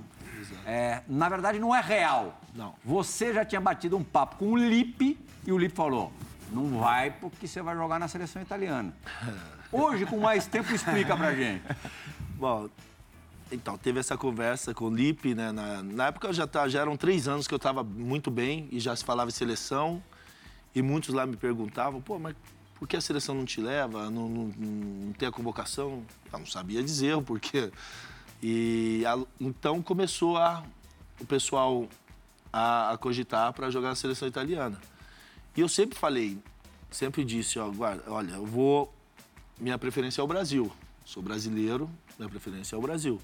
é, 0.65 1.01
na 1.07 1.29
verdade 1.29 1.59
não 1.59 1.75
é 1.75 1.81
real. 1.81 2.39
Não. 2.53 2.75
Você 2.83 3.33
já 3.33 3.43
tinha 3.45 3.61
batido 3.61 3.97
um 3.97 4.03
papo 4.03 4.37
com 4.37 4.53
o 4.53 4.57
Lipe 4.57 5.19
e 5.45 5.51
o 5.51 5.57
Lipe 5.57 5.75
falou: 5.75 6.11
não 6.51 6.79
vai 6.79 7.11
porque 7.11 7.47
você 7.47 7.61
vai 7.61 7.75
jogar 7.75 7.99
na 7.99 8.07
seleção 8.07 8.41
italiana. 8.41 8.93
Hoje, 9.71 10.05
com 10.05 10.19
mais 10.19 10.45
tempo, 10.45 10.71
explica 10.73 11.17
pra 11.17 11.33
gente. 11.33 11.63
Bom, 12.35 12.69
então, 13.51 13.77
teve 13.77 13.99
essa 13.99 14.15
conversa 14.15 14.73
com 14.73 14.85
o 14.85 14.95
Lipe, 14.95 15.33
né? 15.33 15.51
Na, 15.51 15.81
na 15.81 16.07
época 16.07 16.31
já, 16.31 16.45
tá, 16.45 16.67
já 16.67 16.81
eram 16.81 16.95
três 16.95 17.27
anos 17.27 17.47
que 17.47 17.53
eu 17.53 17.57
estava 17.57 17.83
muito 17.83 18.29
bem 18.29 18.67
e 18.71 18.79
já 18.79 18.95
se 18.95 19.03
falava 19.03 19.29
em 19.29 19.33
seleção. 19.33 20.01
E 20.75 20.81
muitos 20.81 21.13
lá 21.13 21.25
me 21.25 21.37
perguntavam, 21.37 22.01
pô, 22.01 22.17
mas 22.17 22.35
por 22.75 22.87
que 22.87 22.97
a 22.97 23.01
seleção 23.01 23.35
não 23.35 23.45
te 23.45 23.61
leva? 23.61 24.09
Não, 24.09 24.27
não, 24.27 24.51
não 24.57 25.13
tem 25.13 25.27
a 25.27 25.31
convocação? 25.31 26.03
Eu 26.31 26.39
não 26.39 26.45
sabia 26.45 26.81
dizer 26.81 27.15
o 27.15 27.21
porquê. 27.21 27.71
E 28.45 29.05
a- 29.05 29.25
então 29.39 29.81
começou 29.81 30.35
a, 30.37 30.63
o 31.21 31.25
pessoal 31.25 31.87
a, 32.51 32.91
a 32.91 32.97
cogitar 32.97 33.53
para 33.53 33.69
jogar 33.71 33.87
na 33.89 33.95
seleção 33.95 34.27
italiana. 34.27 34.79
E 35.55 35.61
eu 35.61 35.69
sempre 35.69 35.97
falei, 35.97 36.37
sempre 36.91 37.23
disse, 37.23 37.57
ó, 37.57 37.69
guarda, 37.69 38.03
olha, 38.07 38.33
eu 38.33 38.45
vou. 38.45 38.93
Minha 39.57 39.77
preferência 39.77 40.19
é 40.19 40.23
o 40.23 40.27
Brasil. 40.27 40.69
Sou 41.05 41.23
brasileiro, 41.23 41.89
minha 42.19 42.27
preferência 42.29 42.75
é 42.75 42.77
o 42.77 42.81
Brasil. 42.81 43.21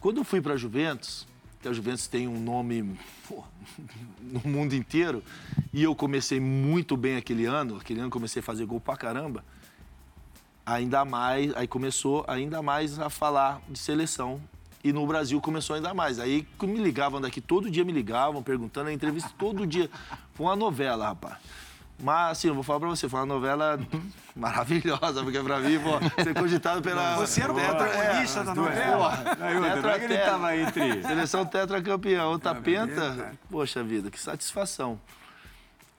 Quando 0.00 0.16
eu 0.18 0.24
fui 0.24 0.40
para 0.40 0.54
a 0.54 0.56
Juventus, 0.56 1.26
que 1.60 1.68
a 1.68 1.72
Juventus 1.72 2.06
tem 2.06 2.26
um 2.26 2.40
nome 2.40 2.98
pô, 3.28 3.44
no 4.18 4.40
mundo 4.48 4.74
inteiro, 4.74 5.22
e 5.74 5.82
eu 5.82 5.94
comecei 5.94 6.40
muito 6.40 6.96
bem 6.96 7.16
aquele 7.16 7.44
ano, 7.44 7.76
aquele 7.76 8.00
ano 8.00 8.08
comecei 8.10 8.40
a 8.40 8.42
fazer 8.42 8.64
gol 8.64 8.80
pra 8.80 8.96
caramba, 8.96 9.44
ainda 10.64 11.04
mais, 11.04 11.54
aí 11.56 11.66
começou 11.66 12.24
ainda 12.28 12.62
mais 12.62 12.98
a 12.98 13.08
falar 13.10 13.60
de 13.68 13.78
seleção. 13.78 14.40
E 14.84 14.92
no 14.92 15.06
Brasil 15.06 15.40
começou 15.40 15.76
ainda 15.76 15.94
mais. 15.94 16.18
Aí 16.18 16.46
me 16.62 16.78
ligavam 16.82 17.20
daqui, 17.20 17.40
todo 17.40 17.70
dia 17.70 17.84
me 17.84 17.92
ligavam, 17.92 18.42
perguntando, 18.42 18.88
a 18.88 18.92
entrevista 18.92 19.30
todo 19.38 19.64
dia. 19.66 19.88
Foi 20.34 20.46
uma 20.46 20.56
novela, 20.56 21.06
rapaz. 21.06 21.36
Mas, 22.02 22.32
assim, 22.32 22.48
eu 22.48 22.54
vou 22.54 22.64
falar 22.64 22.80
pra 22.80 22.88
você, 22.88 23.08
foi 23.08 23.20
uma 23.20 23.26
novela 23.26 23.78
maravilhosa, 24.34 25.22
porque 25.22 25.38
pra 25.38 25.60
mim, 25.60 25.78
pô, 25.78 26.22
ser 26.24 26.34
cogitado 26.34 26.82
pela... 26.82 27.14
Você 27.16 27.42
era 27.42 27.52
o 27.52 27.54
Tetra- 27.54 27.76
protagonista 27.76 28.40
é, 28.40 28.44
da 28.44 28.54
novela. 28.56 29.08
Outra, 29.08 29.74
tetra- 29.74 29.90
é 29.92 29.98
que 30.00 30.04
ele 30.06 30.14
tetra- 30.16 30.30
tava 30.32 30.56
entre. 30.56 31.02
Seleção 31.02 31.46
tetracampeão, 31.46 32.30
outra 32.32 32.54
penta. 32.56 33.36
Poxa 33.48 33.84
vida, 33.84 34.10
que 34.10 34.18
satisfação. 34.18 34.98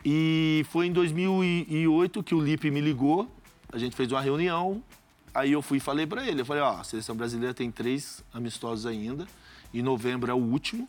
E 0.03 0.65
foi 0.71 0.87
em 0.87 0.91
2008 0.91 2.21
que 2.21 2.35
o 2.35 2.41
Lipe 2.41 2.69
me 2.69 2.81
ligou, 2.81 3.31
a 3.73 3.77
gente 3.77 3.95
fez 3.95 4.11
uma 4.11 4.21
reunião, 4.21 4.81
aí 5.33 5.51
eu 5.51 5.61
fui 5.61 5.79
e 5.79 5.81
falei 5.81 6.05
pra 6.05 6.25
ele, 6.25 6.41
eu 6.41 6.45
falei, 6.45 6.61
ó, 6.61 6.79
a 6.79 6.83
seleção 6.83 7.15
brasileira 7.15 7.53
tem 7.53 7.71
três 7.71 8.23
amistosos 8.31 8.85
ainda, 8.85 9.27
e 9.73 9.81
novembro 9.81 10.31
é 10.31 10.33
o 10.33 10.37
último, 10.37 10.87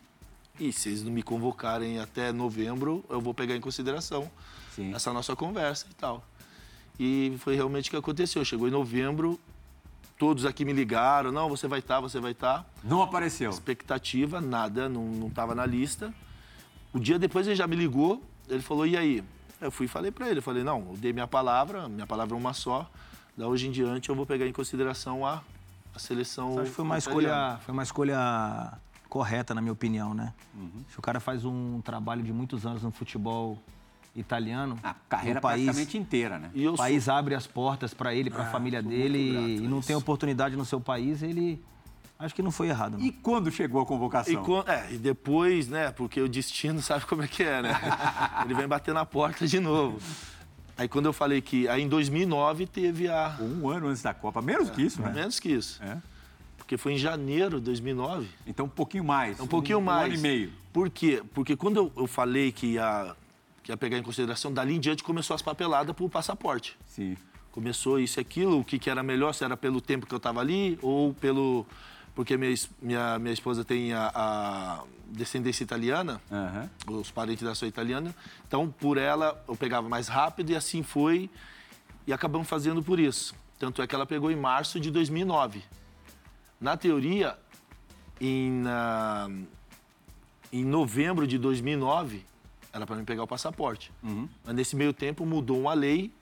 e 0.59 0.71
se 0.71 0.89
eles 0.89 1.03
não 1.03 1.11
me 1.11 1.23
convocarem 1.23 1.99
até 1.99 2.31
novembro, 2.31 3.03
eu 3.09 3.19
vou 3.19 3.33
pegar 3.33 3.55
em 3.55 3.59
consideração 3.59 4.29
Sim. 4.75 4.93
essa 4.93 5.11
nossa 5.11 5.35
conversa 5.35 5.87
e 5.89 5.93
tal. 5.95 6.23
E 6.97 7.35
foi 7.39 7.55
realmente 7.55 7.89
o 7.89 7.91
que 7.91 7.97
aconteceu. 7.97 8.45
Chegou 8.45 8.65
em 8.67 8.71
novembro, 8.71 9.37
todos 10.17 10.45
aqui 10.45 10.63
me 10.63 10.71
ligaram, 10.71 11.29
não, 11.29 11.49
você 11.49 11.67
vai 11.67 11.79
estar, 11.79 11.99
você 11.99 12.21
vai 12.21 12.31
estar 12.31 12.65
Não 12.81 13.01
apareceu. 13.01 13.49
expectativa, 13.49 14.39
nada, 14.39 14.87
não, 14.87 15.03
não 15.03 15.29
tava 15.29 15.53
na 15.53 15.65
lista. 15.65 16.13
O 16.93 16.99
dia 16.99 17.19
depois 17.19 17.47
ele 17.47 17.55
já 17.55 17.67
me 17.67 17.75
ligou, 17.75 18.23
ele 18.47 18.61
falou, 18.61 18.87
e 18.87 18.95
aí? 18.95 19.23
Eu 19.65 19.71
fui 19.71 19.85
e 19.85 19.89
falei 19.89 20.11
para 20.11 20.29
ele, 20.29 20.39
eu 20.39 20.43
falei, 20.43 20.63
não, 20.63 20.79
eu 20.91 20.97
dei 20.97 21.11
minha 21.11 21.27
palavra, 21.27 21.89
minha 21.89 22.05
palavra 22.07 22.35
é 22.35 22.37
uma 22.37 22.53
só, 22.53 22.89
da 23.35 23.47
hoje 23.47 23.67
em 23.67 23.71
diante 23.71 24.09
eu 24.09 24.15
vou 24.15 24.25
pegar 24.25 24.45
em 24.47 24.53
consideração 24.53 25.25
a, 25.25 25.41
a 25.93 25.99
seleção 25.99 26.59
Acho 26.59 26.69
que 26.69 26.75
foi 26.75 26.85
uma 26.85 26.97
italiana." 26.97 27.31
escolha, 27.31 27.59
foi 27.65 27.73
uma 27.73 27.83
escolha 27.83 28.73
correta, 29.09 29.53
na 29.53 29.61
minha 29.61 29.73
opinião, 29.73 30.13
né? 30.13 30.33
Se 30.89 30.99
o 30.99 31.01
cara 31.01 31.19
faz 31.19 31.45
um 31.45 31.81
trabalho 31.81 32.21
de 32.21 32.31
muitos 32.31 32.65
anos 32.65 32.83
no 32.83 32.91
futebol 32.91 33.57
italiano, 34.15 34.77
A 34.83 34.93
carreira 34.93 35.39
o 35.39 35.41
país, 35.41 35.65
praticamente 35.65 35.97
inteira, 35.97 36.39
né? 36.39 36.51
O 36.71 36.77
país 36.77 37.09
abre 37.09 37.35
as 37.35 37.47
portas 37.47 37.93
para 37.93 38.13
ele, 38.13 38.29
para 38.29 38.43
a 38.43 38.51
família 38.51 38.81
dele 38.81 39.17
e, 39.17 39.57
e 39.57 39.67
não 39.67 39.81
tem 39.81 39.95
oportunidade 39.95 40.55
no 40.55 40.63
seu 40.63 40.79
país, 40.79 41.21
ele 41.21 41.63
acho 42.17 42.33
que 42.35 42.41
não 42.41 42.51
foi 42.51 42.67
errado. 42.69 42.97
Não. 42.97 43.05
E 43.05 43.11
quando 43.11 43.51
chegou 43.51 43.81
a 43.81 43.83
E, 43.83 43.87
convocação? 43.87 44.43
quan- 44.43 44.63
é, 44.67 44.87
e 44.93 44.97
depois, 44.97 45.67
né, 45.67 45.91
porque 45.91 46.19
o 46.21 46.27
destino 46.29 46.81
sabe 46.83 47.05
como 47.05 47.23
é 47.23 47.27
que 47.27 47.43
é, 47.43 47.61
né? 47.61 47.71
Ele 48.43 48.53
vem 48.53 48.67
bater 48.67 48.93
na 48.93 49.05
porta 49.05 49.45
de 49.47 49.59
novo. 49.59 49.99
Aí 50.77 50.87
quando 50.89 51.05
eu 51.05 51.13
falei 51.13 51.41
que, 51.41 51.67
aí 51.69 51.81
em 51.81 51.87
2009 51.87 52.67
teve 52.67 53.07
a... 53.07 53.37
Um 53.39 53.69
ano 53.69 53.87
antes 53.87 54.01
da 54.01 54.13
Copa. 54.13 54.41
Menos 54.41 54.69
que 54.69 54.81
isso, 54.81 55.01
né? 55.01 55.11
Menos 55.13 55.39
que 55.39 55.49
isso. 55.49 55.81
É. 55.81 55.97
Porque 56.57 56.77
foi 56.77 56.93
em 56.93 56.97
janeiro 56.97 57.59
de 57.59 57.65
2009. 57.65 58.27
Então 58.45 58.65
um 58.65 58.69
pouquinho 58.69 59.03
mais. 59.05 59.39
Um 59.39 59.47
pouquinho 59.47 59.79
mais. 59.79 60.07
Um 60.09 60.11
ano 60.11 60.15
e 60.15 60.17
meio. 60.17 60.53
Por 60.73 60.89
quê? 60.89 61.23
Porque 61.33 61.55
quando 61.55 61.77
eu, 61.77 61.91
eu 61.95 62.07
falei 62.07 62.51
que 62.51 62.73
ia, 62.73 63.15
que 63.63 63.71
ia 63.71 63.77
pegar 63.77 63.97
em 63.97 64.03
consideração, 64.03 64.51
dali 64.51 64.75
em 64.75 64.79
diante 64.79 65.01
começou 65.03 65.33
as 65.35 65.41
papeladas 65.41 65.95
pro 65.95 66.09
passaporte. 66.09 66.77
Sim. 66.87 67.15
Começou 67.51 67.97
isso 67.99 68.19
e 68.19 68.21
aquilo, 68.21 68.59
o 68.59 68.63
que, 68.65 68.77
que 68.77 68.89
era 68.89 69.01
melhor, 69.01 69.31
se 69.33 69.45
era 69.45 69.55
pelo 69.55 69.79
tempo 69.79 70.05
que 70.05 70.13
eu 70.13 70.17
estava 70.17 70.41
ali 70.41 70.77
ou 70.81 71.13
pelo... 71.13 71.65
Porque 72.15 72.37
minha, 72.37 72.55
minha, 72.81 73.19
minha 73.19 73.33
esposa 73.33 73.65
tem 73.65 73.91
a, 73.93 74.09
a 74.15 74.83
descendência 75.07 75.63
italiana, 75.63 76.21
Aham. 76.31 76.69
os 76.87 77.11
parentes 77.11 77.43
dela 77.43 77.53
são 77.55 77.67
italianos. 77.67 78.13
Então, 78.47 78.69
por 78.71 78.97
ela, 78.97 79.43
eu 79.47 79.55
pegava 79.55 79.89
mais 79.89 80.07
rápido 80.07 80.49
e 80.51 80.55
assim 80.55 80.81
foi. 80.81 81.29
E 82.07 82.13
acabamos 82.13 82.47
fazendo 82.47 82.81
por 82.81 82.99
isso. 82.99 83.35
Tanto 83.59 83.81
é 83.81 83.87
que 83.87 83.93
ela 83.93 84.05
pegou 84.05 84.31
em 84.31 84.35
março 84.35 84.79
de 84.79 84.89
2009. 84.91 85.61
Na 86.61 86.77
teoria, 86.77 87.37
em, 88.21 88.49
na- 88.61 89.27
em 90.53 90.63
novembro 90.63 91.27
de 91.27 91.37
2009, 91.37 92.23
era 92.71 92.85
para 92.85 92.95
mim 92.95 93.03
pegar 93.03 93.23
o 93.23 93.27
passaporte. 93.27 93.91
Mas 94.43 94.55
nesse 94.55 94.75
meio 94.75 94.93
tempo 94.93 95.25
mudou 95.25 95.59
uma 95.59 95.73
lei 95.73 96.13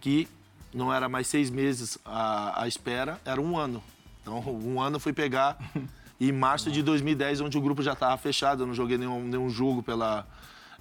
que 0.00 0.28
não 0.72 0.92
era 0.92 1.08
mais 1.08 1.26
seis 1.26 1.48
meses 1.50 1.98
a, 2.04 2.62
a 2.62 2.68
espera, 2.68 3.18
era 3.24 3.40
um 3.40 3.56
ano. 3.56 3.82
Então, 4.22 4.38
um 4.40 4.80
ano 4.80 4.96
eu 4.96 5.00
fui 5.00 5.12
pegar 5.12 5.56
em 6.20 6.32
março 6.32 6.70
de 6.70 6.82
2010, 6.82 7.40
onde 7.40 7.56
o 7.56 7.60
grupo 7.60 7.82
já 7.82 7.92
estava 7.94 8.16
fechado, 8.16 8.62
eu 8.62 8.66
não 8.66 8.74
joguei 8.74 8.98
nenhum, 8.98 9.22
nenhum 9.22 9.48
jogo 9.48 9.82
pela, 9.82 10.26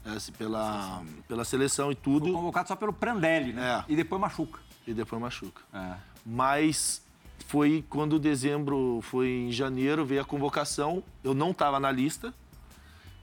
eh, 0.06 0.18
pela, 0.38 1.02
pela 1.28 1.46
seleção 1.46 1.92
e 1.92 1.96
tudo. 1.96 2.26
Foi 2.26 2.34
convocado 2.34 2.68
só 2.68 2.76
pelo 2.76 2.92
Prandelli, 2.94 3.54
né? 3.54 3.84
É. 3.88 3.92
E 3.92 3.96
depois 3.96 4.20
machuca. 4.22 4.60
E 4.86 4.94
depois 4.94 5.22
machuca. 5.22 5.62
É. 5.74 5.94
Mas 6.26 7.02
foi 7.48 7.84
quando 7.90 8.20
dezembro, 8.20 9.00
foi 9.04 9.28
em 9.48 9.52
janeiro, 9.52 10.06
veio 10.06 10.22
a 10.22 10.26
convocação. 10.26 11.02
Eu 11.24 11.34
não 11.34 11.52
estava 11.52 11.80
na 11.80 11.92
lista. 11.92 12.34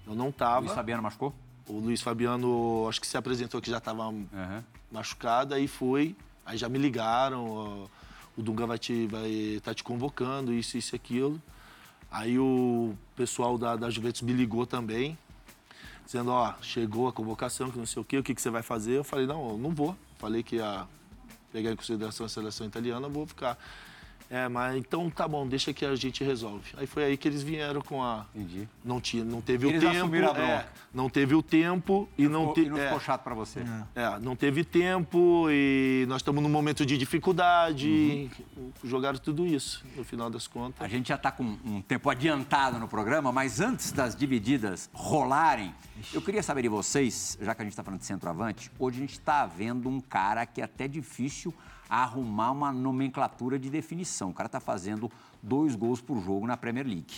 Eu 0.07 0.15
não 0.15 0.31
estava. 0.31 0.61
Luiz 0.61 0.73
Fabiano 0.73 1.03
machucou? 1.03 1.35
O 1.69 1.79
Luiz 1.81 2.01
Fabiano, 2.01 2.87
acho 2.89 3.01
que 3.01 3.07
se 3.07 3.17
apresentou 3.17 3.61
que 3.61 3.69
já 3.71 3.79
estava 3.79 4.07
Uhum. 4.09 4.27
machucado, 4.91 5.53
aí 5.53 5.67
foi. 5.69 6.17
Aí 6.45 6.57
já 6.57 6.69
me 6.69 6.79
ligaram, 6.79 7.91
o 8.37 8.43
Dunga 8.43 8.67
vai 8.67 8.79
te, 8.79 9.07
vai 9.07 9.61
tá 9.63 9.75
te 9.75 9.83
convocando, 9.83 10.53
isso, 10.53 10.77
isso 10.77 10.95
e 10.95 10.97
aquilo. 10.97 11.41
Aí 12.11 12.39
o 12.39 12.95
pessoal 13.17 13.59
da, 13.59 13.77
da 13.77 13.91
Juventus 13.91 14.23
me 14.23 14.33
ligou 14.33 14.67
também, 14.67 15.19
dizendo, 16.05 16.31
ó, 16.31 16.55
chegou 16.63 17.09
a 17.09 17.13
convocação, 17.13 17.71
que 17.71 17.79
não 17.79 17.87
sei 17.87 18.01
o 18.01 18.05
quê, 18.05 18.19
o 18.19 18.23
que, 18.23 18.35
que 18.35 18.41
você 18.41 18.51
vai 18.51 18.63
fazer? 18.63 18.97
Eu 18.97 19.05
falei, 19.05 19.27
não, 19.27 19.51
eu 19.51 19.59
não 19.59 19.71
vou. 19.71 19.97
Falei 20.19 20.43
que 20.43 20.57
ia 20.57 20.87
pegar 21.53 21.73
em 21.73 21.77
consideração 21.77 22.27
a 22.27 22.29
seleção 22.29 22.67
italiana, 22.67 23.07
eu 23.07 23.11
vou 23.11 23.27
ficar. 23.27 23.59
É, 24.29 24.49
mas 24.49 24.77
então 24.77 25.09
tá 25.09 25.29
bom, 25.29 25.47
deixa 25.47 25.73
que 25.73 25.85
a 25.85 25.95
gente 25.95 26.25
resolve. 26.25 26.73
Aí 26.77 26.87
foi 26.87 27.05
aí 27.05 27.17
que 27.17 27.29
eles 27.29 27.43
vieram 27.45 27.81
com 27.81 28.03
a. 28.03 28.27
Entendi. 28.35 28.69
Não, 28.85 29.01
tinha, 29.01 29.25
não 29.25 29.41
teve 29.41 29.69
Eles 29.69 29.83
o 29.85 29.89
tempo. 29.89 30.17
é, 30.37 30.67
não 30.93 31.09
teve 31.09 31.35
o 31.35 31.43
tempo 31.43 32.09
e 32.19 32.27
não, 32.29 32.41
Ficou- 32.49 32.55
te- 32.55 32.61
e 32.63 32.69
não 32.71 32.79
é, 32.79 32.85
ficou 32.87 33.01
chato 33.01 33.23
pra 33.23 33.35
você. 33.35 33.61
é, 33.95 34.19
não 34.21 34.35
teve 34.35 34.65
tempo 34.65 35.47
e 35.51 36.05
nós 36.09 36.23
estamos 36.23 36.43
num 36.43 36.49
momento 36.49 36.85
de 36.85 36.99
dificuldade. 36.99 38.29
Jogaram 38.83 39.19
tudo 39.19 39.47
isso, 39.47 39.85
no 39.97 40.05
final 40.05 40.29
das 40.29 40.47
contas. 40.47 40.85
A 40.85 40.89
gente 40.89 41.09
já 41.09 41.15
está 41.15 41.31
com 41.31 41.45
um 41.65 41.81
tempo 41.83 42.11
adiantado 42.11 42.79
no 42.79 42.89
programa, 42.89 43.31
mas 43.31 43.61
antes 43.61 43.93
das 43.93 44.17
divididas 44.17 44.91
rolarem, 44.93 45.75
eu 46.13 46.21
queria 46.21 46.43
saber 46.43 46.63
de 46.63 46.69
vocês, 46.69 47.39
já 47.41 47.55
que 47.55 47.63
a 47.63 47.65
gente 47.65 47.73
está 47.73 47.83
falando 47.85 48.01
de 48.01 48.07
centroavante, 48.07 48.71
hoje 48.79 48.99
a 48.99 49.01
gente 49.01 49.13
está 49.13 49.47
vendo 49.47 49.89
um 49.89 50.01
cara 50.01 50.45
que 50.47 50.61
é 50.61 50.65
até 50.65 50.89
difícil 50.89 51.55
arrumar 51.89 52.51
uma 52.51 52.73
nomenclatura 52.73 53.59
de 53.59 53.71
definição. 53.71 54.31
O 54.31 54.35
cara 54.35 54.47
está 54.47 54.61
fazendo 54.61 55.11
dois 55.43 55.75
gols 55.75 56.01
por 56.01 56.21
jogo 56.21 56.47
na 56.47 56.57
Premier 56.57 56.87
League. 56.87 57.15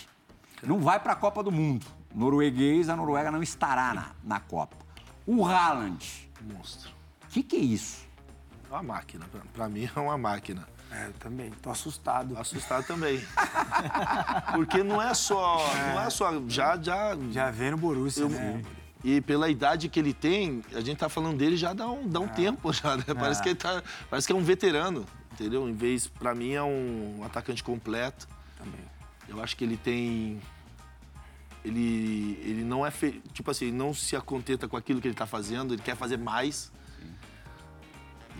Não 0.63 0.79
vai 0.81 0.99
para 1.01 1.13
a 1.13 1.17
Copa 1.17 1.43
do 1.43 1.53
Mundo. 1.53 1.87
Norueguês, 2.15 2.89
a 2.89 2.97
Noruega 2.97 3.31
não 3.31 3.43
estará 3.43 3.95
na, 3.95 4.11
na 4.25 4.41
Copa. 4.41 4.77
O 5.27 5.45
Haaland, 5.45 6.31
Monstro. 6.41 6.91
o 7.25 7.29
que, 7.29 7.43
que 7.43 7.57
é 7.57 7.61
isso? 7.61 8.07
É 8.71 8.75
uma 8.75 8.83
máquina, 8.83 9.27
pra, 9.31 9.41
pra 9.53 9.69
mim 9.69 9.89
é 9.95 10.01
uma 10.01 10.17
máquina. 10.19 10.67
É, 10.91 11.07
eu 11.09 11.13
também. 11.15 11.51
Tô 11.51 11.71
assustado. 11.71 12.37
Assustado 12.39 12.87
também. 12.87 13.23
Porque 14.55 14.83
não 14.83 15.01
é 15.03 15.13
só. 15.13 15.59
Não 15.93 16.01
é 16.01 16.09
só. 16.11 16.33
Já, 16.49 16.77
já. 16.81 17.17
Já 17.31 17.51
vem 17.51 17.71
no 17.73 17.77
Borussia, 17.77 18.23
eu- 18.23 18.29
né? 18.31 18.63
E 19.05 19.21
pela 19.21 19.49
idade 19.49 19.89
que 19.89 19.99
ele 20.01 20.13
tem, 20.13 20.63
a 20.75 20.81
gente 20.81 20.99
tá 20.99 21.09
falando 21.09 21.39
dele 21.39 21.57
já 21.57 21.73
dá 21.73 21.89
um, 21.89 22.09
dá 22.09 22.19
um 22.19 22.27
tempo 22.29 22.73
já, 22.75 22.97
né? 22.97 23.05
Parece 23.19 23.43
que 23.43 23.51
ele 23.51 23.57
tá. 23.57 23.83
Parece 24.11 24.27
que 24.27 24.33
é 24.33 24.37
um 24.37 24.43
veterano, 24.43 25.07
entendeu? 25.33 25.69
Em 25.69 25.75
vez, 25.75 26.09
pra 26.09 26.35
mim, 26.35 26.53
é 26.53 26.63
um 26.63 27.21
atacante 27.25 27.63
completo. 27.63 28.27
Também. 28.57 28.81
Eu 29.29 29.41
acho 29.43 29.57
que 29.57 29.63
ele 29.65 29.77
tem. 29.77 30.41
Ele, 31.65 32.41
ele 32.43 32.65
não 32.65 32.85
é. 32.85 32.91
Fe... 32.91 33.23
Tipo 33.33 33.51
assim, 33.53 33.67
ele 33.67 33.77
não 33.77 33.95
se 33.95 34.17
acontenta 34.17 34.67
com 34.67 34.77
aquilo 34.77 35.01
que 35.01 35.07
ele 35.07 35.15
tá 35.15 35.27
fazendo, 35.27 35.75
ele 35.75 35.83
quer 35.83 35.95
fazer 35.97 36.17
mais. 36.19 36.73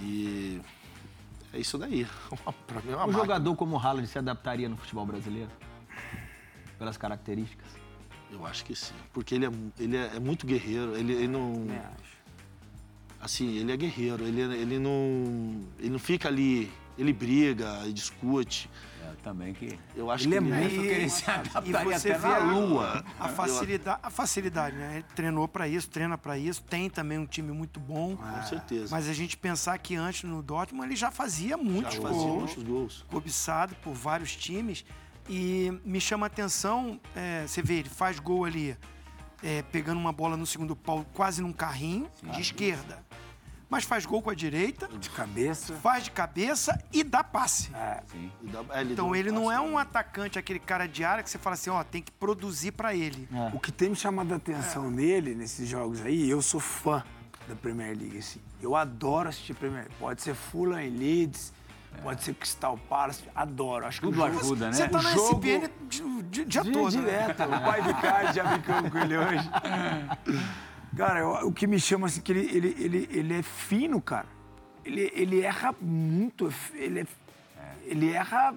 E. 0.01 0.61
É 1.53 1.59
isso 1.61 1.79
daí. 1.79 2.05
pra 2.67 2.81
mim 2.83 2.91
é 2.93 2.97
uma 2.97 3.05
Um 3.05 3.07
máquina. 3.07 3.19
jogador 3.19 3.55
como 3.57 3.77
o 3.77 3.79
Haaland 3.79 4.09
se 4.09 4.19
adaptaria 4.19 4.69
no 4.69 4.77
futebol 4.77 5.07
brasileiro? 5.07 5.51
Pelas 6.79 6.97
características? 6.97 7.67
Eu 8.33 8.45
acho 8.47 8.65
que 8.65 8.75
sim. 8.75 8.95
Porque 9.13 9.35
ele 9.35 9.47
é, 9.47 9.51
ele 9.79 9.97
é, 9.97 10.11
é 10.17 10.21
muito 10.21 10.47
guerreiro. 10.47 10.97
Ele, 10.97 11.13
ele 11.13 11.29
não. 11.29 11.67
Acho. 11.71 12.19
Assim, 13.21 13.57
ele 13.57 13.73
é 13.73 13.77
guerreiro. 13.77 14.25
Ele, 14.25 14.41
ele 14.43 14.79
não. 14.79 15.61
Ele 15.79 15.91
não 15.91 15.99
fica 15.99 16.29
ali. 16.29 16.71
Ele 16.97 17.13
briga 17.13 17.83
e 17.87 17.93
discute. 17.93 18.69
É, 19.05 19.13
também 19.23 19.55
que. 19.55 19.79
Eu 19.97 20.11
acho 20.11 20.27
Ele 20.27 20.35
é 20.35 20.39
que 20.39 20.45
muito 20.45 20.59
ele 20.75 20.79
que 20.81 20.87
ele 20.95 21.05
E- 21.05 21.11
se 21.11 21.25
e 21.25 21.31
adaptaria 21.31 21.99
você 21.99 22.11
até 22.11 22.19
vê 22.19 22.29
na 22.29 22.35
a- 22.37 22.39
lua. 22.53 23.05
A 23.21 23.29
facilidade, 23.29 24.01
a 24.03 24.11
facilidade, 24.11 24.77
né? 24.77 24.95
Ele 24.97 25.05
treinou 25.15 25.47
para 25.49 25.69
isso, 25.69 25.89
treina 25.89 26.19
para 26.19 26.37
isso, 26.37 26.61
tem 26.65 26.91
também 26.91 27.17
um 27.19 27.25
time 27.27 27.53
muito 27.53 27.79
bom. 27.81 28.17
Com 28.17 28.43
certeza. 28.43 28.89
Mas 28.91 29.09
a 29.09 29.13
gente 29.13 29.37
pensar 29.37 29.79
que 29.79 29.95
antes 29.95 30.25
no 30.25 30.43
Dortmund 30.43 30.89
ele 30.89 30.97
já 30.97 31.11
fazia 31.13 31.57
muitos 31.57 31.95
Já 31.95 32.03
fazia 32.03 32.19
gols, 32.19 32.43
muitos 32.57 32.63
gols. 32.65 33.05
cobiçado 33.09 33.75
por 33.77 33.95
vários 33.95 34.35
times. 34.37 34.85
E 35.29 35.71
me 35.85 36.01
chama 36.01 36.27
a 36.27 36.29
atenção, 36.29 36.99
é, 37.15 37.47
você 37.47 37.61
vê, 37.63 37.75
ele 37.75 37.89
faz 37.89 38.19
gol 38.19 38.45
ali, 38.45 38.77
é, 39.43 39.63
pegando 39.63 39.99
uma 40.01 40.13
bola 40.13 40.37
no 40.37 40.47
segundo 40.47 40.75
pau, 40.75 41.05
quase 41.13 41.43
num 41.43 41.53
carrinho, 41.53 42.09
de 42.23 42.41
esquerda. 42.41 43.07
Mas 43.71 43.85
faz 43.85 44.07
gol 44.07 44.23
com 44.23 44.31
a 44.31 44.35
direita, 44.35 44.89
De 44.89 45.11
cabeça. 45.11 45.75
faz 45.75 46.05
de 46.05 46.11
cabeça 46.11 46.83
e 46.91 47.05
dá 47.05 47.23
passe. 47.23 47.71
É. 47.75 48.03
Sim. 48.07 48.33
É, 48.71 48.83
dá 48.83 48.83
Então 48.93 49.09
um 49.11 49.15
ele 49.15 49.31
não 49.31 49.53
é 49.53 49.61
um 49.61 49.77
atacante, 49.77 50.39
aquele 50.39 50.59
cara 50.59 50.87
de 50.89 51.05
área 51.05 51.23
que 51.23 51.29
você 51.29 51.37
fala 51.37 51.53
assim, 51.53 51.69
ó, 51.69 51.85
tem 51.85 52.01
que 52.01 52.11
produzir 52.11 52.73
para 52.73 52.95
ele. 52.95 53.29
O 53.53 53.61
que 53.61 53.71
tem 53.71 53.91
me 53.91 53.97
chamado 53.97 54.33
a 54.33 54.37
atenção 54.37 54.91
nele, 54.91 55.35
nesses 55.35 55.69
jogos 55.69 56.01
aí, 56.01 56.31
eu 56.31 56.41
sou 56.41 56.59
fã 56.59 57.05
da 57.47 57.55
Premier 57.55 57.95
League, 57.95 58.17
assim. 58.17 58.41
Eu 58.63 58.75
adoro 58.75 59.29
assistir 59.29 59.53
Premier 59.55 59.83
League. 59.83 59.95
Pode 59.99 60.23
ser 60.23 60.35
Fulham 60.35 60.81
e 60.81 60.89
Leeds, 60.89 61.53
pode 62.03 62.23
ser 62.23 62.35
Crystal 62.35 62.79
Palace, 62.89 63.25
adoro. 63.35 63.87
Acho 63.87 64.01
que 64.01 64.07
Tudo 64.07 64.23
o 64.23 64.27
jogo... 64.27 64.39
ajuda, 64.41 64.67
né? 64.67 64.73
Você 64.73 64.89
tá 64.89 64.99
O 64.99 65.03
na 65.03 65.11
jogo- 65.13 65.47
SPN 65.47 65.71
di- 65.89 66.23
di- 66.23 66.45
dia 66.45 66.63
Di- 66.63 66.73
todo, 66.73 66.97
né? 66.97 67.01
direto. 67.01 67.43
O 67.45 67.61
pai 67.61 67.83
do 67.83 67.95
Card 67.95 68.35
já 68.37 68.45
brincamos 68.45 68.93
com 68.93 68.99
ele 68.99 69.17
hoje. 69.19 69.51
Cara, 70.97 71.21
eu- 71.21 71.49
o 71.49 71.53
que 71.53 71.67
me 71.67 71.79
chama 71.79 72.07
assim, 72.07 72.21
que 72.21 72.33
ele, 72.33 72.51
ele, 72.57 72.77
ele, 72.79 73.09
ele 73.13 73.35
é 73.35 73.43
fino, 73.43 74.01
cara. 74.01 74.27
Ele, 74.85 75.11
ele 75.15 75.41
erra 75.43 75.75
muito. 75.81 76.53
Ele, 76.75 77.01
é- 77.01 77.07
ele 77.85 78.11
erra. 78.13 78.55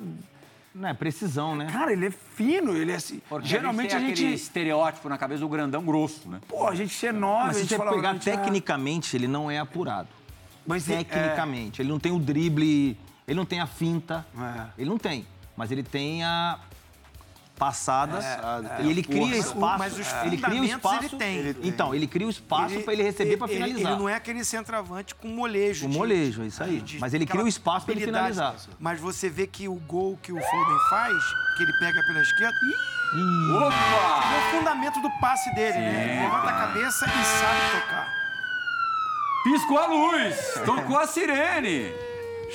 Não 0.73 0.87
é 0.87 0.93
precisão, 0.93 1.53
né? 1.55 1.67
Cara, 1.69 1.91
ele 1.91 2.07
é 2.07 2.11
fino. 2.11 2.75
Ele 2.75 2.91
é 2.91 2.95
assim. 2.95 3.21
Porque 3.27 3.47
geralmente 3.47 3.93
a 3.93 3.97
a 3.97 3.99
gente, 3.99 4.09
gente. 4.11 4.17
tem 4.19 4.25
aquele 4.27 4.41
estereótipo 4.41 5.09
na 5.09 5.17
cabeça 5.17 5.41
do 5.41 5.49
grandão 5.49 5.83
grosso, 5.83 6.29
né? 6.29 6.39
Pô, 6.47 6.67
a 6.67 6.73
gente 6.75 7.05
é 7.05 7.11
nove, 7.11 7.47
Mas 7.47 7.49
a 7.49 7.53
se 7.55 7.59
gente 7.61 7.69
você 7.71 7.77
fala. 7.77 7.91
pegar 7.93 8.09
a 8.11 8.13
gente, 8.13 8.29
ah, 8.29 8.37
tecnicamente, 8.37 9.17
ele 9.17 9.27
não 9.27 9.51
é 9.51 9.59
apurado. 9.59 10.07
Mas 10.65 10.89
é- 10.89 11.03
Tecnicamente. 11.03 11.81
Ele 11.81 11.89
não 11.89 11.99
tem 11.99 12.11
o 12.13 12.19
drible, 12.19 12.97
ele 13.31 13.37
não 13.39 13.45
tem 13.45 13.59
a 13.61 13.65
finta. 13.67 14.25
É. 14.37 14.65
Ele 14.77 14.89
não 14.89 14.97
tem. 14.97 15.25
Mas 15.55 15.71
ele 15.71 15.83
tem 15.83 16.21
a 16.23 16.59
passada. 17.57 18.17
É, 18.19 18.83
e 18.83 18.89
ele 18.89 19.03
cria 19.03 19.37
espaço. 19.37 19.77
mas 19.79 19.97
os 19.97 20.07
ele 20.25 20.37
cria 20.37 20.61
o 20.61 20.65
espaço. 20.65 21.05
ele 21.05 21.09
tem. 21.09 21.37
Ele 21.37 21.53
tem. 21.53 21.69
Então, 21.69 21.95
ele 21.95 22.07
cria 22.07 22.27
o 22.27 22.29
espaço 22.29 22.81
para 22.81 22.91
ele 22.93 23.03
receber 23.03 23.37
para 23.37 23.47
finalizar. 23.47 23.91
Ele 23.93 23.99
não 24.01 24.09
é 24.09 24.15
aquele 24.15 24.43
centroavante 24.43 25.15
com 25.15 25.27
molejo. 25.29 25.85
O 25.85 25.89
de- 25.89 25.97
molejo, 25.97 26.41
é 26.43 26.47
isso 26.47 26.61
aí. 26.61 26.81
de- 26.81 26.99
Mas 26.99 27.13
ele 27.13 27.25
cria 27.25 27.43
o 27.43 27.47
espaço 27.47 27.85
para 27.85 27.95
ele 27.95 28.03
finalizar. 28.05 28.55
Mas 28.79 28.99
você 28.99 29.29
vê 29.29 29.47
que 29.47 29.67
o 29.69 29.75
gol 29.75 30.17
que 30.21 30.33
o 30.33 30.35
Foden 30.41 30.77
faz, 30.89 31.13
que 31.55 31.63
ele 31.63 31.73
pega 31.79 32.01
pela 32.07 32.19
esquerda, 32.21 32.55
ih, 33.15 33.51
Opa! 33.53 33.75
é 33.75 34.37
o 34.39 34.57
fundamento 34.57 34.99
do 35.01 35.09
passe 35.21 35.53
dele, 35.55 35.77
né? 35.77 36.13
Ele 36.15 36.23
levanta 36.23 36.49
a 36.49 36.53
cabeça 36.53 37.05
e 37.05 37.23
sabe 37.23 37.81
tocar. 37.81 38.07
Piscou 39.43 39.77
a 39.77 39.85
luz, 39.87 40.35
tocou 40.65 40.97
a 40.99 41.07
sirene. 41.07 41.93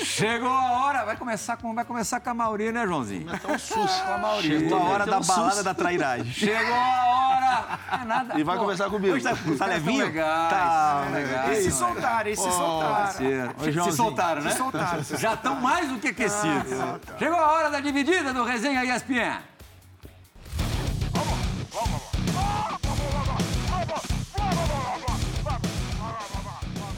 Chegou 0.04 0.50
a 0.50 0.72
hora, 0.72 1.04
vai 1.04 1.16
começar 1.16 1.56
com, 1.56 1.74
vai 1.74 1.84
começar 1.84 2.20
com 2.20 2.28
a 2.30 2.34
Mauri, 2.34 2.70
né, 2.70 2.86
Joãozinho? 2.86 3.26
Tá 3.38 3.48
um 3.52 3.58
susto. 3.58 4.04
Com 4.04 4.12
a 4.12 4.18
Mauri. 4.18 4.46
Chegou 4.48 4.78
a 4.78 4.82
hora 4.82 5.06
da 5.06 5.18
um 5.18 5.22
balada 5.22 5.50
susto. 5.50 5.64
da 5.64 5.74
trairagem. 5.74 6.32
Chegou 6.32 6.74
a 6.74 7.06
hora. 7.06 7.78
É 8.02 8.04
nada. 8.04 8.38
E 8.38 8.42
vai 8.44 8.56
Pô, 8.56 8.64
começar 8.64 8.90
comigo. 8.90 9.14
Hoje 9.14 9.24
tá, 9.24 9.34
tá 9.58 9.66
levinho? 9.66 10.04
legais, 10.04 10.50
Tá 10.50 11.02
são 11.04 11.12
legais. 11.14 11.48
Eles 11.50 11.64
se 11.64 11.70
são 11.72 11.92
soltaram, 11.92 12.26
eles 12.26 12.38
se 12.38 12.44
legais. 12.46 12.58
soltaram. 12.62 13.54
Ô, 13.56 13.90
Se 13.90 13.96
soltaram, 13.96 14.42
né? 14.42 14.50
Se 14.50 14.56
soltaram. 14.58 15.02
Já 15.18 15.34
estão 15.34 15.54
mais 15.56 15.88
do 15.88 15.98
que 15.98 16.08
aquecidos. 16.08 16.72
Chegou 17.18 17.38
a 17.38 17.52
hora 17.52 17.70
da 17.70 17.80
dividida 17.80 18.32
do 18.34 18.44
Resenha 18.44 18.84
ESPN. 18.84 19.40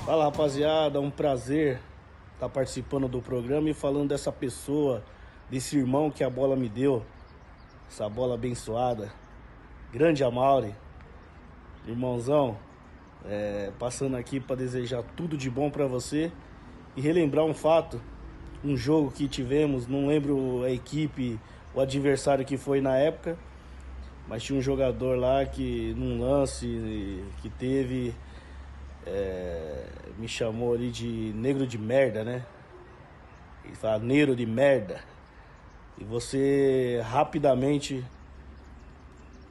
Fala 0.05 0.25
rapaziada, 0.25 0.99
é 0.99 1.01
um 1.01 1.11
prazer 1.11 1.81
estar 2.39 2.49
participando 2.49 3.09
do 3.09 3.21
programa 3.21 3.69
e 3.69 3.75
falando 3.75 4.11
dessa 4.11 4.31
pessoa, 4.31 5.03
desse 5.51 5.77
irmão 5.77 6.09
que 6.09 6.23
a 6.23 6.31
bola 6.31 6.55
me 6.55 6.69
deu, 6.69 7.05
essa 7.91 8.09
bola 8.09 8.35
abençoada. 8.35 9.13
Grande 9.93 10.23
Amauri, 10.23 10.73
irmãozão, 11.85 12.57
é, 13.27 13.73
passando 13.77 14.17
aqui 14.17 14.39
para 14.39 14.55
desejar 14.55 15.03
tudo 15.17 15.37
de 15.37 15.51
bom 15.51 15.69
para 15.69 15.89
você 15.89 16.31
e 16.97 17.01
relembrar 17.01 17.45
um 17.45 17.55
fato, 17.55 18.01
um 18.63 18.77
jogo 18.77 19.11
que 19.11 19.27
tivemos, 19.27 19.89
não 19.89 20.07
lembro 20.07 20.63
a 20.63 20.71
equipe, 20.71 21.41
o 21.75 21.81
adversário 21.81 22.45
que 22.45 22.57
foi 22.57 22.81
na 22.81 22.97
época, 22.97 23.37
mas 24.29 24.45
tinha 24.45 24.57
um 24.57 24.63
jogador 24.63 25.19
lá 25.19 25.45
que 25.45 25.93
num 25.97 26.21
lance 26.21 27.25
que 27.43 27.49
teve 27.49 28.15
é, 29.09 29.85
me 30.19 30.29
chamou 30.29 30.75
ali 30.75 30.91
de 30.91 31.33
negro 31.35 31.67
de 31.67 31.79
merda, 31.79 32.25
né? 32.25 32.45
Ele 33.65 33.75
fala, 33.75 33.99
neiro 33.99 34.35
de 34.37 34.47
merda. 34.47 35.01
E 35.99 36.05
você 36.05 37.01
rapidamente 37.05 38.05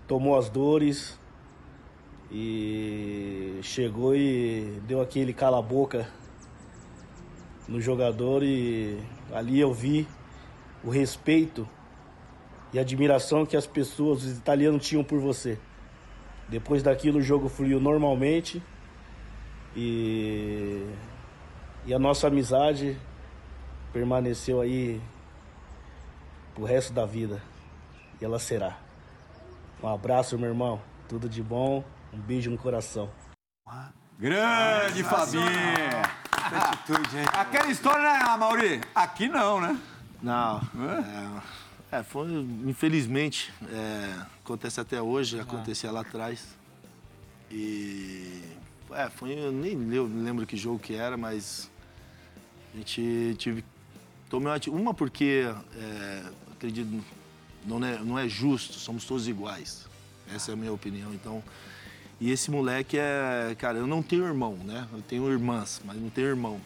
tomou 0.08 0.38
as 0.38 0.50
dores 0.50 1.20
e 2.32 3.60
chegou 3.62 4.16
e 4.16 4.80
deu 4.88 5.02
aquele 5.02 5.34
cala-boca 5.34 6.08
no 7.68 7.82
jogador 7.82 8.44
e 8.44 8.98
ali 9.34 9.60
eu 9.60 9.74
vi 9.74 10.08
o 10.84 10.90
respeito 10.90 11.68
e 12.74 12.80
admiração 12.80 13.46
que 13.46 13.58
as 13.58 13.68
pessoas, 13.68 14.24
os 14.24 14.38
italianos 14.38 14.86
tinham 14.86 15.04
por 15.04 15.20
você. 15.20 15.58
Depois 16.48 16.82
daquilo 16.82 17.20
o 17.20 17.22
jogo 17.22 17.50
fluiu 17.50 17.80
normalmente 17.80 18.62
e, 19.78 20.92
e 21.86 21.94
a 21.94 22.00
nossa 22.00 22.26
amizade 22.26 22.98
permaneceu 23.94 24.60
aí 24.60 25.00
pro 26.56 26.66
resto 26.66 26.92
da 26.92 27.06
vida. 27.06 27.40
E 28.20 28.26
ela 28.26 28.40
será. 28.40 28.76
Um 29.82 29.88
abraço, 29.88 30.38
meu 30.40 30.50
irmão. 30.50 30.82
Tudo 31.08 31.30
de 31.30 31.44
bom. 31.44 31.86
Um 32.12 32.18
beijo 32.18 32.50
no 32.50 32.58
coração. 32.58 33.08
Grande 34.18 35.04
Fabinho! 35.04 35.46
Atitude, 36.34 37.18
hein? 37.18 37.26
Aquela 37.34 37.68
história, 37.68 38.02
né, 38.02 38.38
Mauri? 38.38 38.82
Aqui 38.96 39.28
não, 39.28 39.62
né? 39.62 39.80
Não. 40.24 40.60
É, 41.92 41.98
é, 42.00 42.04
foi, 42.04 42.28
infelizmente, 42.66 43.54
é, 43.70 44.26
acontece 44.44 44.80
até 44.80 45.00
hoje, 45.00 45.40
acontecia 45.40 45.92
lá 45.92 46.02
atrás. 46.02 46.58
E. 47.52 48.57
É, 48.92 49.10
foi. 49.10 49.38
Eu 49.38 49.52
nem 49.52 49.76
lembro 49.76 50.46
que 50.46 50.56
jogo 50.58 50.80
que 50.80 50.94
era, 50.94 51.18
mas. 51.18 51.70
A 52.74 52.78
gente 52.78 53.36
tive. 53.38 53.64
Tomei 54.30 54.52
uma, 54.68 54.94
porque, 54.94 55.46
é, 55.76 56.24
acredito, 56.52 57.04
não 57.66 57.84
é, 57.84 57.98
não 58.00 58.20
é 58.20 58.28
justo, 58.28 58.74
somos 58.74 59.06
todos 59.06 59.28
iguais. 59.28 59.86
Essa 60.34 60.52
é 60.52 60.54
a 60.54 60.58
minha 60.58 60.74
opinião. 60.74 61.14
Então. 61.14 61.44
E 62.20 62.32
esse 62.32 62.50
moleque 62.50 62.98
é. 62.98 63.56
Cara, 63.58 63.78
eu 63.78 63.88
não 63.88 64.02
tenho 64.02 64.26
irmão, 64.26 64.56
né? 64.66 64.88
Eu 64.92 65.02
tenho 65.02 65.30
irmãs, 65.32 65.82
mas 65.86 65.98
não 65.98 66.10
tenho 66.10 66.28
irmão. 66.28 66.60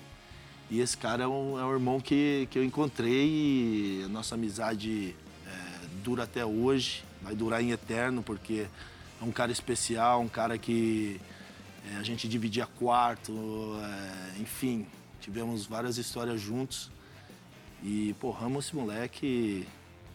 E 0.72 0.80
esse 0.80 0.96
cara 0.98 1.26
é 1.26 1.28
um, 1.28 1.60
é 1.60 1.66
um 1.66 1.74
irmão 1.74 2.00
que, 2.00 2.48
que 2.50 2.58
eu 2.58 2.64
encontrei 2.64 3.28
e 3.28 4.04
a 4.06 4.08
nossa 4.08 4.36
amizade 4.36 5.14
é, 5.46 5.88
dura 6.02 6.24
até 6.24 6.46
hoje, 6.46 7.04
vai 7.22 7.36
durar 7.36 7.62
em 7.62 7.72
eterno, 7.72 8.24
porque 8.24 8.68
é 9.22 9.26
um 9.26 9.32
cara 9.34 9.52
especial, 9.52 10.22
um 10.22 10.30
cara 10.30 10.58
que 10.58 11.20
é, 11.90 11.98
a 11.98 12.04
gente 12.04 12.28
dividia 12.28 12.66
quarto, 12.66 13.34
é, 14.36 14.40
enfim, 14.42 14.86
tivemos 15.20 15.66
várias 15.66 15.98
histórias 15.98 16.40
juntos. 16.42 16.92
E, 17.84 18.16
pô, 18.20 18.36
amo 18.40 18.60
esse 18.60 18.76
moleque. 18.76 19.68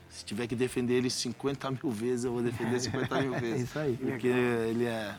Se 0.08 0.24
tiver 0.24 0.46
que 0.46 0.54
defender 0.54 0.94
ele 0.94 1.10
50 1.10 1.70
mil 1.72 1.90
vezes, 1.90 2.24
eu 2.24 2.32
vou 2.32 2.42
defender 2.42 2.78
50 2.80 3.20
mil 3.22 3.32
vezes. 3.40 3.68
isso 3.68 3.78
aí. 3.78 3.96
Porque 3.96 4.28
ele 4.28 4.84
é 4.84 5.14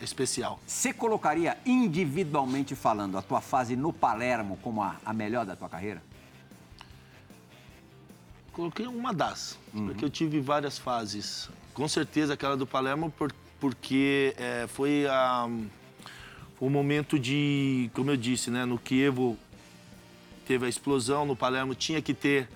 especial. 0.00 0.58
Você 0.66 0.92
colocaria 0.92 1.56
individualmente 1.64 2.74
falando 2.74 3.16
a 3.16 3.22
tua 3.22 3.40
fase 3.40 3.76
no 3.76 3.92
Palermo 3.92 4.58
como 4.60 4.82
a, 4.82 4.96
a 5.04 5.12
melhor 5.12 5.46
da 5.46 5.54
tua 5.54 5.68
carreira? 5.68 6.02
Coloquei 8.52 8.86
uma 8.86 9.14
das, 9.14 9.58
porque 9.72 10.04
eu 10.04 10.10
tive 10.10 10.38
várias 10.40 10.76
fases. 10.76 11.48
Com 11.72 11.88
certeza 11.88 12.34
aquela 12.34 12.54
do 12.56 12.66
Palermo, 12.66 13.10
por- 13.10 13.32
porque 13.58 14.34
é, 14.36 14.66
foi 14.68 15.06
a, 15.06 15.48
um 16.62 16.70
momento 16.70 17.18
de, 17.18 17.90
como 17.92 18.12
eu 18.12 18.16
disse, 18.16 18.48
né, 18.48 18.64
no 18.64 18.78
Kievo 18.78 19.36
teve 20.46 20.64
a 20.64 20.68
explosão, 20.68 21.26
no 21.26 21.34
Palermo 21.34 21.74
tinha 21.74 22.00
que 22.00 22.14
ter 22.14 22.48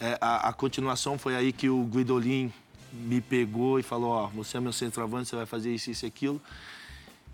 é, 0.00 0.16
a, 0.20 0.48
a 0.48 0.52
continuação. 0.52 1.18
Foi 1.18 1.34
aí 1.34 1.52
que 1.52 1.68
o 1.68 1.82
Guidolin 1.82 2.52
me 2.92 3.20
pegou 3.20 3.80
e 3.80 3.82
falou: 3.82 4.10
Ó, 4.10 4.26
você 4.28 4.56
é 4.56 4.60
meu 4.60 4.72
centroavante, 4.72 5.28
você 5.28 5.34
vai 5.36 5.46
fazer 5.46 5.74
isso, 5.74 5.90
isso 5.90 6.06
e 6.06 6.08
aquilo. 6.08 6.40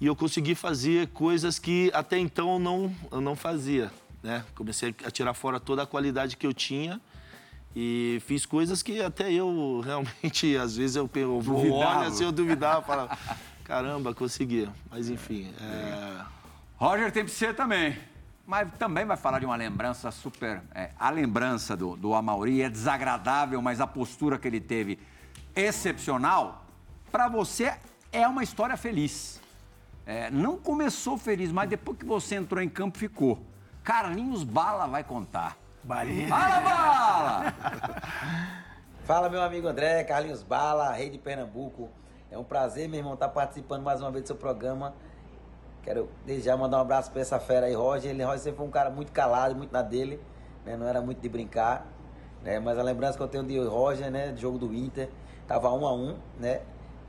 E 0.01 0.07
eu 0.07 0.16
consegui 0.16 0.55
fazer 0.55 1.09
coisas 1.09 1.59
que 1.59 1.91
até 1.93 2.18
então 2.18 2.55
eu 2.55 2.59
não, 2.59 2.95
eu 3.12 3.20
não 3.20 3.37
fazia. 3.37 3.93
Né? 4.22 4.43
Comecei 4.55 4.95
a 5.05 5.11
tirar 5.11 5.35
fora 5.35 5.61
toda 5.61 5.82
a 5.82 5.87
qualidade 5.87 6.37
que 6.39 6.47
eu 6.47 6.55
tinha 6.55 6.99
e 7.76 8.22
fiz 8.26 8.47
coisas 8.47 8.82
que 8.82 9.03
até 9.03 9.30
eu 9.30 9.82
realmente, 9.85 10.57
às 10.57 10.76
vezes, 10.76 10.97
eu, 10.97 11.11
eu 11.14 11.43
Duvidava. 11.43 11.99
olho 11.99 12.09
assim, 12.09 12.24
eu 12.24 12.32
duvidava, 12.32 12.87
falava, 12.87 13.18
caramba, 13.65 14.15
consegui. 14.15 14.69
Mas 14.91 15.09
enfim, 15.09 15.53
é, 15.61 16.25
Roger 16.77 17.11
tem 17.11 17.25
que 17.25 17.31
ser 17.31 17.55
também. 17.55 17.99
Mas 18.47 18.71
também 18.79 19.07
vai 19.07 19.17
falar 19.17 19.39
de 19.39 19.47
uma 19.47 19.57
lembrança 19.57 20.11
super. 20.11 20.62
é, 20.75 20.91
a 20.99 21.09
lembrança 21.09 21.75
do, 21.77 21.97
do 21.97 22.15
Amauri 22.15 22.61
é 22.61 22.69
desagradável, 22.69 23.61
mas 23.62 23.81
a 23.81 23.87
postura 23.87 24.39
que 24.39 24.47
ele 24.47 24.61
teve 24.61 24.99
excepcional. 25.57 26.67
Para 27.11 27.29
você 27.29 27.75
é 28.12 28.29
uma 28.29 28.43
história 28.43 28.77
feliz. 28.77 29.41
É, 30.07 30.31
não 30.31 30.59
começou 30.59 31.17
feliz, 31.17 31.51
mas 31.51 31.69
depois 31.69 31.97
que 31.97 32.05
você 32.05 32.35
entrou 32.35 32.62
em 32.62 32.69
campo 32.69 32.99
ficou. 32.99 33.43
Carlinhos 33.83 34.45
Bala 34.45 34.87
vai 34.87 35.03
contar. 35.03 35.57
Balinha. 35.83 36.29
Fala, 36.29 36.61
Bala! 36.61 37.55
Fala, 39.05 39.29
meu 39.29 39.43
amigo 39.43 39.69
André, 39.69 40.03
Carlinhos 40.05 40.43
Bala, 40.43 40.93
rei 40.93 41.11
de 41.11 41.19
Pernambuco. 41.19 41.91
É 42.35 42.39
um 42.39 42.43
prazer, 42.43 42.89
meu 42.89 42.99
irmão, 42.99 43.14
estar 43.14 43.28
participando 43.28 43.85
mais 43.85 44.01
uma 44.01 44.11
vez 44.11 44.24
do 44.24 44.26
seu 44.26 44.35
programa. 44.35 44.93
Quero 45.85 46.09
já 46.43 46.57
mandar 46.57 46.78
um 46.78 46.80
abraço 46.80 47.12
pra 47.12 47.20
essa 47.20 47.39
fera 47.39 47.66
aí, 47.66 47.74
Roger. 47.74 48.11
Ele, 48.11 48.24
Roger 48.24 48.41
sempre 48.41 48.57
foi 48.57 48.66
um 48.66 48.72
cara 48.72 48.91
muito 48.91 49.12
calado, 49.12 49.55
muito 49.55 49.70
na 49.70 49.82
dele, 49.82 50.20
né? 50.66 50.76
Não 50.76 50.85
era 50.85 51.01
muito 51.01 51.20
de 51.20 51.28
brincar, 51.28 51.87
né? 52.43 52.59
Mas 52.59 52.76
a 52.76 52.82
lembrança 52.82 53.16
que 53.16 53.22
eu 53.22 53.28
tenho 53.28 53.45
de 53.45 53.57
Roger, 53.61 54.11
né? 54.11 54.32
Do 54.32 54.41
jogo 54.41 54.59
do 54.59 54.74
Inter, 54.74 55.09
tava 55.47 55.72
um 55.72 55.87
a 55.87 55.95
um, 55.95 56.16
né? 56.41 56.62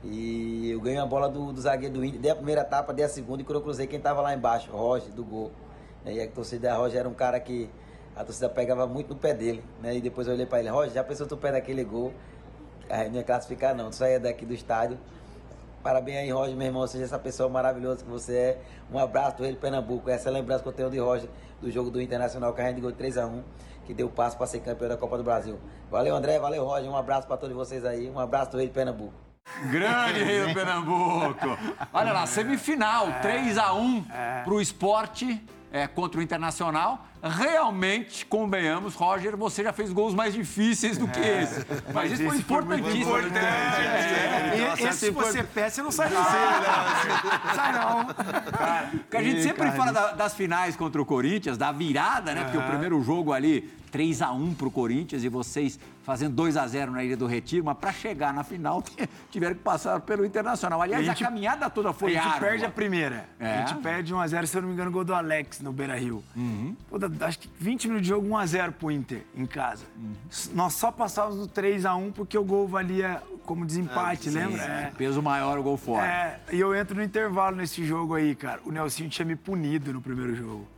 E 0.04 0.70
eu 0.70 0.80
ganhei 0.80 1.00
a 1.00 1.06
bola 1.06 1.28
do, 1.28 1.52
do 1.52 1.60
zagueiro 1.60 1.94
do 1.94 2.04
Inter, 2.04 2.20
dei 2.20 2.30
a 2.30 2.36
primeira 2.36 2.60
etapa, 2.60 2.94
dei 2.94 3.04
a 3.04 3.08
segunda 3.08 3.42
e 3.42 3.44
quando 3.44 3.56
eu 3.56 3.62
cruzei 3.62 3.88
quem 3.88 3.98
tava 3.98 4.20
lá 4.20 4.32
embaixo, 4.32 4.70
Roger, 4.70 5.10
do 5.10 5.24
gol. 5.24 5.50
né? 6.04 6.14
E 6.14 6.22
a 6.22 6.30
torcida 6.30 6.72
Roger 6.76 7.00
era 7.00 7.08
um 7.08 7.14
cara 7.14 7.40
que 7.40 7.68
a 8.14 8.22
torcida 8.22 8.48
pegava 8.48 8.86
muito 8.86 9.08
no 9.08 9.16
pé 9.16 9.34
dele, 9.34 9.64
né? 9.82 9.96
E 9.96 10.00
depois 10.00 10.28
eu 10.28 10.34
olhei 10.34 10.46
pra 10.46 10.60
ele, 10.60 10.68
Roger, 10.68 10.92
já 10.94 11.02
pensou 11.02 11.26
tu 11.26 11.36
pé 11.36 11.50
daquele 11.50 11.82
gol? 11.82 12.12
A 12.88 12.98
gente 12.98 13.10
não 13.10 13.16
ia 13.16 13.24
classificar 13.24 13.74
não, 13.74 13.90
tu 13.90 13.96
saía 13.96 14.20
daqui 14.20 14.44
do 14.44 14.54
estádio. 14.54 14.98
Parabéns 15.82 16.18
aí, 16.18 16.30
Roger, 16.30 16.56
meu 16.56 16.66
irmão, 16.66 16.86
seja 16.86 17.04
essa 17.04 17.18
pessoa 17.18 17.48
maravilhosa 17.48 18.04
que 18.04 18.10
você 18.10 18.36
é. 18.36 18.58
Um 18.92 18.98
abraço 18.98 19.36
do 19.36 19.44
Rei 19.44 19.52
de 19.52 19.58
Pernambuco. 19.58 20.10
Essa 20.10 20.28
é 20.28 20.30
a 20.30 20.32
lembrança 20.32 20.62
que 20.62 20.68
eu 20.68 20.72
tenho 20.72 20.90
de 20.90 20.98
Roger, 20.98 21.28
do 21.60 21.70
jogo 21.70 21.90
do 21.90 22.02
Internacional, 22.02 22.52
que 22.52 22.60
a 22.60 22.68
gente 22.68 22.80
ganhou 22.80 22.92
3x1, 22.92 23.42
que 23.84 23.94
deu 23.94 24.08
passo 24.08 24.36
para 24.36 24.46
ser 24.46 24.60
campeão 24.60 24.88
da 24.88 24.96
Copa 24.96 25.16
do 25.16 25.22
Brasil. 25.22 25.58
Valeu, 25.88 26.16
André, 26.16 26.40
valeu, 26.40 26.64
Roger. 26.64 26.90
Um 26.90 26.96
abraço 26.96 27.28
para 27.28 27.36
todos 27.36 27.54
vocês 27.54 27.84
aí. 27.84 28.10
Um 28.10 28.18
abraço 28.18 28.50
do 28.50 28.58
Rei 28.58 28.66
de 28.66 28.72
Pernambuco. 28.72 29.14
Grande 29.70 30.24
Rei 30.24 30.48
do 30.48 30.54
Pernambuco. 30.54 31.56
Olha 31.92 32.12
lá, 32.12 32.26
semifinal, 32.26 33.06
3 33.22 33.56
a 33.56 33.72
1 33.72 34.02
para 34.02 34.52
o 34.52 34.60
esporte 34.60 35.40
é, 35.72 35.86
contra 35.86 36.20
o 36.20 36.22
Internacional. 36.22 37.06
Realmente, 37.22 38.24
convenhamos, 38.26 38.94
Roger, 38.94 39.36
você 39.36 39.62
já 39.64 39.72
fez 39.72 39.92
gols 39.92 40.14
mais 40.14 40.32
difíceis 40.32 40.96
do 40.96 41.08
que 41.08 41.18
esse. 41.18 41.66
Mas 41.92 42.12
isso 42.12 42.22
foi 42.22 42.36
esse 42.36 42.44
foi 42.44 42.56
importantíssimo. 42.58 43.18
importante. 43.18 43.38
É, 43.38 44.52
E, 44.56 44.84
esse, 44.88 44.98
se 44.98 45.10
você 45.10 45.42
pé, 45.42 45.68
você 45.68 45.82
não 45.82 45.90
sai 45.90 46.08
não. 46.10 46.22
sai 47.54 47.72
não. 47.72 48.06
Porque 49.00 49.16
a 49.16 49.22
gente 49.22 49.42
sempre 49.42 49.70
fala 49.72 49.92
da- 49.92 50.12
das 50.12 50.34
finais 50.34 50.76
contra 50.76 51.00
o 51.00 51.04
Corinthians, 51.06 51.58
da 51.58 51.72
virada, 51.72 52.34
né? 52.34 52.44
Porque 52.44 52.58
o 52.58 52.62
primeiro 52.62 53.02
jogo 53.02 53.32
ali, 53.32 53.62
3 53.90 54.22
a 54.22 54.30
1 54.32 54.54
pro 54.54 54.70
Corinthians 54.70 55.24
e 55.24 55.28
vocês 55.28 55.78
fazendo 56.06 56.36
2 56.36 56.56
a 56.56 56.64
0 56.68 56.92
na 56.92 57.02
Ilha 57.02 57.16
do 57.16 57.26
Retiro, 57.26 57.64
mas 57.64 57.76
para 57.76 57.92
chegar 57.92 58.32
na 58.32 58.44
final 58.44 58.80
tiveram 59.28 59.56
que 59.56 59.60
passar 59.60 59.98
pelo 60.00 60.24
Internacional. 60.24 60.80
Aliás, 60.80 61.02
a 61.08 61.10
a, 61.10 61.14
gente- 61.14 61.24
caminhada 61.24 61.68
toda 61.68 61.92
foi 61.92 62.12
a 62.16 62.22
gente 62.22 62.32
árdua. 62.34 62.48
perde 62.48 62.64
a 62.64 62.70
primeira. 62.70 63.28
É? 63.40 63.54
A 63.54 63.66
gente 63.66 63.82
perde 63.82 64.14
1x0, 64.14 64.46
se 64.46 64.56
eu 64.56 64.62
não 64.62 64.68
me 64.68 64.74
engano, 64.74 64.90
gol 64.92 65.02
do 65.02 65.12
Alex 65.12 65.58
no 65.60 65.72
Beira 65.72 65.98
Rio. 65.98 66.22
Pô, 66.88 66.96
dá- 66.96 67.26
acho 67.26 67.40
que 67.40 67.50
20 67.58 67.88
minutos 67.88 68.06
de 68.06 68.08
jogo, 68.14 68.28
1x0 68.28 68.70
pro 68.72 68.88
Inter 68.92 69.22
em 69.34 69.46
casa. 69.46 69.84
S- 70.30 70.48
Nós 70.54 70.74
só 70.74 70.92
passávamos 70.92 71.38
no 71.40 71.48
3x1 71.48 72.12
porque 72.12 72.38
o 72.38 72.44
gol 72.44 72.68
valia 72.68 73.20
como 73.44 73.66
desempate, 73.66 74.30
lembra? 74.30 74.62
É. 74.62 74.92
Peso 74.96 75.20
maior, 75.20 75.58
o 75.58 75.62
gol 75.64 75.76
fora. 75.76 76.06
É, 76.06 76.40
e 76.52 76.60
eu 76.60 76.72
entro 76.72 76.94
no 76.96 77.02
intervalo 77.02 77.56
nesse 77.56 77.84
jogo 77.84 78.14
aí, 78.14 78.36
cara. 78.36 78.60
O 78.64 78.70
Nelsinho 78.70 79.10
tinha 79.10 79.26
me 79.26 79.34
punido 79.34 79.92
no 79.92 80.00
primeiro 80.00 80.36
jogo. 80.36 80.68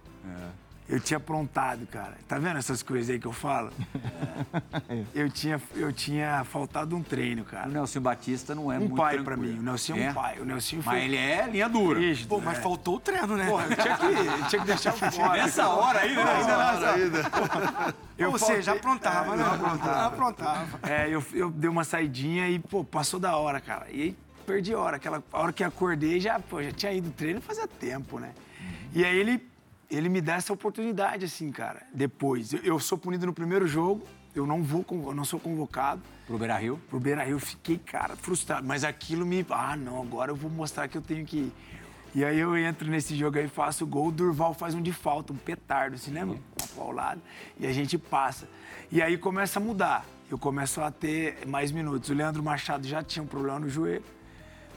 Eu 0.89 0.99
tinha 0.99 1.18
aprontado, 1.18 1.86
cara. 1.86 2.16
Tá 2.26 2.39
vendo 2.39 2.57
essas 2.57 2.82
coisas 2.82 3.11
aí 3.11 3.18
que 3.20 3.26
eu 3.26 3.32
falo? 3.32 3.70
Eu 5.14 5.28
tinha, 5.30 5.61
eu 5.76 5.93
tinha 5.93 6.45
faltado 6.45 6.97
um 6.97 7.03
treino, 7.03 7.43
O 7.43 7.45
cara. 7.45 7.66
Nelson 7.68 8.01
Batista 8.01 8.55
não 8.55 8.72
é 8.72 8.76
Um 8.76 8.80
muito 8.80 8.97
pai 8.97 9.14
tranquilo. 9.16 9.24
pra 9.24 9.36
mim. 9.36 9.59
O 9.59 9.62
Nelsinho 9.62 10.03
é 10.03 10.11
um 10.11 10.14
pai. 10.14 10.39
O 10.41 10.45
Nelsinho 10.45 10.82
foi 10.82 10.95
Mas 10.95 11.05
ele 11.05 11.16
é 11.16 11.47
linha 11.47 11.68
dura. 11.68 11.99
rígido. 12.01 12.28
Pô, 12.28 12.41
mas 12.41 12.59
é. 12.59 12.61
faltou 12.62 12.97
o 12.97 13.01
treino, 13.01 13.36
né? 13.36 13.47
Porra, 13.47 13.66
eu 13.66 13.76
tinha 13.76 13.97
que, 13.97 14.05
eu 14.07 14.49
tinha 14.49 14.61
que 14.62 14.66
deixar 14.66 14.95
o 14.95 14.97
fora. 15.12 15.43
Nessa 15.43 15.68
hora 15.68 15.99
aí, 16.01 16.14
né? 16.14 16.22
Eu 18.16 18.30
Ou 18.32 18.39
seja, 18.39 18.72
aprontava, 18.72 19.34
É, 19.34 19.36
né? 19.36 19.43
eu 19.43 19.53
aprontava. 19.53 20.07
Aprontava. 20.07 20.80
É, 20.89 21.09
eu, 21.09 21.22
eu 21.32 21.51
dei 21.51 21.68
uma 21.70 21.84
saidinha 21.84 22.49
e, 22.49 22.59
pô, 22.59 22.82
passou 22.84 23.20
da 23.20 23.36
hora, 23.36 23.61
cara. 23.61 23.86
E 23.91 24.03
aí 24.03 24.16
perdi 24.47 24.72
a 24.72 24.78
hora. 24.78 24.97
Aquela 24.97 25.22
a 25.32 25.41
hora 25.41 25.53
que 25.53 25.62
acordei, 25.62 26.18
já, 26.20 26.39
pô, 26.41 26.62
já 26.62 26.72
tinha 26.72 26.93
ido 26.93 27.11
treino 27.11 27.41
fazia 27.41 27.68
tempo, 27.68 28.18
né? 28.18 28.30
E 28.95 29.05
aí 29.05 29.16
ele 29.16 29.47
ele 29.91 30.09
me 30.09 30.20
dá 30.20 30.34
essa 30.34 30.53
oportunidade, 30.53 31.24
assim, 31.24 31.51
cara. 31.51 31.82
Depois, 31.93 32.53
eu, 32.53 32.61
eu 32.61 32.80
sou 32.80 32.99
punido 32.99 33.26
no 33.26 33.32
primeiro 33.32 33.66
jogo, 33.66 34.07
eu 34.34 34.47
não 34.47 34.62
vou, 34.62 34.84
eu 34.91 35.14
não 35.14 35.24
sou 35.24 35.41
convocado. 35.41 36.03
Pro 36.26 36.39
Beira 36.39 36.57
Rio? 36.57 36.78
Pro 36.89 37.01
Beira 37.01 37.24
Rio, 37.24 37.36
eu 37.36 37.41
fiquei, 37.41 37.78
cara, 37.78 38.14
frustrado. 38.16 38.66
Mas 38.66 38.84
aquilo 38.84 39.24
me. 39.24 39.45
Ah, 39.49 39.76
não, 39.76 40.01
agora 40.01 40.30
eu 40.30 40.36
vou 40.36 40.51
mostrar 40.51 40.86
que 40.89 40.97
eu 40.97 41.03
tenho 41.03 41.24
que 41.24 41.36
ir. 41.39 41.53
E 42.14 42.24
aí 42.24 42.39
eu 42.39 42.57
entro 42.57 42.89
nesse 42.91 43.14
jogo 43.16 43.39
aí, 43.39 43.49
faço 43.49 43.84
o 43.84 43.86
gol, 43.86 44.09
o 44.09 44.12
Durval 44.12 44.55
faz 44.55 44.74
um 44.74 44.80
de 44.80 44.93
falta, 44.93 45.32
um 45.32 45.36
petardo, 45.36 45.97
assim, 45.97 46.11
lembra? 46.11 46.39
Uma 46.59 46.68
paulada. 46.74 47.20
E 47.59 47.66
a 47.66 47.72
gente 47.72 47.99
passa. 47.99 48.49
E 48.91 49.03
aí 49.03 49.16
começa 49.18 49.59
a 49.59 49.62
mudar. 49.62 50.05
Eu 50.30 50.39
começo 50.39 50.80
a 50.80 50.91
ter 50.91 51.47
mais 51.47 51.72
minutos. 51.72 52.11
O 52.11 52.14
Leandro 52.14 52.43
Machado 52.43 52.86
já 52.86 53.03
tinha 53.03 53.22
um 53.22 53.26
problema 53.26 53.61
no 53.61 53.68
joelho. 53.68 54.05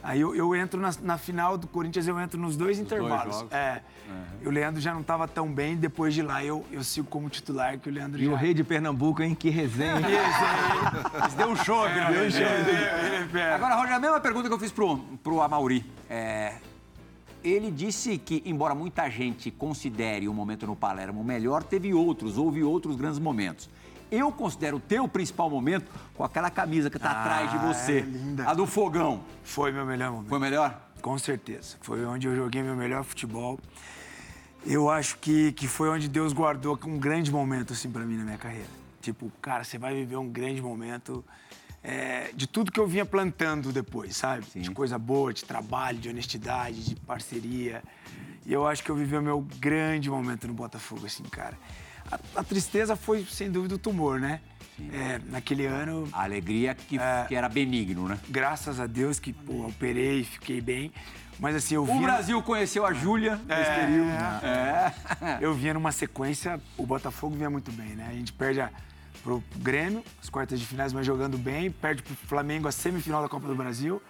Aí 0.02 0.20
eu, 0.20 0.34
eu 0.34 0.54
entro 0.54 0.80
na, 0.80 0.90
na, 1.00 1.16
final 1.16 1.56
do 1.56 1.66
Corinthians, 1.66 2.08
eu 2.08 2.18
entro 2.18 2.40
nos 2.40 2.56
dois 2.56 2.76
Os 2.76 2.82
intervalos. 2.82 3.38
Dois 3.38 3.52
é. 3.52 3.82
Uhum. 4.08 4.48
O 4.48 4.50
Leandro 4.50 4.80
já 4.80 4.92
não 4.92 5.00
estava 5.00 5.28
tão 5.28 5.52
bem, 5.52 5.76
depois 5.76 6.12
de 6.12 6.22
lá 6.22 6.44
eu, 6.44 6.64
eu 6.72 6.82
sigo 6.82 7.06
como 7.06 7.28
titular, 7.28 7.78
que 7.78 7.88
o 7.88 7.92
Leandro 7.92 8.20
e 8.20 8.24
já... 8.24 8.32
o 8.32 8.34
rei 8.34 8.52
de 8.52 8.64
Pernambuco, 8.64 9.22
hein? 9.22 9.34
Que 9.34 9.48
resenha. 9.48 9.96
que 10.02 10.08
resenha. 10.08 11.36
deu 11.36 11.48
um 11.50 11.56
show, 11.56 11.86
é, 11.86 12.12
deu 12.12 12.26
um 12.26 12.30
show. 12.30 12.40
É, 12.40 13.38
é, 13.38 13.54
Agora, 13.54 13.76
Roger, 13.76 13.94
a 13.94 14.00
mesma 14.00 14.20
pergunta 14.20 14.48
que 14.48 14.54
eu 14.54 14.58
fiz 14.58 14.72
pro, 14.72 14.98
pro 15.22 15.40
Amauri. 15.40 15.84
É, 16.10 16.54
ele 17.44 17.70
disse 17.70 18.18
que, 18.18 18.42
embora 18.44 18.74
muita 18.74 19.08
gente 19.08 19.50
considere 19.50 20.28
o 20.28 20.34
momento 20.34 20.66
no 20.66 20.76
Palermo 20.76 21.22
melhor, 21.24 21.62
teve 21.62 21.92
outros, 21.94 22.38
houve 22.38 22.62
outros 22.62 22.96
grandes 22.96 23.18
momentos. 23.18 23.68
Eu 24.12 24.30
considero 24.30 24.76
o 24.76 24.80
teu 24.80 25.08
principal 25.08 25.48
momento 25.48 25.90
com 26.14 26.22
aquela 26.22 26.50
camisa 26.50 26.90
que 26.90 26.98
está 26.98 27.10
ah, 27.10 27.20
atrás 27.22 27.50
de 27.50 27.58
você. 27.66 27.98
É 27.98 28.00
linda. 28.02 28.46
A 28.46 28.52
do 28.52 28.66
fogão. 28.66 29.24
Foi 29.42 29.72
meu 29.72 29.86
melhor 29.86 30.12
momento. 30.12 30.28
Foi 30.28 30.38
melhor? 30.38 30.78
Com 31.00 31.16
certeza. 31.16 31.78
Foi 31.80 32.04
onde 32.04 32.26
eu 32.26 32.36
joguei 32.36 32.62
meu 32.62 32.76
melhor 32.76 33.04
futebol. 33.04 33.58
Eu 34.66 34.90
acho 34.90 35.16
que, 35.16 35.52
que 35.52 35.66
foi 35.66 35.88
onde 35.88 36.08
Deus 36.08 36.34
guardou 36.34 36.78
um 36.84 36.98
grande 36.98 37.32
momento, 37.32 37.72
assim, 37.72 37.90
para 37.90 38.04
mim 38.04 38.18
na 38.18 38.24
minha 38.24 38.36
carreira. 38.36 38.68
Tipo, 39.00 39.32
cara, 39.40 39.64
você 39.64 39.78
vai 39.78 39.94
viver 39.94 40.16
um 40.16 40.28
grande 40.28 40.60
momento 40.60 41.24
é, 41.82 42.30
de 42.34 42.46
tudo 42.46 42.70
que 42.70 42.78
eu 42.78 42.86
vinha 42.86 43.06
plantando 43.06 43.72
depois, 43.72 44.14
sabe? 44.14 44.44
Sim. 44.44 44.60
De 44.60 44.70
coisa 44.72 44.98
boa, 44.98 45.32
de 45.32 45.42
trabalho, 45.42 45.98
de 45.98 46.10
honestidade, 46.10 46.84
de 46.84 46.96
parceria. 46.96 47.82
E 48.44 48.52
eu 48.52 48.66
acho 48.66 48.84
que 48.84 48.90
eu 48.90 48.94
vivi 48.94 49.16
o 49.16 49.22
meu 49.22 49.40
grande 49.58 50.10
momento 50.10 50.46
no 50.46 50.52
Botafogo, 50.52 51.06
assim, 51.06 51.24
cara. 51.24 51.56
A, 52.12 52.40
a 52.40 52.44
tristeza 52.44 52.94
foi, 52.94 53.24
sem 53.24 53.50
dúvida, 53.50 53.76
o 53.76 53.78
tumor, 53.78 54.20
né? 54.20 54.40
É, 54.92 55.20
naquele 55.26 55.66
ano. 55.66 56.08
A 56.12 56.24
alegria 56.24 56.74
que, 56.74 56.98
é, 56.98 57.24
que, 57.26 57.34
era 57.34 57.48
benigno, 57.48 58.08
né? 58.08 58.18
Graças 58.28 58.78
a 58.78 58.86
Deus 58.86 59.18
que 59.18 59.32
pô, 59.32 59.66
operei, 59.66 60.24
fiquei 60.24 60.60
bem. 60.60 60.92
Mas 61.38 61.56
assim, 61.56 61.74
eu 61.74 61.84
vi. 61.84 61.92
O 61.92 62.00
Brasil 62.00 62.42
conheceu 62.42 62.84
a 62.84 62.92
Júlia 62.92 63.40
é, 63.48 63.58
nesse 63.58 63.70
período. 63.70 64.10
É. 64.44 65.38
Eu 65.40 65.54
vinha 65.54 65.74
numa 65.74 65.92
sequência, 65.92 66.60
o 66.76 66.84
Botafogo 66.84 67.34
vinha 67.36 67.50
muito 67.50 67.72
bem, 67.72 67.94
né? 67.94 68.08
A 68.10 68.14
gente 68.14 68.32
perde 68.32 68.60
a, 68.60 68.70
pro 69.22 69.42
Grêmio, 69.56 70.04
as 70.20 70.28
quartas 70.28 70.60
de 70.60 70.66
finais, 70.66 70.92
mas 70.92 71.06
jogando 71.06 71.38
bem, 71.38 71.70
perde 71.70 72.02
pro 72.02 72.14
Flamengo 72.14 72.68
a 72.68 72.72
semifinal 72.72 73.22
da 73.22 73.28
Copa 73.28 73.46
do 73.46 73.54
Brasil. 73.54 74.02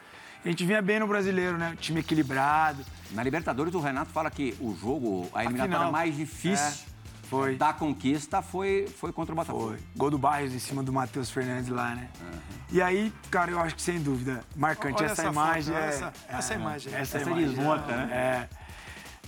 A 0.44 0.48
gente 0.48 0.64
vinha 0.64 0.82
bem 0.82 0.98
no 0.98 1.06
brasileiro, 1.06 1.56
né? 1.56 1.76
Time 1.80 2.00
equilibrado. 2.00 2.84
Na 3.12 3.22
Libertadores, 3.22 3.74
o 3.74 3.80
Renato 3.80 4.10
fala 4.10 4.30
que 4.30 4.56
o 4.60 4.74
jogo, 4.74 5.30
a 5.32 5.44
eliminatória 5.44 5.90
mais 5.90 6.16
difícil 6.16 6.66
é 6.88 6.91
foi. 7.32 7.56
da 7.56 7.72
conquista 7.72 8.42
foi, 8.42 8.86
foi 8.86 9.12
contra 9.12 9.32
o 9.32 9.36
Botafogo. 9.36 9.68
Foi. 9.68 9.78
Gol 9.96 10.10
do 10.10 10.18
Barrios 10.18 10.54
em 10.54 10.58
cima 10.58 10.82
do 10.82 10.92
Matheus 10.92 11.30
Fernandes 11.30 11.68
lá, 11.68 11.94
né? 11.94 12.08
Uhum. 12.20 12.38
E 12.70 12.80
aí, 12.80 13.12
cara, 13.30 13.50
eu 13.50 13.60
acho 13.60 13.74
que 13.74 13.82
sem 13.82 14.00
dúvida, 14.00 14.44
marcante 14.54 15.02
essa, 15.02 15.22
essa, 15.22 15.30
imagem. 15.30 15.74
Foto, 15.74 15.84
é, 15.84 15.88
essa, 15.88 16.04
é, 16.04 16.36
essa 16.36 16.54
imagem. 16.54 16.94
Essa, 16.94 17.18
essa 17.18 17.30
imagem, 17.30 17.48
desmonta, 17.48 17.96
né? 17.96 18.08
É. 18.12 18.48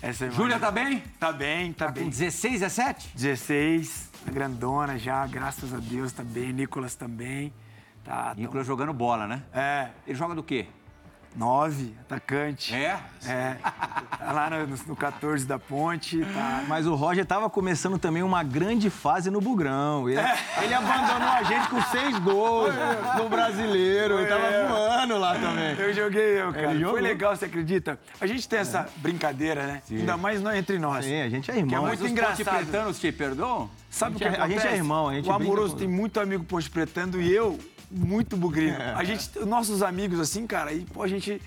Essa 0.08 0.24
imagem. 0.24 0.42
Júlia 0.42 0.58
tá 0.58 0.70
bem? 0.70 1.02
Tá 1.18 1.32
bem, 1.32 1.72
tá, 1.72 1.86
tá 1.86 1.92
bem. 1.92 2.04
Com 2.04 2.10
16, 2.10 2.60
17? 2.60 3.10
16, 3.14 4.10
grandona 4.32 4.98
já, 4.98 5.26
graças 5.26 5.72
a 5.72 5.78
Deus, 5.78 6.12
tá 6.12 6.22
bem. 6.22 6.52
Nicolas 6.52 6.94
também. 6.94 7.52
Tá, 8.04 8.34
Nicolas 8.36 8.66
tão... 8.66 8.76
jogando 8.76 8.92
bola, 8.92 9.26
né? 9.26 9.42
É. 9.52 9.88
Ele 10.06 10.16
joga 10.16 10.34
do 10.34 10.42
quê? 10.42 10.68
Nove, 11.36 11.92
atacante. 12.02 12.72
É? 12.74 12.98
É. 13.26 13.56
Tá 14.18 14.32
lá 14.32 14.48
no, 14.50 14.66
no 14.66 14.96
14 14.96 15.44
da 15.44 15.58
ponte. 15.58 16.20
Tá. 16.20 16.64
Mas 16.68 16.86
o 16.86 16.94
Roger 16.94 17.26
tava 17.26 17.50
começando 17.50 17.98
também 17.98 18.22
uma 18.22 18.42
grande 18.44 18.88
fase 18.88 19.30
no 19.30 19.40
Bugrão. 19.40 20.08
Ele, 20.08 20.20
é. 20.20 20.38
ele 20.62 20.74
abandonou 20.74 21.28
a 21.28 21.42
gente 21.42 21.68
com 21.68 21.82
seis 21.82 22.18
gols 22.20 22.72
no 23.16 23.28
brasileiro. 23.28 24.18
Ele 24.20 24.28
tava 24.28 24.68
voando 24.68 25.18
lá 25.18 25.34
também. 25.34 25.76
Eu 25.76 25.92
joguei 25.92 26.40
eu, 26.40 26.52
cara. 26.52 26.90
Foi 26.90 27.00
legal, 27.00 27.34
você 27.34 27.46
acredita? 27.46 27.98
A 28.20 28.26
gente 28.26 28.48
tem 28.48 28.60
essa 28.60 28.88
brincadeira, 28.96 29.66
né? 29.66 29.82
Sim. 29.86 29.98
Ainda 29.98 30.16
mais 30.16 30.40
entre 30.56 30.78
nós. 30.78 31.04
Sim, 31.04 31.20
a 31.20 31.28
gente 31.28 31.50
é 31.50 31.56
irmão. 31.56 31.68
Que 31.68 31.74
é 31.74 31.80
muito 31.80 32.06
engraçado. 32.06 32.88
Os 32.88 33.00
te 33.00 33.10
perdoam? 33.10 33.68
Sabe 33.90 34.16
o 34.16 34.18
que, 34.18 34.24
é, 34.24 34.40
A 34.40 34.48
gente 34.48 34.66
é 34.66 34.74
irmão. 34.74 35.08
A 35.08 35.14
gente 35.14 35.28
o 35.28 35.32
amoroso 35.32 35.76
tem 35.76 35.88
muito 35.88 36.20
amigo 36.20 36.44
posto 36.44 36.70
pretando 36.70 37.20
e 37.20 37.32
eu 37.32 37.58
muito 37.90 38.36
bugrino. 38.36 38.76
É. 38.76 38.94
A 38.94 39.04
gente, 39.04 39.38
nossos 39.40 39.82
amigos, 39.82 40.20
assim, 40.20 40.46
cara, 40.46 40.72
e, 40.72 40.84
pô, 40.84 41.02
a 41.02 41.08
gente, 41.08 41.40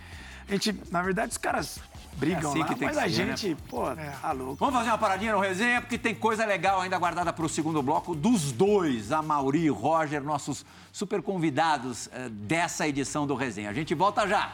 a 0.47 0.51
gente, 0.51 0.75
na 0.91 1.01
verdade, 1.01 1.31
os 1.31 1.37
caras 1.37 1.79
brigam 2.17 2.41
é 2.41 2.45
assim 2.47 2.59
lá, 2.59 2.65
que 2.67 2.85
mas 2.85 2.97
a 2.97 3.01
ser, 3.01 3.07
né? 3.07 3.09
gente, 3.09 3.49
né? 3.49 3.57
pô, 3.69 3.91
é. 3.91 4.09
tá 4.21 4.31
louco. 4.31 4.55
Vamos 4.55 4.75
fazer 4.75 4.89
uma 4.89 4.97
paradinha 4.97 5.33
no 5.33 5.39
resenha, 5.39 5.81
porque 5.81 5.97
tem 5.97 6.15
coisa 6.15 6.45
legal 6.45 6.81
ainda 6.81 6.97
guardada 6.97 7.31
para 7.31 7.45
o 7.45 7.49
segundo 7.49 7.81
bloco 7.81 8.15
dos 8.15 8.51
dois, 8.51 9.11
a 9.11 9.21
Mauri 9.21 9.65
e 9.65 9.69
Roger, 9.69 10.23
nossos 10.23 10.65
super 10.91 11.21
convidados 11.21 12.07
uh, 12.07 12.29
dessa 12.29 12.87
edição 12.87 13.27
do 13.27 13.35
resenha. 13.35 13.69
A 13.69 13.73
gente 13.73 13.93
volta 13.93 14.27
já. 14.27 14.53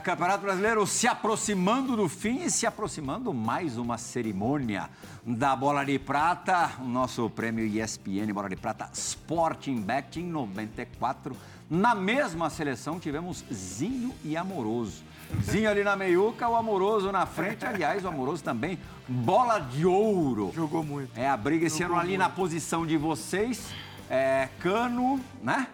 Campeonato 0.00 0.42
Brasileiro 0.42 0.86
se 0.86 1.06
aproximando 1.06 1.94
do 1.94 2.08
fim 2.08 2.42
e 2.44 2.50
se 2.50 2.66
aproximando 2.66 3.34
mais 3.34 3.76
uma 3.76 3.98
cerimônia 3.98 4.88
da 5.24 5.54
Bola 5.54 5.84
de 5.84 5.98
Prata, 5.98 6.70
o 6.80 6.84
nosso 6.84 7.28
prêmio 7.28 7.66
ESPN 7.66 8.32
Bola 8.32 8.48
de 8.48 8.56
Prata 8.56 8.88
Sporting 8.94 9.80
Betting 9.82 10.24
94. 10.24 11.36
Na 11.68 11.94
mesma 11.94 12.48
seleção 12.48 12.98
tivemos 12.98 13.44
Zinho 13.52 14.14
e 14.24 14.36
Amoroso. 14.38 15.04
Zinho 15.42 15.68
ali 15.68 15.84
na 15.84 15.94
meiuca, 15.94 16.48
o 16.48 16.56
Amoroso 16.56 17.12
na 17.12 17.26
frente. 17.26 17.66
Aliás, 17.66 18.02
o 18.02 18.08
Amoroso 18.08 18.42
também, 18.42 18.78
bola 19.06 19.58
de 19.58 19.84
ouro. 19.84 20.50
Jogou 20.54 20.82
muito. 20.82 21.10
É 21.14 21.28
a 21.28 21.36
briga 21.36 21.66
esse 21.66 21.82
ano 21.82 21.96
ali 21.96 22.08
muito. 22.08 22.20
na 22.20 22.30
posição 22.30 22.86
de 22.86 22.96
vocês. 22.96 23.70
É, 24.08 24.48
Cano, 24.60 25.20
né? 25.42 25.68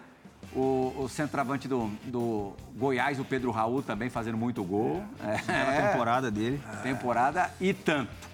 O, 0.55 0.93
o 0.97 1.09
centroavante 1.09 1.67
do, 1.67 1.87
do 2.05 2.53
Goiás, 2.75 3.19
o 3.19 3.25
Pedro 3.25 3.51
Raul, 3.51 3.83
também 3.83 4.09
fazendo 4.09 4.37
muito 4.37 4.63
gol. 4.63 5.03
É, 5.23 5.51
é, 5.51 5.91
temporada 5.91 6.31
dele. 6.31 6.61
Temporada 6.81 7.51
e 7.59 7.73
tanto. 7.73 8.27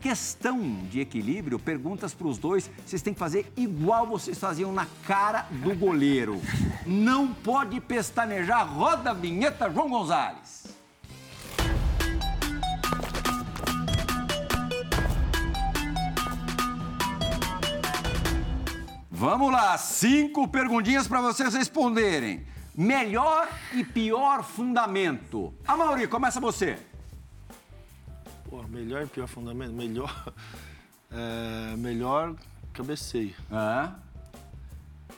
Questão 0.00 0.60
de 0.88 1.00
equilíbrio, 1.00 1.58
perguntas 1.58 2.14
para 2.14 2.28
os 2.28 2.38
dois. 2.38 2.70
Vocês 2.86 3.02
têm 3.02 3.12
que 3.12 3.18
fazer 3.18 3.52
igual 3.56 4.06
vocês 4.06 4.38
faziam 4.38 4.72
na 4.72 4.86
cara 5.06 5.46
do 5.50 5.74
goleiro. 5.74 6.40
Não 6.86 7.34
pode 7.34 7.80
pestanejar. 7.80 8.64
Roda 8.72 9.10
a 9.10 9.14
vinheta, 9.14 9.68
João 9.68 9.90
Gonzalez. 9.90 10.57
Vamos 19.18 19.50
lá, 19.50 19.76
cinco 19.76 20.46
perguntinhas 20.46 21.08
para 21.08 21.20
vocês 21.20 21.52
responderem. 21.52 22.46
Melhor 22.72 23.48
e 23.74 23.82
pior 23.82 24.44
fundamento. 24.44 25.52
A 25.66 25.76
Mauri, 25.76 26.06
começa 26.06 26.38
você. 26.38 26.78
Pô, 28.48 28.62
melhor 28.68 29.02
e 29.02 29.06
pior 29.06 29.26
fundamento? 29.26 29.72
Melhor. 29.72 30.14
É, 31.10 31.74
melhor 31.78 32.34
cabeceio. 32.74 33.34
Ah. 33.50 33.94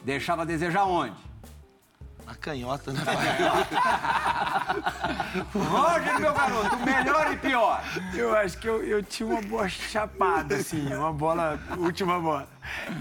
Deixava 0.04 0.42
a 0.42 0.44
desejar 0.44 0.84
onde? 0.84 1.16
A 2.30 2.34
canhota, 2.36 2.92
né? 2.92 3.00
Roger, 5.52 6.20
meu 6.20 6.32
garoto, 6.32 6.76
melhor 6.78 7.32
e 7.32 7.36
pior. 7.36 7.82
Eu 8.14 8.36
acho 8.36 8.56
que 8.56 8.68
eu, 8.68 8.84
eu 8.84 9.02
tinha 9.02 9.28
uma 9.28 9.42
boa 9.42 9.68
chapada, 9.68 10.54
assim, 10.54 10.94
uma 10.94 11.12
bola, 11.12 11.58
última 11.76 12.20
bola. 12.20 12.48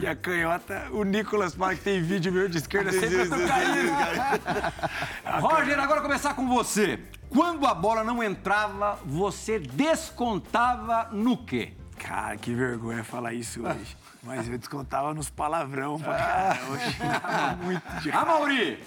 E 0.01 0.07
a 0.07 0.15
canhota, 0.15 0.87
o 0.91 1.03
Nicolas 1.03 1.53
fala 1.53 1.75
que 1.75 1.81
tem 1.81 2.01
vídeo 2.01 2.33
meu 2.33 2.49
de 2.49 2.57
esquerda, 2.57 2.91
sempre 2.91 3.17
eu 3.17 3.29
tô 3.29 3.35
caindo. 3.35 3.91
Roger, 5.41 5.79
agora 5.79 6.01
começar 6.01 6.33
com 6.33 6.47
você. 6.47 6.99
Quando 7.29 7.67
a 7.67 7.75
bola 7.75 8.03
não 8.03 8.23
entrava, 8.23 8.97
você 9.05 9.59
descontava 9.59 11.09
no 11.11 11.37
quê? 11.37 11.73
Cara, 11.99 12.35
que 12.35 12.51
vergonha 12.55 13.03
falar 13.03 13.33
isso 13.33 13.63
hoje. 13.63 13.95
Mas 14.23 14.49
eu 14.49 14.57
descontava 14.57 15.13
nos 15.13 15.29
palavrão 15.29 15.99
pra 15.99 16.15
caramba. 16.15 17.57
Muito 17.63 18.01
de 18.01 18.11
A 18.11 18.25
Mauri! 18.25 18.83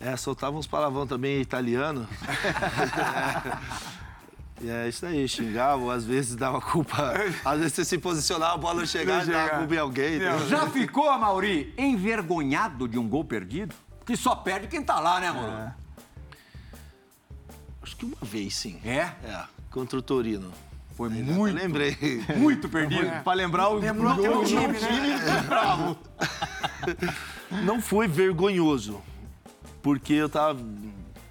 É, 0.00 0.16
soltava 0.16 0.56
uns 0.56 0.66
palavrão 0.66 1.06
também 1.06 1.40
italiano. 1.40 2.08
É 4.66 4.88
isso 4.88 5.06
aí, 5.06 5.28
xingava, 5.28 5.94
às 5.94 6.04
vezes 6.04 6.34
dava 6.34 6.60
culpa. 6.60 7.14
Às 7.44 7.58
vezes 7.60 7.74
você 7.74 7.84
se 7.84 7.96
posicionava, 7.98 8.54
a 8.54 8.58
bola 8.58 8.80
não 8.80 8.86
chegava, 8.86 9.24
Não 9.24 9.32
dava 9.32 9.58
culpa 9.58 9.74
em 9.74 9.78
alguém. 9.78 10.18
Já 10.48 10.66
ficou, 10.68 11.16
Mauri, 11.16 11.72
envergonhado 11.78 12.88
de 12.88 12.98
um 12.98 13.08
gol 13.08 13.24
perdido? 13.24 13.72
Que 14.04 14.16
só 14.16 14.34
perde 14.34 14.66
quem 14.66 14.82
tá 14.82 14.98
lá, 14.98 15.20
né, 15.20 15.28
amor? 15.28 15.72
Acho 17.82 17.96
que 17.96 18.04
uma 18.04 18.16
vez, 18.20 18.56
sim. 18.56 18.80
É? 18.84 19.12
É, 19.22 19.44
contra 19.70 19.96
o 19.96 20.02
Torino. 20.02 20.50
Foi 20.96 21.06
Eu 21.06 21.12
muito, 21.24 21.54
lembrei. 21.54 21.96
muito 22.36 22.68
perdido. 22.68 23.22
Pra 23.22 23.34
lembrar 23.34 23.68
o 23.68 23.74
Lembrou 23.74 24.10
até 24.10 24.28
o 24.28 24.44
time, 24.44 24.66
né? 24.80 25.44
bravo. 25.46 25.96
Não 27.62 27.80
foi 27.80 28.08
vergonhoso, 28.08 29.00
porque 29.88 30.12
eu 30.12 30.28
tava, 30.28 30.60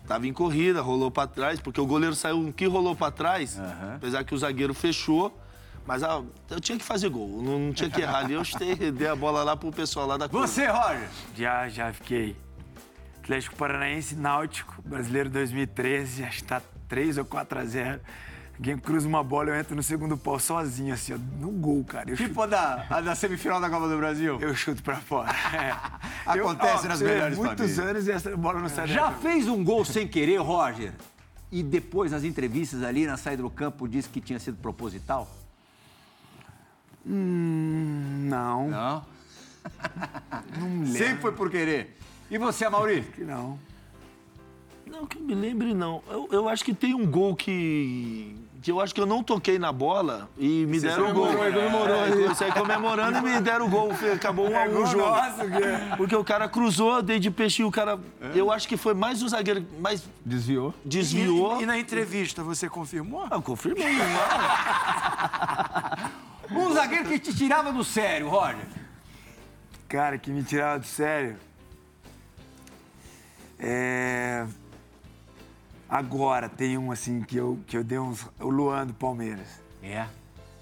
tava 0.08 0.26
em 0.26 0.34
corrida, 0.34 0.82
rolou 0.82 1.12
pra 1.12 1.28
trás, 1.28 1.60
porque 1.60 1.80
o 1.80 1.86
goleiro 1.86 2.16
saiu 2.16 2.52
que 2.52 2.66
rolou 2.66 2.96
pra 2.96 3.12
trás, 3.12 3.60
apesar 3.96 4.24
que 4.24 4.34
o 4.34 4.38
zagueiro 4.38 4.74
fechou. 4.74 5.40
Mas 5.86 6.02
ah, 6.02 6.24
eu 6.50 6.60
tinha 6.60 6.76
que 6.76 6.84
fazer 6.84 7.08
gol, 7.08 7.40
não, 7.44 7.60
não 7.60 7.72
tinha 7.72 7.88
que 7.88 8.02
errar 8.02 8.26
ali. 8.26 8.34
Eu 8.34 8.44
chutei, 8.44 8.76
dei 8.92 9.08
a 9.08 9.16
bola 9.16 9.44
lá 9.44 9.56
pro 9.56 9.72
pessoal 9.72 10.08
lá 10.08 10.18
da 10.18 10.28
curva. 10.28 10.48
Você, 10.48 10.66
Roger? 10.66 11.08
Já, 11.36 11.70
já 11.70 11.94
fiquei. 11.94 12.36
Atlético 13.20 13.56
Paranaense, 13.58 14.16
Náutico, 14.16 14.82
Brasileiro 14.84 15.30
2013, 15.30 16.24
acho 16.24 16.38
que 16.40 16.44
tá 16.46 16.60
3 16.88 17.20
ou 17.20 17.26
4 17.26 17.60
a 17.60 17.66
0. 17.66 18.02
Alguém 18.58 18.76
cruza 18.78 19.08
uma 19.08 19.24
bola, 19.24 19.50
eu 19.52 19.56
entro 19.56 19.76
no 19.76 19.84
segundo 19.84 20.18
pau 20.18 20.40
sozinho, 20.40 20.92
assim, 20.94 21.14
ó, 21.14 21.18
no 21.40 21.52
gol, 21.52 21.84
cara. 21.84 22.10
Eu, 22.10 22.18
Tipo 22.18 22.42
a 22.42 22.48
da, 22.48 22.86
a 22.90 23.02
da 23.02 23.14
semifinal 23.14 23.62
da 23.62 23.70
Copa 23.70 23.88
do 23.88 23.96
Brasil? 23.98 24.40
eu 24.42 24.56
chuto 24.56 24.82
pra 24.82 24.96
fora. 24.96 25.30
É. 25.54 26.40
Acontece 26.40 26.86
Eu- 26.86 26.90
nas 26.90 27.00
você- 27.00 27.06
melhores 27.06 27.38
Muitos 27.38 27.58
famílias. 27.76 27.80
anos 27.80 28.08
e 28.08 28.12
essa 28.12 28.36
bola 28.36 28.60
não 28.60 28.68
sai 28.70 28.88
Já 28.88 29.12
fez 29.12 29.48
um 29.48 29.64
gol 29.64 29.86
sem 29.86 30.08
querer, 30.10 30.38
Roger? 30.42 30.92
E 31.52 31.62
depois, 31.64 32.12
nas 32.12 32.24
entrevistas 32.24 32.84
ali, 32.84 33.06
na 33.06 33.16
saída 33.16 33.44
do 33.44 33.50
campo, 33.50 33.88
disse 33.88 34.10
que 34.10 34.20
tinha 34.20 34.40
sido 34.40 34.58
proposital? 34.58 35.30
Hum, 37.06 38.26
não, 38.28 38.70
Não. 38.70 39.06
não 40.60 40.70
me 40.70 40.86
lembro. 40.86 40.98
Sempre 40.98 41.22
foi 41.22 41.32
por 41.32 41.50
querer. 41.50 41.98
E 42.30 42.38
você, 42.38 42.68
Mauri? 42.68 43.02
que 43.04 43.24
não. 43.24 43.58
Não, 44.86 45.06
que 45.06 45.20
me 45.20 45.36
lembre, 45.36 45.74
não. 45.74 46.02
Eu, 46.10 46.28
eu 46.32 46.50
acho 46.50 46.64
que 46.66 46.74
tem 46.74 46.94
um 46.94 47.06
gol 47.06 47.36
que. 47.36 48.36
Que 48.68 48.72
eu 48.74 48.82
acho 48.82 48.94
que 48.94 49.00
eu 49.00 49.06
não 49.06 49.24
toquei 49.24 49.58
na 49.58 49.72
bola 49.72 50.30
e 50.38 50.66
me 50.66 50.78
deram 50.78 51.12
o 51.12 51.14
gol. 51.14 51.28
Comemorou, 51.28 51.96
é, 51.96 52.10
eu 52.26 52.36
saí 52.36 52.52
comemorando 52.52 53.20
e 53.20 53.22
me 53.22 53.40
deram 53.40 53.66
o 53.66 53.70
gol. 53.70 53.92
Acabou 54.14 54.52
um 54.52 54.60
a 54.60 54.64
um 54.64 54.84
o 54.84 54.86
jogo. 54.86 55.06
Nossa, 55.06 55.46
que... 55.46 55.96
Porque 55.96 56.14
o 56.14 56.22
cara 56.22 56.50
cruzou, 56.50 57.02
dei 57.02 57.18
de 57.18 57.32
peixe 57.32 57.62
e 57.62 57.66
o 57.66 57.72
cara. 57.72 57.98
Eu 58.36 58.52
acho 58.52 58.68
que 58.68 58.76
foi 58.76 58.94
mais 58.94 59.24
o 59.24 59.30
zagueiro, 59.30 59.66
mais 59.80 60.04
Desviou. 60.26 60.74
desviou. 60.84 61.62
E, 61.62 61.64
e 61.64 61.66
na 61.66 61.80
entrevista, 61.80 62.44
você 62.44 62.68
confirmou? 62.68 63.26
Ah, 63.32 63.42
confirmei. 63.42 63.88
Não. 63.88 64.08
Um 66.60 66.74
zagueiro 66.74 67.06
que 67.06 67.20
te 67.20 67.36
tirava 67.36 67.72
do 67.72 67.86
sério, 67.86 68.28
Roger. 68.28 68.66
Cara, 69.88 70.18
que 70.18 70.30
me 70.30 70.44
tirava 70.44 70.80
do 70.80 70.86
sério. 70.86 71.38
É... 73.60 74.46
Agora 75.90 76.50
tem 76.50 76.78
um 76.78 76.92
assim 76.92 77.22
que 77.22 77.38
eu, 77.38 77.60
que 77.66 77.78
eu 77.78 77.84
dei 77.84 77.98
uns. 78.00 78.26
O 78.40 78.50
Luan 78.50 78.88
do 78.88 78.94
Palmeiras. 78.94 79.48
É. 79.82 80.06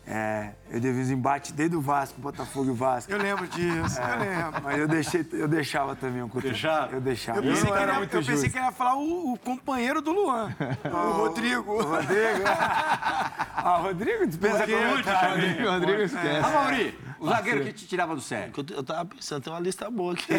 É, 0.08 0.52
eu 0.70 0.80
dei 0.80 0.92
uns 0.92 1.10
embates 1.10 1.52
desde 1.52 1.76
o 1.76 1.82
Vasco, 1.82 2.22
Botafogo 2.22 2.68
e 2.68 2.70
o 2.70 2.76
Vasco. 2.76 3.12
Eu 3.12 3.18
lembro 3.18 3.48
disso, 3.48 4.00
eu 4.00 4.20
lembro. 4.20 4.62
Mas 4.64 4.78
eu, 4.78 4.88
deixei, 4.88 5.26
eu 5.34 5.48
deixava 5.48 5.96
também 5.96 6.22
um 6.22 6.28
cotovelo. 6.30 6.54
Deixava? 6.54 6.92
Eu 6.94 7.02
deixava. 7.02 7.40
Eu 7.40 7.44
pensei, 7.44 7.72
que, 7.72 7.78
era 7.78 7.94
eu 7.96 8.08
pensei 8.08 8.22
justo. 8.36 8.50
que 8.52 8.58
ia 8.60 8.72
falar 8.72 8.98
o, 8.98 9.34
o 9.34 9.40
companheiro 9.40 10.04
do 10.04 10.12
Luan, 10.12 10.54
o 10.94 11.12
Rodrigo. 11.12 11.72
O 11.72 11.82
Rodrigo? 11.82 12.44
ah, 12.46 13.78
o 13.80 13.82
Rodrigo 13.82 14.28
dispensa 14.28 14.68
comentário. 14.68 15.30
Rodrigo, 15.42 15.70
Rodrigo 15.72 16.02
esquece. 16.04 16.46
Ah, 16.46 16.50
Mauri, 16.52 17.00
o 17.20 17.28
zagueiro 17.28 17.64
que 17.66 17.74
te 17.74 17.88
tirava 17.88 18.14
do 18.14 18.22
sério. 18.22 18.54
Eu, 18.56 18.76
eu 18.78 18.84
tava 18.84 19.06
pensando, 19.06 19.42
tem 19.44 19.52
uma 19.54 19.60
lista 19.60 19.90
boa 19.90 20.14
aqui. 20.14 20.28
Tem 20.28 20.38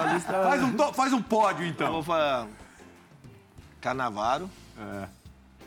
uma 0.00 0.14
lista... 0.14 0.32
Faz 0.32 0.62
um, 0.62 0.72
to- 0.72 0.94
faz 0.94 1.12
um 1.12 1.20
pódio, 1.20 1.64
Eu 1.66 1.68
então. 1.68 1.92
vou 1.92 2.02
falar. 2.02 2.46
Canavaro. 3.86 4.50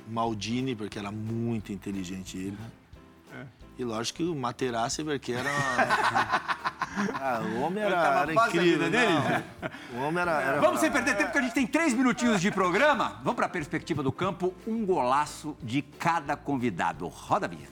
Maldini, 0.06 0.76
porque 0.76 1.00
era 1.00 1.10
muito 1.10 1.72
inteligente 1.72 2.38
ele. 2.38 2.58
E 3.78 3.84
lógico 3.86 4.18
que 4.18 4.24
o 4.24 4.36
Materazzi, 4.36 5.04
porque 5.06 5.32
era. 5.32 5.50
Ah, 7.22 7.40
o 7.42 7.62
homem 7.62 7.84
era, 7.84 8.24
era 8.24 8.34
incrível. 8.34 8.90
dele? 8.90 9.14
não. 9.94 10.02
O 10.02 10.08
homem 10.08 10.22
era. 10.22 10.42
era 10.42 10.60
Vamos 10.60 10.82
sem 10.82 10.92
perder 10.92 11.16
tempo, 11.16 11.26
porque 11.28 11.38
a 11.38 11.42
gente 11.44 11.54
tem 11.54 11.68
três 11.68 11.94
minutinhos 11.94 12.42
de 12.42 12.52
programa. 12.52 13.20
Vamos 13.24 13.36
para 13.36 13.46
a 13.46 13.50
perspectiva 13.50 14.02
do 14.04 14.12
campo, 14.12 14.54
um 14.68 14.86
golaço 14.86 15.56
de 15.62 15.82
cada 15.84 16.36
convidado. 16.36 17.08
Roda 17.08 17.46
a 17.46 17.50
vinheta. 17.50 17.72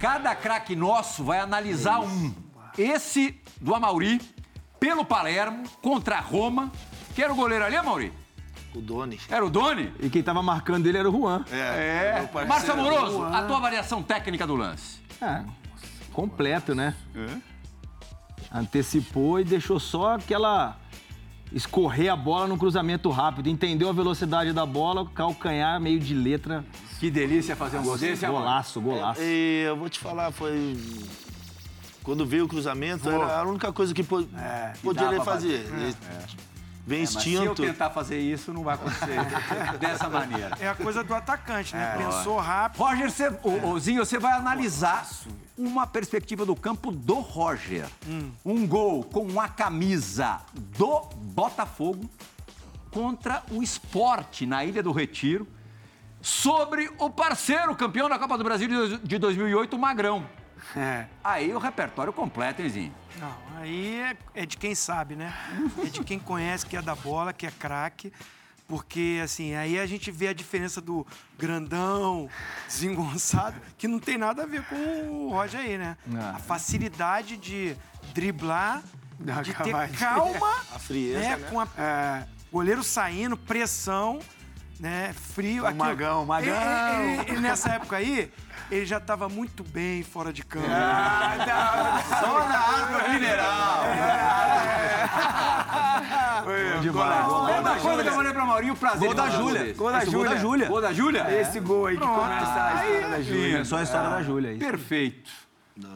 Cada 0.00 0.34
craque 0.34 0.74
nosso 0.74 1.22
vai 1.22 1.38
analisar 1.38 2.00
um. 2.00 2.43
Esse 2.76 3.40
do 3.60 3.74
Amauri, 3.74 4.20
pelo 4.80 5.04
Palermo, 5.04 5.64
contra 5.80 6.16
a 6.16 6.20
Roma. 6.20 6.70
Que 7.14 7.22
era 7.22 7.32
o 7.32 7.36
goleiro 7.36 7.64
ali, 7.64 7.76
Amauri? 7.76 8.12
O 8.74 8.80
Doni. 8.80 9.20
Era 9.28 9.44
o 9.46 9.50
Doni? 9.50 9.92
E 10.00 10.10
quem 10.10 10.22
tava 10.22 10.42
marcando 10.42 10.86
ele 10.86 10.98
era 10.98 11.08
o 11.08 11.12
Juan. 11.12 11.44
É. 11.52 12.22
parceiro. 12.22 12.48
Márcio 12.48 12.72
Amoroso, 12.72 13.22
a 13.22 13.42
tua 13.42 13.56
avaliação 13.58 14.02
técnica 14.02 14.46
do 14.46 14.56
lance. 14.56 14.98
É, 15.22 15.44
completo, 16.12 16.74
né? 16.74 16.94
Antecipou 18.52 19.38
e 19.38 19.44
deixou 19.44 19.78
só 19.78 20.14
aquela 20.14 20.76
escorrer 21.52 22.12
a 22.12 22.16
bola 22.16 22.48
no 22.48 22.58
cruzamento 22.58 23.08
rápido. 23.10 23.48
Entendeu 23.48 23.88
a 23.88 23.92
velocidade 23.92 24.52
da 24.52 24.66
bola, 24.66 25.08
calcanhar 25.14 25.80
meio 25.80 26.00
de 26.00 26.14
letra. 26.14 26.64
Que 26.98 27.10
delícia 27.10 27.54
fazer 27.54 27.78
um 27.78 27.84
gol 27.84 27.96
desse. 27.96 28.26
Golaço, 28.26 28.80
golaço. 28.80 29.20
E 29.22 29.62
eu 29.66 29.76
vou 29.76 29.88
te 29.88 30.00
falar, 30.00 30.32
foi. 30.32 30.76
Quando 32.04 32.24
veio 32.26 32.44
o 32.44 32.48
cruzamento, 32.48 33.08
era 33.10 33.40
a 33.40 33.42
única 33.44 33.72
coisa 33.72 33.92
que 33.92 34.02
po- 34.04 34.28
podia 34.82 35.02
dava 35.02 35.14
ele 35.16 35.24
fazer. 35.24 35.48
Ele 35.72 35.96
Vem 36.86 37.00
Mas 37.00 37.08
se 37.12 37.32
eu 37.32 37.44
instinto. 37.44 37.62
tentar 37.62 37.88
fazer 37.88 38.20
isso, 38.20 38.52
não 38.52 38.62
vai 38.62 38.74
acontecer 38.74 39.16
dessa 39.80 40.06
maneira. 40.10 40.54
É 40.60 40.68
a 40.68 40.74
coisa 40.74 41.02
do 41.02 41.14
atacante, 41.14 41.74
né? 41.74 41.94
Pensou 41.96 42.38
rápido. 42.38 42.78
Roger, 42.82 43.10
você, 43.10 43.28
ô, 43.42 43.68
ô, 43.70 43.78
Zinho, 43.80 44.04
você 44.04 44.18
vai 44.18 44.34
analisar 44.34 45.08
uma 45.56 45.86
perspectiva 45.86 46.44
do 46.44 46.54
campo 46.54 46.92
do 46.92 47.14
Roger. 47.20 47.86
Um 48.44 48.66
gol 48.66 49.02
com 49.02 49.40
a 49.40 49.48
camisa 49.48 50.40
do 50.52 51.00
Botafogo 51.16 52.04
contra 52.90 53.42
o 53.50 53.62
esporte 53.62 54.44
na 54.44 54.62
Ilha 54.62 54.82
do 54.82 54.92
Retiro 54.92 55.48
sobre 56.20 56.90
o 56.98 57.08
parceiro 57.08 57.74
campeão 57.74 58.10
da 58.10 58.18
Copa 58.18 58.36
do 58.36 58.44
Brasil 58.44 58.68
de- 58.68 58.98
de 58.98 59.18
2008, 59.18 59.74
o 59.74 59.78
Magrão. 59.78 60.26
É. 60.76 61.06
Aí 61.22 61.52
o 61.54 61.58
repertório 61.58 62.12
completo, 62.12 62.62
hein, 62.62 62.68
Zinho? 62.68 62.94
Não, 63.20 63.36
aí 63.58 64.00
é, 64.00 64.16
é 64.42 64.46
de 64.46 64.56
quem 64.56 64.74
sabe, 64.74 65.14
né? 65.14 65.32
É 65.82 65.86
de 65.86 66.02
quem 66.02 66.18
conhece, 66.18 66.66
que 66.66 66.76
é 66.76 66.82
da 66.82 66.94
bola, 66.94 67.32
que 67.32 67.46
é 67.46 67.50
craque. 67.50 68.12
Porque, 68.66 69.20
assim, 69.22 69.54
aí 69.54 69.78
a 69.78 69.84
gente 69.86 70.10
vê 70.10 70.28
a 70.28 70.32
diferença 70.32 70.80
do 70.80 71.06
grandão, 71.38 72.30
desengonçado, 72.66 73.56
que 73.76 73.86
não 73.86 73.98
tem 73.98 74.16
nada 74.16 74.42
a 74.42 74.46
ver 74.46 74.62
com 74.64 74.74
o 74.74 75.30
Roger 75.30 75.60
aí, 75.60 75.76
né? 75.78 75.96
A 76.34 76.38
facilidade 76.38 77.36
de 77.36 77.76
driblar, 78.14 78.82
Dá 79.18 79.42
de 79.42 79.52
ter 79.52 79.58
cavadinha. 79.64 79.98
calma, 79.98 80.54
A 80.74 80.78
frieza, 80.78 81.18
né? 81.20 81.36
Com 81.50 81.60
a, 81.60 81.68
É. 81.78 82.26
goleiro 82.50 82.82
saindo, 82.82 83.36
pressão, 83.36 84.18
né? 84.80 85.12
Frio. 85.12 85.66
aquilo. 85.66 85.84
Magão, 85.84 86.24
Magão. 86.26 86.54
Ele, 87.02 87.20
ele- 87.20 87.30
ele, 87.32 87.40
nessa 87.40 87.68
época 87.74 87.96
aí, 87.96 88.32
ele 88.76 88.86
já 88.86 88.98
estava 88.98 89.28
muito 89.28 89.62
bem 89.62 90.02
fora 90.02 90.32
de 90.32 90.44
campo. 90.44 90.66
Só 90.66 92.48
na 92.48 92.58
água 92.58 93.08
mineral. 93.08 93.84
demais. 96.82 97.28
Outra 97.28 97.76
coisa 97.76 98.02
que 98.02 98.08
eu 98.08 98.14
falei 98.14 98.32
pra 98.32 98.44
Maurinho, 98.44 98.74
o 98.74 98.76
prazer. 98.76 99.06
Gol 99.06 99.14
da 99.14 99.24
um 99.24 99.30
Júlia. 99.30 99.74
Gol 99.74 99.92
da 99.92 100.02
Esse 100.02 100.10
gol 100.10 100.24
da 100.24 100.36
Júlia. 100.36 100.68
Gol 100.68 100.80
da 100.80 100.92
Júlia? 100.92 101.40
Esse 101.40 101.60
gol 101.60 101.86
aí 101.86 101.96
que 101.96 102.02
começa 102.06 102.64
a 102.64 102.84
história 102.84 103.08
da 103.08 103.22
Júlia. 103.22 103.58
É 103.58 103.64
só 103.64 103.76
a 103.76 103.82
história 103.82 104.10
da 104.10 104.22
Júlia 104.22 104.50
aí. 104.50 104.58
Perfeito. 104.58 105.30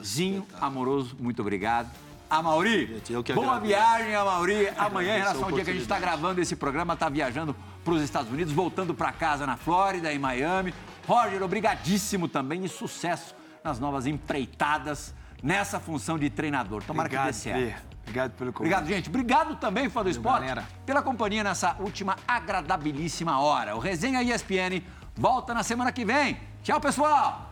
Zinho, 0.02 0.46
amoroso, 0.60 1.16
muito 1.20 1.40
obrigado. 1.40 1.90
A 2.30 2.42
Mauri, 2.42 3.00
boa 3.34 3.58
viagem, 3.58 4.14
a 4.14 4.22
Mauri. 4.22 4.68
Amanhã, 4.76 5.16
em 5.16 5.20
relação 5.20 5.44
ao 5.44 5.52
dia 5.52 5.64
que 5.64 5.70
a 5.70 5.72
gente 5.72 5.82
está 5.82 5.98
gravando 5.98 6.42
esse 6.42 6.54
programa, 6.54 6.92
está 6.92 7.08
viajando 7.08 7.56
para 7.82 7.94
os 7.94 8.02
Estados 8.02 8.30
Unidos, 8.30 8.52
voltando 8.52 8.92
para 8.92 9.10
casa 9.12 9.46
na 9.46 9.56
Flórida, 9.56 10.12
em 10.12 10.18
Miami. 10.18 10.74
Roger, 11.08 11.42
obrigadíssimo 11.42 12.28
também 12.28 12.66
e 12.66 12.68
sucesso 12.68 13.34
nas 13.64 13.80
novas 13.80 14.06
empreitadas 14.06 15.14
nessa 15.42 15.80
função 15.80 16.18
de 16.18 16.28
treinador. 16.28 16.82
Tomara 16.82 17.08
que 17.08 17.14
dê 17.14 17.20
Obrigado, 17.22 17.34
certo. 17.34 17.96
Obrigado 18.02 18.30
pelo 18.32 18.52
convite. 18.52 18.74
Obrigado, 18.74 18.94
gente. 18.94 19.08
Obrigado 19.08 19.56
também, 19.56 19.88
fã 19.88 20.02
do 20.02 20.10
esporte, 20.10 20.40
galera. 20.40 20.68
pela 20.84 21.00
companhia 21.02 21.42
nessa 21.42 21.76
última 21.80 22.14
agradabilíssima 22.28 23.40
hora. 23.40 23.74
O 23.74 23.78
Resenha 23.78 24.22
ESPN 24.22 24.82
volta 25.16 25.54
na 25.54 25.62
semana 25.62 25.90
que 25.92 26.04
vem. 26.04 26.38
Tchau, 26.62 26.78
pessoal! 26.78 27.47